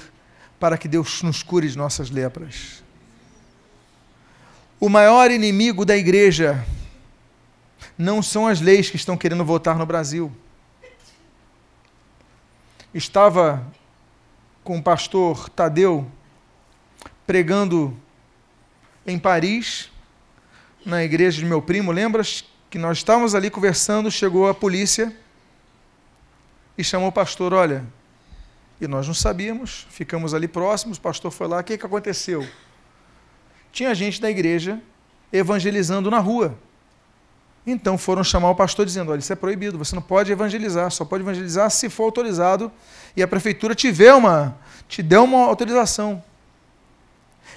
para 0.60 0.78
que 0.78 0.90
Deus 0.90 1.24
nos 1.24 1.42
cure 1.42 1.70
de 1.70 1.78
nossas 1.78 2.10
lepras. 2.10 2.84
O 4.78 4.90
maior 4.90 5.32
inimigo 5.32 5.86
da 5.86 5.96
igreja 5.96 6.66
não 7.98 8.22
são 8.22 8.46
as 8.46 8.60
leis 8.60 8.90
que 8.90 8.98
estão 8.98 9.16
querendo 9.16 9.46
votar 9.46 9.78
no 9.78 9.86
Brasil. 9.86 10.30
Estava 12.94 13.66
com 14.66 14.78
o 14.78 14.84
pastor 14.84 15.48
Tadeu 15.50 16.06
pregando 17.26 17.98
em 19.08 19.18
Paris, 19.18 19.90
na 20.86 21.04
igreja 21.04 21.40
de 21.40 21.46
meu 21.46 21.62
primo. 21.62 21.92
Lembras 21.92 22.44
que 22.70 22.78
nós 22.78 22.98
estávamos 22.98 23.36
ali 23.36 23.50
conversando, 23.50 24.10
chegou 24.12 24.50
a 24.50 24.54
polícia 24.54 25.16
e 26.78 26.84
chamou 26.84 27.10
o 27.10 27.12
pastor, 27.12 27.54
olha, 27.54 27.86
e 28.80 28.88
nós 28.88 29.08
não 29.08 29.14
sabíamos, 29.14 29.88
ficamos 29.90 30.34
ali 30.34 30.48
próximos, 30.48 30.98
o 30.98 31.02
pastor 31.02 31.32
foi 31.32 31.48
lá, 31.48 31.60
o 31.60 31.64
que, 31.64 31.78
que 31.78 31.86
aconteceu? 31.86 32.46
Tinha 33.72 33.94
gente 33.96 34.22
da 34.22 34.30
igreja 34.30 34.82
evangelizando 35.32 36.10
na 36.12 36.20
rua. 36.20 36.58
Então 37.68 37.98
foram 37.98 38.24
chamar 38.24 38.52
o 38.52 38.56
pastor 38.56 38.86
dizendo: 38.86 39.12
olha, 39.12 39.20
isso 39.20 39.34
é 39.34 39.36
proibido, 39.36 39.78
você 39.78 39.96
não 39.96 40.02
pode 40.02 40.32
evangelizar, 40.32 40.92
só 40.92 41.04
pode 41.04 41.24
evangelizar 41.24 41.70
se 41.72 41.90
for 41.90 42.04
autorizado 42.04 42.72
e 43.16 43.24
a 43.24 43.28
prefeitura 43.28 43.74
tiver 43.74 44.14
uma, 44.14 44.58
te 44.88 45.02
deu 45.02 45.24
uma 45.24 45.46
autorização. 45.46 46.24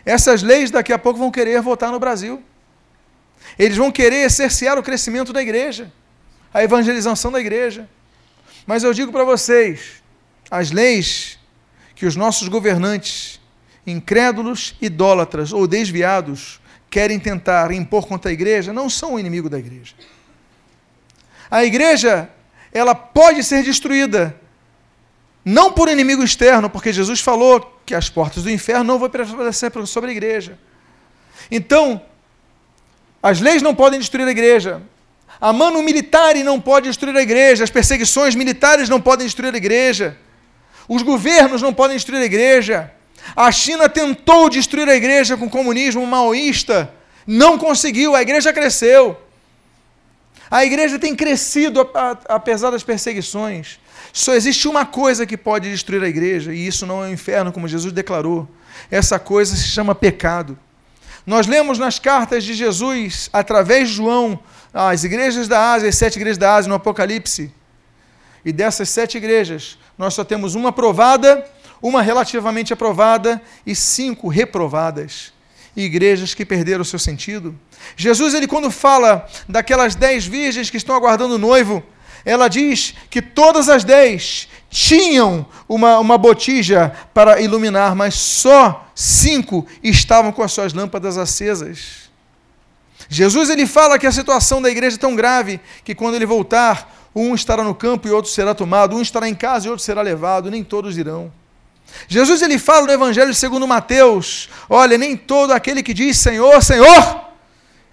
Essas 0.04 0.42
leis 0.42 0.70
daqui 0.70 0.92
a 0.92 0.98
pouco 0.98 1.18
vão 1.18 1.30
querer 1.30 1.60
votar 1.60 1.92
no 1.92 1.98
Brasil. 1.98 2.42
Eles 3.56 3.76
vão 3.76 3.92
querer 3.92 4.28
cercear 4.30 4.78
o 4.78 4.82
crescimento 4.82 5.32
da 5.32 5.40
igreja, 5.40 5.92
a 6.52 6.62
evangelização 6.62 7.30
da 7.30 7.40
igreja. 7.40 7.88
Mas 8.66 8.82
eu 8.82 8.92
digo 8.92 9.12
para 9.12 9.24
vocês, 9.24 10.02
as 10.50 10.70
leis 10.70 11.38
que 11.94 12.06
os 12.06 12.16
nossos 12.16 12.48
governantes, 12.48 13.40
incrédulos, 13.86 14.74
idólatras 14.80 15.52
ou 15.52 15.66
desviados, 15.66 16.60
querem 16.90 17.18
tentar 17.18 17.70
impor 17.72 18.06
contra 18.06 18.30
a 18.30 18.34
igreja 18.34 18.72
não 18.72 18.88
são 18.88 19.14
o 19.14 19.18
inimigo 19.18 19.48
da 19.48 19.58
igreja. 19.58 19.94
A 21.50 21.64
igreja, 21.64 22.28
ela 22.72 22.94
pode 22.94 23.42
ser 23.42 23.62
destruída, 23.62 24.38
não 25.44 25.72
por 25.72 25.88
inimigo 25.88 26.22
externo, 26.22 26.68
porque 26.68 26.92
Jesus 26.92 27.20
falou 27.20 27.80
que 27.86 27.94
as 27.94 28.08
portas 28.10 28.42
do 28.42 28.50
inferno 28.50 28.84
não 28.84 28.98
vão 28.98 29.08
prevalecer 29.08 29.72
sobre 29.86 30.10
a 30.10 30.12
igreja. 30.12 30.58
Então, 31.50 32.02
as 33.22 33.40
leis 33.40 33.62
não 33.62 33.74
podem 33.74 33.98
destruir 33.98 34.26
a 34.26 34.30
igreja. 34.30 34.82
A 35.40 35.52
mano 35.52 35.82
militar 35.82 36.34
não 36.36 36.60
pode 36.60 36.88
destruir 36.88 37.16
a 37.16 37.22
igreja. 37.22 37.64
As 37.64 37.70
perseguições 37.70 38.34
militares 38.34 38.88
não 38.88 39.00
podem 39.00 39.26
destruir 39.26 39.54
a 39.54 39.56
igreja. 39.56 40.16
Os 40.88 41.02
governos 41.02 41.60
não 41.60 41.72
podem 41.72 41.96
destruir 41.96 42.22
a 42.22 42.24
igreja. 42.24 42.92
A 43.36 43.52
China 43.52 43.88
tentou 43.88 44.48
destruir 44.48 44.88
a 44.88 44.96
igreja 44.96 45.36
com 45.36 45.46
o 45.46 45.50
comunismo 45.50 46.06
maoísta, 46.06 46.92
não 47.26 47.58
conseguiu, 47.58 48.14
a 48.14 48.22
igreja 48.22 48.52
cresceu. 48.52 49.20
A 50.50 50.64
igreja 50.64 50.98
tem 50.98 51.14
crescido 51.14 51.88
apesar 52.26 52.70
das 52.70 52.82
perseguições. 52.82 53.78
Só 54.12 54.34
existe 54.34 54.66
uma 54.66 54.86
coisa 54.86 55.26
que 55.26 55.36
pode 55.36 55.70
destruir 55.70 56.02
a 56.02 56.08
igreja, 56.08 56.54
e 56.54 56.66
isso 56.66 56.86
não 56.86 57.04
é 57.04 57.08
o 57.08 57.12
inferno, 57.12 57.52
como 57.52 57.68
Jesus 57.68 57.92
declarou. 57.92 58.48
Essa 58.90 59.18
coisa 59.18 59.54
se 59.54 59.68
chama 59.68 59.94
pecado. 59.94 60.58
Nós 61.28 61.46
lemos 61.46 61.78
nas 61.78 61.98
cartas 61.98 62.42
de 62.42 62.54
Jesus, 62.54 63.28
através 63.30 63.90
de 63.90 63.96
João, 63.96 64.40
as 64.72 65.04
igrejas 65.04 65.46
da 65.46 65.72
Ásia, 65.72 65.86
as 65.86 65.94
sete 65.94 66.16
igrejas 66.16 66.38
da 66.38 66.54
Ásia 66.54 66.70
no 66.70 66.74
Apocalipse. 66.74 67.52
E 68.42 68.50
dessas 68.50 68.88
sete 68.88 69.18
igrejas, 69.18 69.76
nós 69.98 70.14
só 70.14 70.24
temos 70.24 70.54
uma 70.54 70.70
aprovada 70.70 71.44
uma 71.82 72.00
relativamente 72.00 72.72
aprovada 72.72 73.42
e 73.66 73.74
cinco 73.74 74.28
reprovadas. 74.28 75.30
Igrejas 75.76 76.32
que 76.32 76.46
perderam 76.46 76.80
o 76.80 76.84
seu 76.84 76.98
sentido. 76.98 77.54
Jesus, 77.94 78.32
ele 78.32 78.48
quando 78.48 78.70
fala 78.70 79.28
daquelas 79.46 79.94
dez 79.94 80.26
virgens 80.26 80.70
que 80.70 80.78
estão 80.78 80.96
aguardando 80.96 81.34
o 81.34 81.38
noivo, 81.38 81.84
ela 82.28 82.46
diz 82.46 82.94
que 83.08 83.22
todas 83.22 83.70
as 83.70 83.84
dez 83.84 84.50
tinham 84.68 85.46
uma, 85.66 85.98
uma 85.98 86.18
botija 86.18 86.94
para 87.14 87.40
iluminar, 87.40 87.96
mas 87.96 88.16
só 88.16 88.86
cinco 88.94 89.66
estavam 89.82 90.30
com 90.30 90.42
as 90.42 90.52
suas 90.52 90.74
lâmpadas 90.74 91.16
acesas. 91.16 92.10
Jesus 93.08 93.48
ele 93.48 93.66
fala 93.66 93.98
que 93.98 94.06
a 94.06 94.12
situação 94.12 94.60
da 94.60 94.68
igreja 94.68 94.96
é 94.96 95.00
tão 95.00 95.16
grave 95.16 95.58
que 95.82 95.94
quando 95.94 96.16
ele 96.16 96.26
voltar, 96.26 97.08
um 97.14 97.34
estará 97.34 97.64
no 97.64 97.74
campo 97.74 98.06
e 98.06 98.10
outro 98.10 98.30
será 98.30 98.54
tomado, 98.54 98.94
um 98.94 99.00
estará 99.00 99.26
em 99.26 99.34
casa 99.34 99.66
e 99.66 99.70
outro 99.70 99.82
será 99.82 100.02
levado, 100.02 100.50
nem 100.50 100.62
todos 100.62 100.98
irão. 100.98 101.32
Jesus 102.06 102.42
ele 102.42 102.58
fala 102.58 102.86
no 102.88 102.92
Evangelho 102.92 103.32
segundo 103.32 103.66
Mateus: 103.66 104.50
olha, 104.68 104.98
nem 104.98 105.16
todo 105.16 105.52
aquele 105.52 105.82
que 105.82 105.94
diz 105.94 106.18
Senhor, 106.18 106.62
Senhor, 106.62 107.22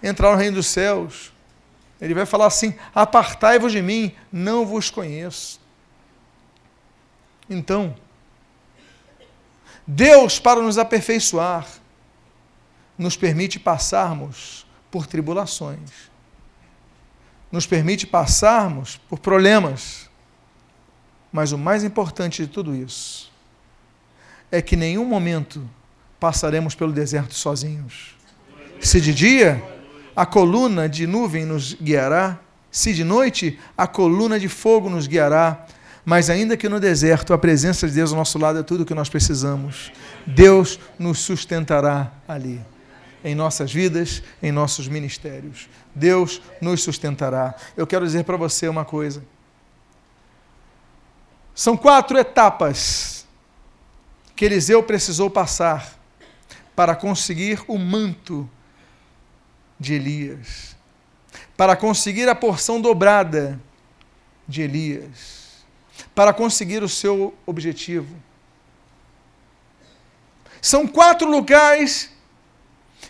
entrar 0.02 0.30
no 0.30 0.36
reino 0.36 0.56
dos 0.56 0.66
céus. 0.66 1.34
Ele 2.00 2.14
vai 2.14 2.26
falar 2.26 2.46
assim: 2.46 2.74
apartai-vos 2.94 3.72
de 3.72 3.82
mim, 3.82 4.14
não 4.32 4.66
vos 4.66 4.90
conheço. 4.90 5.60
Então, 7.48 7.94
Deus, 9.86 10.38
para 10.38 10.60
nos 10.60 10.78
aperfeiçoar, 10.78 11.66
nos 12.98 13.16
permite 13.16 13.58
passarmos 13.58 14.66
por 14.90 15.06
tribulações, 15.06 16.10
nos 17.52 17.66
permite 17.66 18.06
passarmos 18.06 18.96
por 19.08 19.18
problemas, 19.18 20.10
Mas 21.32 21.52
o 21.52 21.58
mais 21.58 21.84
importante 21.84 22.42
de 22.42 22.48
tudo 22.48 22.74
isso 22.74 23.30
é 24.50 24.62
que 24.62 24.74
nenhum 24.74 25.04
momento 25.04 25.68
passaremos 26.18 26.74
pelo 26.74 26.92
deserto 26.92 27.34
sozinhos. 27.34 28.16
Se 28.80 29.00
de 29.02 29.12
dia, 29.12 29.62
a 30.16 30.24
coluna 30.24 30.88
de 30.88 31.06
nuvem 31.06 31.44
nos 31.44 31.74
guiará, 31.74 32.40
se 32.70 32.94
de 32.94 33.04
noite, 33.04 33.58
a 33.76 33.86
coluna 33.86 34.40
de 34.40 34.48
fogo 34.48 34.88
nos 34.88 35.06
guiará. 35.06 35.66
Mas 36.04 36.30
ainda 36.30 36.56
que 36.56 36.68
no 36.68 36.80
deserto 36.80 37.34
a 37.34 37.38
presença 37.38 37.86
de 37.86 37.94
Deus 37.94 38.12
ao 38.12 38.18
nosso 38.18 38.38
lado 38.38 38.60
é 38.60 38.62
tudo 38.62 38.82
o 38.82 38.86
que 38.86 38.94
nós 38.94 39.08
precisamos, 39.08 39.92
Deus 40.24 40.78
nos 40.98 41.18
sustentará 41.18 42.12
ali, 42.28 42.60
em 43.24 43.34
nossas 43.34 43.72
vidas, 43.72 44.22
em 44.40 44.52
nossos 44.52 44.88
ministérios. 44.88 45.68
Deus 45.94 46.40
nos 46.60 46.82
sustentará. 46.82 47.54
Eu 47.76 47.86
quero 47.86 48.06
dizer 48.06 48.24
para 48.24 48.36
você 48.36 48.68
uma 48.68 48.84
coisa. 48.84 49.22
São 51.54 51.76
quatro 51.76 52.16
etapas 52.16 53.26
que 54.36 54.44
Eliseu 54.44 54.82
precisou 54.82 55.28
passar 55.28 55.98
para 56.76 56.94
conseguir 56.94 57.64
o 57.66 57.76
manto 57.78 58.48
de 59.78 59.94
Elias, 59.94 60.76
para 61.56 61.76
conseguir 61.76 62.28
a 62.28 62.34
porção 62.34 62.80
dobrada 62.80 63.60
de 64.46 64.62
Elias, 64.62 65.64
para 66.14 66.32
conseguir 66.32 66.82
o 66.82 66.88
seu 66.88 67.34
objetivo. 67.44 68.14
São 70.60 70.86
quatro 70.86 71.28
lugares 71.28 72.10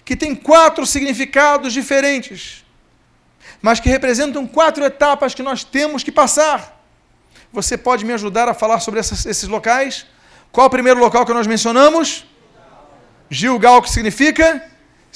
que 0.05 0.17
têm 0.17 0.35
quatro 0.35 0.85
significados 0.87 1.73
diferentes, 1.73 2.65
mas 3.63 3.81
que 3.81 3.89
representam 3.89 4.47
quatro 4.47 4.85
etapas 4.85 5.35
que 5.35 5.43
nós 5.43 5.65
temos 5.65 6.03
que 6.03 6.13
passar. 6.13 6.85
Você 7.53 7.77
pode 7.79 8.05
me 8.05 8.13
ajudar 8.13 8.49
a 8.49 8.55
falar 8.55 8.81
sobre 8.81 9.01
essas, 9.01 9.25
esses 9.25 9.49
locais? 9.49 10.07
Qual 10.53 10.67
o 10.67 10.71
primeiro 10.71 11.01
local 11.01 11.25
que 11.25 11.33
nós 11.33 11.47
mencionamos? 11.47 12.27
Gilgal, 13.31 13.83
que 13.83 13.91
significa 13.91 14.63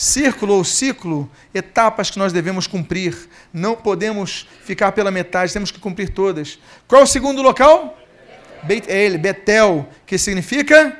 círculo 0.00 0.54
ou 0.54 0.64
ciclo, 0.64 1.30
etapas 1.54 2.10
que 2.10 2.18
nós 2.18 2.32
devemos 2.32 2.66
cumprir. 2.66 3.28
Não 3.52 3.76
podemos 3.76 4.48
ficar 4.64 4.92
pela 4.92 5.10
metade, 5.10 5.52
temos 5.52 5.70
que 5.70 5.78
cumprir 5.78 6.08
todas. 6.08 6.58
Qual 6.88 7.02
é 7.02 7.04
o 7.04 7.06
segundo 7.06 7.42
local? 7.42 7.98
Beit 8.62 8.90
El, 8.90 9.18
Betel, 9.18 9.86
que 10.06 10.16
significa 10.16 10.96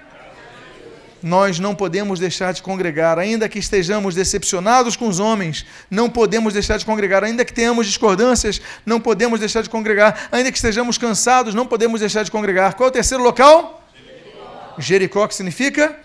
nós 1.23 1.59
não 1.59 1.75
podemos 1.75 2.21
deixar 2.21 2.53
de 2.53 2.63
congregar, 2.63 3.19
ainda 3.19 3.49
que 3.49 3.59
estejamos 3.59 4.15
decepcionados 4.15 4.97
com 4.97 5.09
os 5.09 5.19
homens, 5.19 5.65
não 5.91 6.11
podemos 6.11 6.53
deixar 6.53 6.77
de 6.77 6.85
congregar, 6.85 7.25
ainda 7.25 7.43
que 7.43 7.55
tenhamos 7.55 7.87
discordâncias, 7.87 8.61
não 8.85 9.01
podemos 9.01 9.41
deixar 9.41 9.63
de 9.63 9.71
congregar, 9.71 10.29
ainda 10.31 10.53
que 10.53 10.59
estejamos 10.59 10.99
cansados, 10.99 11.55
não 11.55 11.67
podemos 11.67 12.01
deixar 12.01 12.23
de 12.23 12.31
congregar. 12.31 12.75
Qual 12.75 12.89
é 12.89 12.91
o 12.91 12.93
terceiro 12.93 13.25
local? 13.25 13.83
Jericó, 13.95 14.75
Jericó 14.79 15.27
que 15.27 15.35
significa 15.35 15.99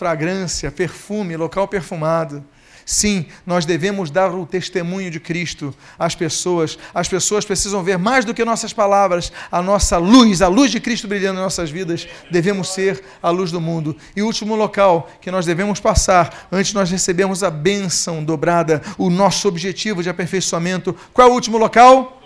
fragrância, 0.00 0.70
perfume, 0.70 1.36
local 1.36 1.68
perfumado. 1.68 2.42
Sim, 2.86 3.26
nós 3.44 3.66
devemos 3.66 4.10
dar 4.10 4.34
o 4.34 4.46
testemunho 4.46 5.10
de 5.10 5.20
Cristo 5.20 5.74
às 5.98 6.14
pessoas. 6.14 6.78
As 6.94 7.06
pessoas 7.06 7.44
precisam 7.44 7.82
ver 7.82 7.98
mais 7.98 8.24
do 8.24 8.32
que 8.32 8.42
nossas 8.42 8.72
palavras, 8.72 9.30
a 9.52 9.60
nossa 9.60 9.98
luz, 9.98 10.40
a 10.40 10.48
luz 10.48 10.70
de 10.70 10.80
Cristo 10.80 11.06
brilhando 11.06 11.38
em 11.38 11.42
nossas 11.42 11.70
vidas. 11.70 12.08
Devemos 12.30 12.70
ser 12.70 13.04
a 13.22 13.28
luz 13.28 13.52
do 13.52 13.60
mundo. 13.60 13.94
E 14.16 14.22
o 14.22 14.26
último 14.26 14.56
local 14.56 15.10
que 15.20 15.30
nós 15.30 15.44
devemos 15.44 15.80
passar 15.80 16.48
antes 16.50 16.72
nós 16.72 16.90
recebermos 16.90 17.44
a 17.44 17.50
bênção 17.50 18.24
dobrada, 18.24 18.80
o 18.96 19.10
nosso 19.10 19.48
objetivo 19.48 20.02
de 20.02 20.08
aperfeiçoamento. 20.08 20.96
Qual 21.12 21.28
é 21.28 21.30
o 21.30 21.34
último 21.34 21.58
local? 21.58 22.19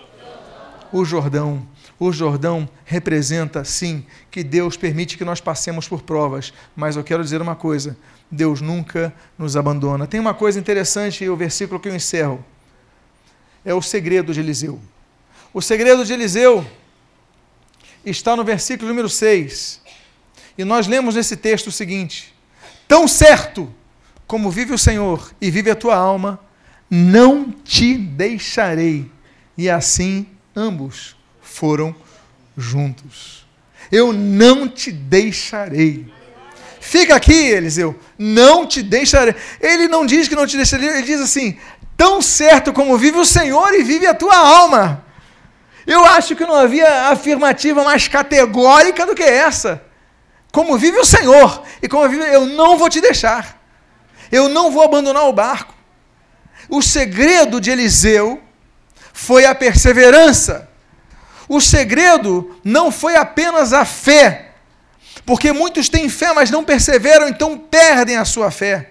O 0.95 1.05
Jordão. 1.05 1.67
O 1.99 2.13
Jordão 2.13 2.69
representa, 2.85 3.65
sim, 3.65 4.07
que 4.31 4.45
Deus 4.45 4.77
permite 4.77 5.19
que 5.19 5.25
nós 5.25 5.41
passemos 5.41 5.89
por 5.89 6.03
provas, 6.03 6.55
mas 6.77 6.95
eu 6.95 7.03
quero 7.03 7.21
dizer 7.21 7.43
uma 7.43 7.57
coisa: 7.57 7.97
Deus 8.31 8.61
nunca 8.61 9.13
nos 9.37 9.57
abandona. 9.57 10.07
Tem 10.07 10.21
uma 10.21 10.33
coisa 10.33 10.57
interessante, 10.57 11.29
o 11.29 11.35
versículo 11.35 11.81
que 11.81 11.89
eu 11.89 11.97
encerro. 11.97 12.45
É 13.65 13.75
o 13.75 13.83
segredo 13.83 14.33
de 14.33 14.39
Eliseu. 14.39 14.81
O 15.53 15.61
segredo 15.61 16.05
de 16.05 16.13
Eliseu 16.13 16.65
está 18.07 18.37
no 18.37 18.45
versículo 18.45 18.89
número 18.89 19.09
6. 19.09 19.81
E 20.57 20.65
nós 20.65 20.87
lemos 20.87 21.17
nesse 21.17 21.37
texto 21.37 21.67
o 21.67 21.73
seguinte: 21.73 22.33
Tão 22.87 23.09
certo 23.09 23.69
como 24.29 24.49
vive 24.49 24.73
o 24.73 24.79
Senhor 24.79 25.33
e 25.41 25.51
vive 25.51 25.73
a 25.73 25.75
tua 25.75 25.97
alma, 25.97 26.39
não 26.89 27.51
te 27.51 27.99
deixarei. 27.99 29.11
E 29.59 29.69
assim 29.69 30.29
ambos 30.55 31.17
foram 31.41 31.95
juntos. 32.57 33.47
Eu 33.91 34.13
não 34.13 34.69
te 34.69 34.91
deixarei. 34.91 36.13
Fica 36.81 37.17
aqui, 37.17 37.33
Eliseu, 37.33 37.99
não 38.19 38.67
te 38.67 38.83
deixarei. 38.83 39.35
Ele 39.61 39.89
não 39.89 40.05
diz 40.05 40.29
que 40.29 40.35
não 40.35 40.47
te 40.47 40.57
deixarei, 40.57 40.89
ele 40.89 41.03
diz 41.03 41.21
assim: 41.21 41.59
tão 41.97 42.21
certo 42.21 42.73
como 42.73 42.99
vive 42.99 43.19
o 43.19 43.25
Senhor 43.25 43.73
e 43.75 43.83
vive 43.83 44.07
a 44.07 44.15
tua 44.15 44.37
alma. 44.37 45.05
Eu 45.87 46.05
acho 46.05 46.35
que 46.35 46.47
não 46.47 46.55
havia 46.55 47.09
afirmativa 47.09 47.85
mais 47.85 48.09
categórica 48.09 49.07
do 49.07 49.15
que 49.15 49.23
essa. 49.23 49.83
Como 50.51 50.79
vive 50.79 50.99
o 50.99 51.05
Senhor 51.05 51.63
e 51.83 51.89
como 51.89 52.09
vive, 52.09 52.23
eu 52.25 52.47
não 52.47 52.79
vou 52.79 52.89
te 52.89 53.01
deixar. 53.01 53.61
Eu 54.31 54.49
não 54.49 54.71
vou 54.71 54.83
abandonar 54.83 55.25
o 55.25 55.33
barco. 55.33 55.75
O 56.69 56.81
segredo 56.81 57.61
de 57.61 57.71
Eliseu 57.71 58.43
foi 59.15 59.47
a 59.47 59.55
perseverança. 59.55 60.69
O 61.49 61.61
segredo 61.61 62.59
não 62.65 62.91
foi 62.91 63.15
apenas 63.15 63.73
a 63.73 63.85
fé, 63.85 64.51
porque 65.25 65.53
muitos 65.53 65.89
têm 65.89 66.09
fé, 66.09 66.35
mas 66.35 66.51
não 66.51 66.65
perseveram, 66.65 67.29
então 67.29 67.57
perdem 67.57 68.17
a 68.17 68.25
sua 68.25 68.51
fé. 68.51 68.91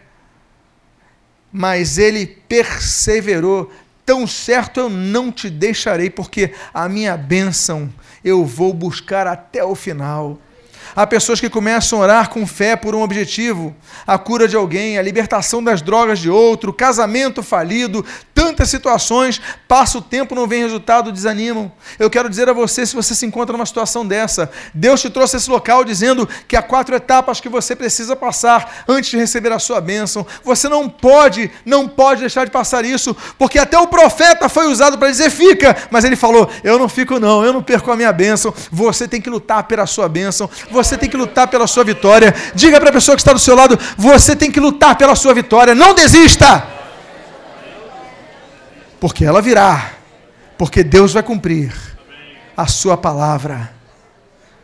Mas 1.51 1.97
ele 1.97 2.26
perseverou, 2.26 3.69
tão 4.05 4.26
certo 4.26 4.80
eu 4.80 4.89
não 4.89 5.30
te 5.30 5.49
deixarei, 5.49 6.09
porque 6.09 6.53
a 6.74 6.88
minha 6.88 7.17
bênção 7.17 7.93
eu 8.24 8.45
vou 8.45 8.74
buscar 8.74 9.28
até 9.28 9.63
o 9.63 9.76
final. 9.76 10.39
Há 10.95 11.07
pessoas 11.07 11.39
que 11.39 11.49
começam 11.49 11.99
a 11.99 12.03
orar 12.03 12.30
com 12.30 12.45
fé 12.45 12.76
por 12.76 12.93
um 12.93 13.01
objetivo, 13.01 13.76
a 14.05 14.17
cura 14.19 14.47
de 14.47 14.55
alguém, 14.55 14.99
a 14.99 15.01
libertação 15.01 15.63
das 15.63 15.82
drogas 15.82 16.19
de 16.19 16.30
outro, 16.30 16.71
casamento 16.71 17.41
falido, 17.41 18.05
tantas 18.43 18.69
situações, 18.69 19.39
passa 19.69 19.97
o 19.97 20.01
tempo, 20.01 20.35
não 20.35 20.45
vem 20.45 20.63
resultado, 20.63 21.13
desanimam. 21.13 21.71
Eu 21.97 22.09
quero 22.09 22.29
dizer 22.29 22.49
a 22.49 22.53
você, 22.53 22.85
se 22.85 22.93
você 22.93 23.15
se 23.15 23.25
encontra 23.25 23.53
numa 23.53 23.65
situação 23.65 24.05
dessa, 24.05 24.51
Deus 24.73 24.99
te 24.99 25.09
trouxe 25.09 25.37
esse 25.37 25.49
local 25.49 25.85
dizendo 25.85 26.27
que 26.45 26.57
há 26.57 26.61
quatro 26.61 26.93
etapas 26.93 27.39
que 27.39 27.47
você 27.47 27.73
precisa 27.73 28.17
passar 28.17 28.83
antes 28.85 29.11
de 29.11 29.17
receber 29.17 29.53
a 29.53 29.59
sua 29.59 29.79
bênção. 29.79 30.27
Você 30.43 30.67
não 30.67 30.89
pode, 30.89 31.49
não 31.65 31.87
pode 31.87 32.19
deixar 32.19 32.43
de 32.43 32.51
passar 32.51 32.83
isso, 32.83 33.15
porque 33.37 33.57
até 33.57 33.79
o 33.79 33.87
profeta 33.87 34.49
foi 34.49 34.67
usado 34.67 34.97
para 34.97 35.09
dizer 35.09 35.29
fica, 35.29 35.77
mas 35.89 36.03
ele 36.03 36.17
falou: 36.17 36.49
eu 36.65 36.77
não 36.77 36.89
fico 36.89 37.17
não, 37.21 37.45
eu 37.45 37.53
não 37.53 37.63
perco 37.63 37.89
a 37.91 37.95
minha 37.95 38.11
bênção. 38.11 38.53
Você 38.69 39.07
tem 39.07 39.21
que 39.21 39.29
lutar 39.29 39.63
pela 39.63 39.85
sua 39.85 40.09
bênção. 40.09 40.49
Você 40.69 40.97
tem 40.97 41.09
que 41.09 41.15
lutar 41.15 41.47
pela 41.47 41.65
sua 41.65 41.85
vitória. 41.85 42.35
Diga 42.53 42.77
para 42.77 42.89
a 42.89 42.93
pessoa 42.93 43.15
que 43.15 43.21
está 43.21 43.31
do 43.31 43.39
seu 43.39 43.55
lado: 43.55 43.79
você 43.97 44.35
tem 44.35 44.51
que 44.51 44.59
lutar 44.59 44.97
pela 44.97 45.15
sua 45.15 45.33
vitória. 45.33 45.73
Não 45.73 45.93
desista. 45.93 46.72
Porque 49.03 49.25
ela 49.25 49.41
virá. 49.41 49.95
Porque 50.57 50.81
Deus 50.81 51.11
vai 51.11 51.21
cumprir 51.21 51.75
a 52.55 52.67
sua 52.67 52.95
palavra. 52.95 53.73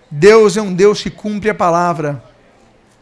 Deus 0.09 0.55
é 0.55 0.61
um 0.61 0.73
Deus 0.73 1.03
que 1.03 1.09
cumpre 1.09 1.49
a 1.49 1.53
palavra, 1.53 2.23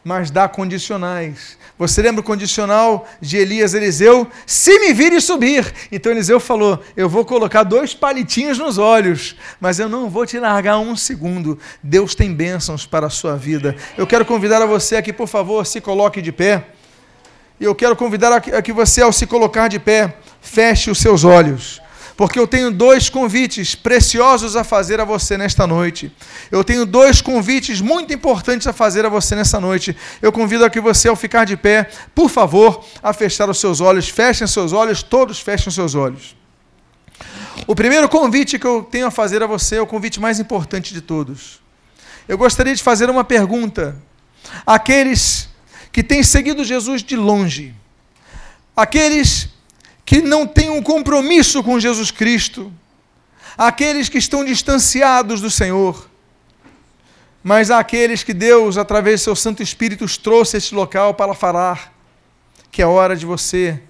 mas 0.04 0.32
dá 0.32 0.50
condicionais. 0.50 1.56
Você 1.78 2.02
lembra 2.02 2.22
o 2.22 2.24
condicional 2.24 3.08
de 3.22 3.38
Elias 3.38 3.76
Eliseu? 3.76 4.28
Se 4.48 4.80
me 4.80 4.92
vir 4.94 5.14
e 5.14 5.22
subir. 5.22 5.72
Então 5.92 6.12
Eliseu 6.12 6.40
falou: 6.40 6.82
Eu 6.96 7.08
vou 7.08 7.24
colocar 7.24 7.62
dois 7.62 7.94
palitinhos 7.94 8.58
nos 8.58 8.80
olhos, 8.80 9.36
mas 9.60 9.78
eu 9.78 9.88
não 9.88 10.10
vou 10.10 10.26
te 10.26 10.40
largar 10.40 10.80
um 10.80 10.96
segundo. 10.96 11.60
Deus 11.84 12.16
tem 12.16 12.34
bênçãos 12.34 12.88
para 12.88 13.06
a 13.06 13.12
sua 13.12 13.38
vida. 13.38 13.76
Eu 13.96 14.08
quero 14.08 14.26
convidar 14.26 14.60
a 14.64 14.66
você 14.66 14.96
aqui, 14.96 15.14
por 15.14 15.28
favor, 15.28 15.68
se 15.68 15.80
coloque 15.82 16.20
de 16.20 16.32
pé. 16.32 16.66
E 17.60 17.64
eu 17.64 17.74
quero 17.74 17.96
convidar 17.96 18.32
a 18.32 18.62
que 18.62 18.72
você, 18.72 19.02
ao 19.02 19.12
se 19.12 19.26
colocar 19.26 19.68
de 19.68 19.80
pé, 19.80 20.18
feche 20.42 20.92
os 20.92 21.00
seus 21.00 21.24
olhos 21.24 21.82
porque 22.18 22.40
eu 22.40 22.48
tenho 22.48 22.72
dois 22.72 23.10
convites 23.10 23.76
preciosos 23.76 24.56
a 24.56 24.64
fazer 24.64 25.00
a 25.00 25.06
você 25.06 25.38
nesta 25.38 25.68
noite. 25.68 26.12
Eu 26.50 26.64
tenho 26.64 26.84
dois 26.84 27.22
convites 27.22 27.80
muito 27.80 28.12
importantes 28.12 28.66
a 28.66 28.74
fazer 28.74 29.06
a 29.06 29.10
você 29.10 29.36
nesta 29.36 29.62
noite. 29.62 29.96
Eu 30.20 30.32
convido 30.32 30.66
a 30.66 30.70
que 30.70 30.82
você, 30.82 31.08
ao 31.08 31.16
ficar 31.16 31.46
de 31.46 31.56
pé, 31.56 31.88
por 32.16 32.28
favor, 32.28 32.84
a 33.04 33.14
fechar 33.14 33.48
os 33.52 33.60
seus 33.60 33.80
olhos. 33.80 34.10
Fechem 34.10 34.48
seus 34.48 34.74
olhos, 34.74 35.04
todos 35.04 35.40
fechem 35.40 35.72
seus 35.72 35.94
olhos. 35.94 36.36
O 37.68 37.76
primeiro 37.76 38.10
convite 38.10 38.58
que 38.58 38.66
eu 38.66 38.82
tenho 38.82 39.06
a 39.06 39.12
fazer 39.12 39.44
a 39.44 39.48
você 39.48 39.76
é 39.76 39.82
o 39.82 39.86
convite 39.86 40.20
mais 40.20 40.40
importante 40.40 40.96
de 40.96 41.02
todos. 41.02 41.62
Eu 42.28 42.38
gostaria 42.38 42.76
de 42.76 42.82
fazer 42.82 43.12
uma 43.12 43.24
pergunta 43.24 43.96
àqueles 44.66 45.50
que 45.98 46.04
têm 46.04 46.22
seguido 46.22 46.64
Jesus 46.64 47.02
de 47.02 47.16
longe, 47.16 47.74
aqueles 48.76 49.50
que 50.06 50.22
não 50.22 50.46
têm 50.46 50.70
um 50.70 50.80
compromisso 50.80 51.64
com 51.64 51.80
Jesus 51.80 52.12
Cristo, 52.12 52.72
aqueles 53.58 54.08
que 54.08 54.20
estão 54.20 54.46
distanciados 54.46 55.42
do 55.42 55.50
Senhor, 55.50 56.08
mas 57.44 57.72
aqueles 57.72 58.22
que 58.22 58.32
Deus, 58.32 58.78
através 58.78 59.22
do 59.22 59.24
seu 59.24 59.36
Santo 59.36 59.64
Espírito, 59.64 60.06
os 60.06 60.18
trouxe 60.18 60.58
a 60.58 60.60
este 60.60 60.76
local 60.76 61.16
para 61.16 61.34
falar 61.34 61.92
que 62.70 62.84
é 62.84 62.86
hora 62.86 63.16
de 63.16 63.26
você 63.26 63.82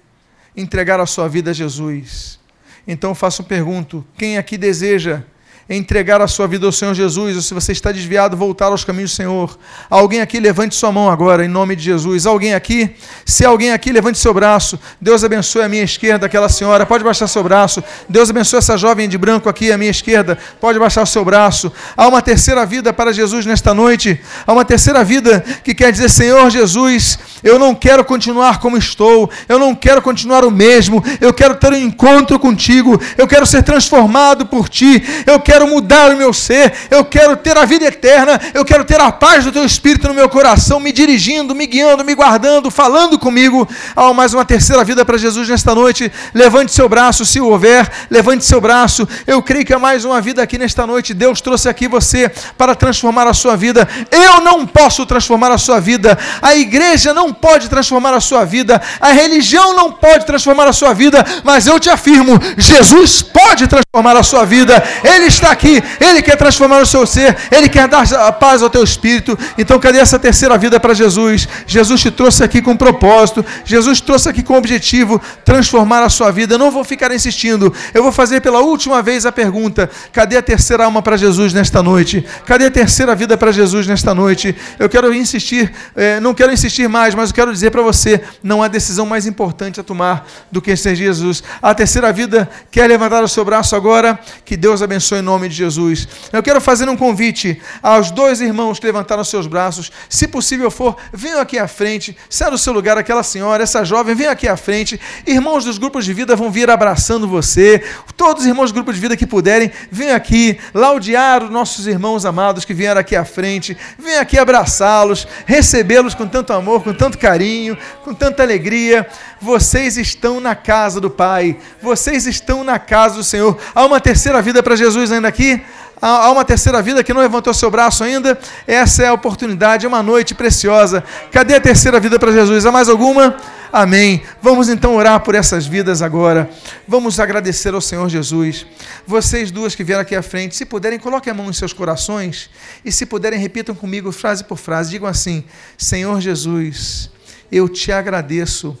entregar 0.56 0.98
a 1.00 1.04
sua 1.04 1.28
vida 1.28 1.50
a 1.50 1.52
Jesus. 1.52 2.40
Então 2.86 3.14
faço 3.14 3.42
uma 3.42 3.48
pergunta: 3.48 4.02
quem 4.16 4.38
aqui 4.38 4.56
deseja 4.56 5.24
entregar 5.68 6.22
a 6.22 6.26
sua 6.26 6.46
vida 6.46 6.64
ao 6.64 6.72
Senhor 6.72 6.94
Jesus, 6.94 7.36
ou 7.36 7.42
se 7.42 7.52
você 7.52 7.72
está 7.72 7.92
desviado, 7.92 8.36
voltar 8.36 8.66
aos 8.66 8.84
caminhos 8.84 9.10
do 9.10 9.16
Senhor. 9.16 9.58
Alguém 9.90 10.22
aqui, 10.22 10.40
levante 10.40 10.74
sua 10.74 10.90
mão 10.90 11.10
agora, 11.10 11.44
em 11.44 11.48
nome 11.48 11.76
de 11.76 11.82
Jesus. 11.82 12.24
Alguém 12.24 12.54
aqui, 12.54 12.90
se 13.26 13.44
alguém 13.44 13.72
aqui, 13.72 13.92
levante 13.92 14.18
seu 14.18 14.32
braço. 14.32 14.78
Deus 14.98 15.22
abençoe 15.22 15.62
a 15.62 15.68
minha 15.68 15.82
esquerda, 15.82 16.24
aquela 16.24 16.48
senhora. 16.48 16.86
Pode 16.86 17.04
baixar 17.04 17.26
seu 17.26 17.42
braço. 17.42 17.84
Deus 18.08 18.30
abençoe 18.30 18.58
essa 18.58 18.78
jovem 18.78 19.08
de 19.08 19.18
branco 19.18 19.48
aqui, 19.48 19.70
à 19.70 19.76
minha 19.76 19.90
esquerda. 19.90 20.38
Pode 20.58 20.78
baixar 20.78 21.02
o 21.02 21.06
seu 21.06 21.24
braço. 21.24 21.70
Há 21.94 22.08
uma 22.08 22.22
terceira 22.22 22.64
vida 22.64 22.90
para 22.92 23.12
Jesus 23.12 23.44
nesta 23.44 23.74
noite. 23.74 24.18
Há 24.46 24.52
uma 24.52 24.64
terceira 24.64 25.04
vida 25.04 25.44
que 25.62 25.74
quer 25.74 25.92
dizer: 25.92 26.08
Senhor 26.08 26.48
Jesus, 26.48 27.18
eu 27.42 27.58
não 27.58 27.74
quero 27.74 28.04
continuar 28.04 28.58
como 28.58 28.78
estou. 28.78 29.30
Eu 29.46 29.58
não 29.58 29.74
quero 29.74 30.00
continuar 30.00 30.44
o 30.44 30.50
mesmo. 30.50 31.04
Eu 31.20 31.34
quero 31.34 31.56
ter 31.56 31.72
um 31.72 31.76
encontro 31.76 32.38
contigo. 32.38 32.98
Eu 33.18 33.26
quero 33.26 33.44
ser 33.44 33.62
transformado 33.62 34.46
por 34.46 34.68
ti. 34.68 35.02
Eu 35.26 35.38
quero 35.38 35.57
quero 35.58 35.66
mudar 35.66 36.12
o 36.12 36.16
meu 36.16 36.32
ser, 36.32 36.72
eu 36.88 37.04
quero 37.04 37.36
ter 37.36 37.58
a 37.58 37.64
vida 37.64 37.84
eterna, 37.84 38.40
eu 38.54 38.64
quero 38.64 38.84
ter 38.84 39.00
a 39.00 39.10
paz 39.10 39.44
do 39.44 39.50
teu 39.50 39.64
espírito 39.64 40.06
no 40.06 40.14
meu 40.14 40.28
coração, 40.28 40.78
me 40.78 40.92
dirigindo, 40.92 41.52
me 41.52 41.66
guiando, 41.66 42.04
me 42.04 42.14
guardando, 42.14 42.70
falando 42.70 43.18
comigo. 43.18 43.68
Há 43.96 44.12
mais 44.14 44.32
uma 44.32 44.44
terceira 44.44 44.84
vida 44.84 45.04
para 45.04 45.18
Jesus 45.18 45.48
nesta 45.48 45.74
noite. 45.74 46.12
Levante 46.32 46.70
seu 46.70 46.88
braço, 46.88 47.26
se 47.26 47.40
houver, 47.40 47.90
levante 48.08 48.44
seu 48.44 48.60
braço. 48.60 49.08
Eu 49.26 49.42
creio 49.42 49.64
que 49.64 49.74
há 49.74 49.80
mais 49.80 50.04
uma 50.04 50.20
vida 50.20 50.40
aqui 50.40 50.58
nesta 50.58 50.86
noite. 50.86 51.12
Deus 51.12 51.40
trouxe 51.40 51.68
aqui 51.68 51.88
você 51.88 52.30
para 52.56 52.76
transformar 52.76 53.26
a 53.26 53.34
sua 53.34 53.56
vida. 53.56 53.88
Eu 54.12 54.40
não 54.40 54.64
posso 54.64 55.04
transformar 55.06 55.50
a 55.50 55.58
sua 55.58 55.80
vida. 55.80 56.16
A 56.40 56.54
igreja 56.54 57.12
não 57.12 57.32
pode 57.32 57.68
transformar 57.68 58.14
a 58.14 58.20
sua 58.20 58.44
vida. 58.44 58.80
A 59.00 59.10
religião 59.10 59.74
não 59.74 59.90
pode 59.90 60.24
transformar 60.24 60.68
a 60.68 60.72
sua 60.72 60.94
vida. 60.94 61.24
Mas 61.42 61.66
eu 61.66 61.80
te 61.80 61.90
afirmo: 61.90 62.38
Jesus 62.56 63.22
pode 63.22 63.66
transformar 63.66 64.16
a 64.16 64.22
sua 64.22 64.44
vida. 64.44 64.80
Ele 65.02 65.26
está 65.26 65.47
está 65.48 65.52
aqui, 65.52 65.82
Ele 66.00 66.22
quer 66.22 66.36
transformar 66.36 66.80
o 66.80 66.86
seu 66.86 67.06
ser, 67.06 67.36
Ele 67.50 67.68
quer 67.68 67.88
dar 67.88 68.32
paz 68.32 68.62
ao 68.62 68.70
teu 68.70 68.82
espírito. 68.82 69.38
Então, 69.56 69.78
cadê 69.78 69.98
essa 69.98 70.18
terceira 70.18 70.56
vida 70.58 70.78
para 70.78 70.94
Jesus? 70.94 71.48
Jesus 71.66 72.00
te 72.00 72.10
trouxe 72.10 72.44
aqui 72.44 72.60
com 72.60 72.76
propósito, 72.76 73.44
Jesus 73.64 74.00
trouxe 74.00 74.28
aqui 74.28 74.42
com 74.42 74.54
objetivo, 74.54 75.20
transformar 75.44 76.02
a 76.02 76.08
sua 76.08 76.30
vida. 76.30 76.54
Eu 76.54 76.58
não 76.58 76.70
vou 76.70 76.84
ficar 76.84 77.12
insistindo, 77.12 77.72
eu 77.94 78.02
vou 78.02 78.12
fazer 78.12 78.40
pela 78.40 78.60
última 78.60 79.02
vez 79.02 79.24
a 79.24 79.32
pergunta: 79.32 79.90
cadê 80.12 80.36
a 80.36 80.42
terceira 80.42 80.84
alma 80.84 81.02
para 81.02 81.16
Jesus 81.16 81.52
nesta 81.52 81.82
noite? 81.82 82.24
Cadê 82.46 82.66
a 82.66 82.70
terceira 82.70 83.14
vida 83.14 83.36
para 83.36 83.52
Jesus 83.52 83.86
nesta 83.86 84.14
noite? 84.14 84.54
Eu 84.78 84.88
quero 84.88 85.12
insistir, 85.14 85.72
é, 85.96 86.20
não 86.20 86.34
quero 86.34 86.52
insistir 86.52 86.88
mais, 86.88 87.14
mas 87.14 87.30
eu 87.30 87.34
quero 87.34 87.52
dizer 87.52 87.70
para 87.70 87.82
você: 87.82 88.20
não 88.42 88.62
há 88.62 88.68
decisão 88.68 89.06
mais 89.06 89.26
importante 89.26 89.80
a 89.80 89.82
tomar 89.82 90.26
do 90.50 90.60
que 90.60 90.76
ser 90.76 90.94
Jesus. 90.94 91.42
A 91.62 91.74
terceira 91.74 92.12
vida 92.12 92.48
quer 92.70 92.86
levantar 92.86 93.22
o 93.22 93.28
seu 93.28 93.44
braço 93.44 93.74
agora, 93.74 94.18
que 94.44 94.56
Deus 94.56 94.82
abençoe 94.82 95.18
em 95.18 95.22
nome 95.22 95.37
nome 95.38 95.48
de 95.48 95.54
Jesus. 95.54 96.08
Eu 96.32 96.42
quero 96.42 96.60
fazer 96.60 96.88
um 96.88 96.96
convite 96.96 97.62
aos 97.80 98.10
dois 98.10 98.40
irmãos 98.40 98.80
que 98.80 98.86
levantaram 98.86 99.22
seus 99.22 99.46
braços. 99.46 99.92
Se 100.08 100.26
possível 100.26 100.70
for, 100.70 100.96
venham 101.12 101.40
aqui 101.40 101.56
à 101.58 101.68
frente. 101.68 102.16
Saia 102.28 102.50
do 102.50 102.58
seu 102.58 102.72
lugar, 102.72 102.98
aquela 102.98 103.22
senhora, 103.22 103.62
essa 103.62 103.84
jovem, 103.84 104.14
venham 104.16 104.32
aqui 104.32 104.48
à 104.48 104.56
frente. 104.56 105.00
Irmãos 105.24 105.64
dos 105.64 105.78
grupos 105.78 106.04
de 106.04 106.12
vida 106.12 106.34
vão 106.34 106.50
vir 106.50 106.68
abraçando 106.68 107.28
você. 107.28 107.82
Todos 108.16 108.42
os 108.42 108.48
irmãos 108.48 108.64
dos 108.64 108.72
grupos 108.72 108.96
de 108.96 109.00
vida 109.00 109.16
que 109.16 109.26
puderem, 109.26 109.70
venham 109.90 110.16
aqui 110.16 110.58
laudiar 110.74 111.44
os 111.44 111.50
nossos 111.50 111.86
irmãos 111.86 112.26
amados 112.26 112.64
que 112.64 112.74
vieram 112.74 113.00
aqui 113.00 113.14
à 113.14 113.24
frente. 113.24 113.76
Venham 113.96 114.20
aqui 114.20 114.38
abraçá-los, 114.38 115.26
recebê-los 115.46 116.14
com 116.14 116.26
tanto 116.26 116.52
amor, 116.52 116.82
com 116.82 116.92
tanto 116.92 117.16
carinho, 117.16 117.78
com 118.04 118.12
tanta 118.12 118.42
alegria. 118.42 119.06
Vocês 119.40 119.96
estão 119.96 120.40
na 120.40 120.54
casa 120.54 121.00
do 121.00 121.10
Pai. 121.10 121.56
Vocês 121.80 122.26
estão 122.26 122.64
na 122.64 122.78
casa 122.78 123.16
do 123.16 123.24
Senhor. 123.24 123.56
Há 123.74 123.84
uma 123.84 124.00
terceira 124.00 124.42
vida 124.42 124.62
para 124.62 124.76
Jesus 124.76 125.12
ainda 125.12 125.28
aqui? 125.28 125.62
Há 126.00 126.30
uma 126.30 126.44
terceira 126.44 126.80
vida 126.80 127.02
que 127.02 127.12
não 127.12 127.20
levantou 127.20 127.52
seu 127.52 127.70
braço 127.70 128.04
ainda? 128.04 128.38
Essa 128.66 129.02
é 129.02 129.08
a 129.08 129.12
oportunidade, 129.12 129.84
é 129.84 129.88
uma 129.88 130.02
noite 130.02 130.32
preciosa. 130.32 131.02
Cadê 131.32 131.54
a 131.54 131.60
terceira 131.60 131.98
vida 131.98 132.18
para 132.18 132.30
Jesus? 132.30 132.64
Há 132.64 132.70
mais 132.70 132.88
alguma? 132.88 133.36
Amém. 133.72 134.22
Vamos 134.40 134.68
então 134.68 134.94
orar 134.94 135.20
por 135.20 135.34
essas 135.34 135.66
vidas 135.66 136.00
agora. 136.00 136.48
Vamos 136.86 137.18
agradecer 137.18 137.74
ao 137.74 137.80
Senhor 137.80 138.08
Jesus. 138.08 138.64
Vocês 139.06 139.50
duas 139.50 139.74
que 139.74 139.82
vieram 139.82 140.02
aqui 140.02 140.14
à 140.14 140.22
frente, 140.22 140.54
se 140.54 140.64
puderem, 140.64 140.98
coloquem 140.98 141.32
a 141.32 141.34
mão 141.34 141.50
em 141.50 141.52
seus 141.52 141.72
corações 141.72 142.48
e 142.84 142.92
se 142.92 143.04
puderem, 143.04 143.38
repitam 143.38 143.74
comigo 143.74 144.12
frase 144.12 144.44
por 144.44 144.56
frase. 144.56 144.90
Digam 144.90 145.08
assim: 145.08 145.44
Senhor 145.76 146.20
Jesus, 146.20 147.10
eu 147.50 147.68
te 147.68 147.90
agradeço 147.90 148.78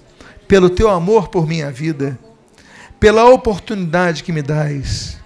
pelo 0.48 0.70
teu 0.70 0.90
amor 0.90 1.28
por 1.28 1.46
minha 1.46 1.70
vida, 1.70 2.18
pela 2.98 3.26
oportunidade 3.26 4.24
que 4.24 4.32
me 4.32 4.42
dás 4.42 5.18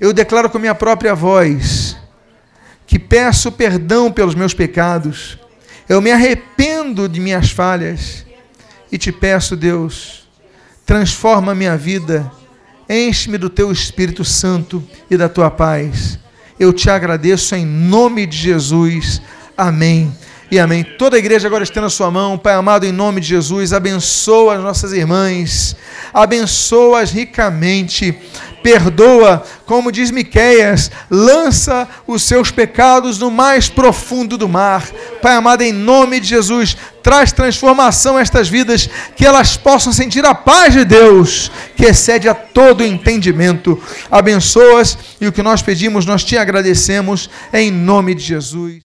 eu 0.00 0.14
declaro 0.14 0.48
com 0.48 0.58
minha 0.58 0.74
própria 0.74 1.14
voz 1.14 1.94
que 2.86 2.98
peço 2.98 3.52
perdão 3.52 4.10
pelos 4.10 4.34
meus 4.34 4.54
pecados. 4.54 5.38
Eu 5.86 6.00
me 6.00 6.10
arrependo 6.10 7.06
de 7.06 7.20
minhas 7.20 7.50
falhas 7.50 8.24
e 8.90 8.96
te 8.96 9.12
peço, 9.12 9.54
Deus, 9.54 10.26
transforma 10.86 11.54
minha 11.54 11.76
vida, 11.76 12.32
enche-me 12.88 13.36
do 13.36 13.50
teu 13.50 13.70
Espírito 13.70 14.24
Santo 14.24 14.82
e 15.10 15.16
da 15.16 15.28
tua 15.28 15.50
paz. 15.50 16.18
Eu 16.58 16.72
te 16.72 16.88
agradeço 16.88 17.54
em 17.54 17.66
nome 17.66 18.26
de 18.26 18.38
Jesus. 18.38 19.20
Amém 19.56 20.12
e 20.50 20.58
amém. 20.58 20.82
Toda 20.82 21.16
a 21.16 21.18
igreja 21.18 21.46
agora 21.46 21.62
estenda 21.62 21.86
a 21.86 21.90
sua 21.90 22.10
mão, 22.10 22.36
Pai 22.36 22.54
amado, 22.54 22.84
em 22.84 22.92
nome 22.92 23.20
de 23.20 23.28
Jesus, 23.28 23.72
abençoa 23.72 24.56
as 24.56 24.62
nossas 24.62 24.92
irmãs, 24.92 25.76
abençoa-as 26.12 27.12
ricamente, 27.12 28.12
perdoa, 28.62 29.44
como 29.64 29.92
diz 29.92 30.10
Miqueias, 30.10 30.90
lança 31.08 31.88
os 32.06 32.22
seus 32.24 32.50
pecados 32.50 33.18
no 33.18 33.30
mais 33.30 33.68
profundo 33.68 34.36
do 34.36 34.48
mar. 34.48 34.86
Pai 35.22 35.34
amado, 35.34 35.62
em 35.62 35.72
nome 35.72 36.18
de 36.18 36.28
Jesus, 36.28 36.76
traz 37.02 37.32
transformação 37.32 38.16
a 38.16 38.20
estas 38.20 38.48
vidas, 38.48 38.88
que 39.16 39.24
elas 39.24 39.56
possam 39.56 39.92
sentir 39.92 40.24
a 40.24 40.34
paz 40.34 40.74
de 40.74 40.84
Deus, 40.84 41.50
que 41.76 41.86
excede 41.86 42.28
a 42.28 42.34
todo 42.34 42.84
entendimento. 42.84 43.80
Abençoas 44.10 44.98
e 45.20 45.26
o 45.26 45.32
que 45.32 45.42
nós 45.42 45.62
pedimos, 45.62 46.04
nós 46.04 46.24
te 46.24 46.36
agradecemos, 46.36 47.30
em 47.52 47.70
nome 47.70 48.14
de 48.14 48.22
Jesus. 48.22 48.78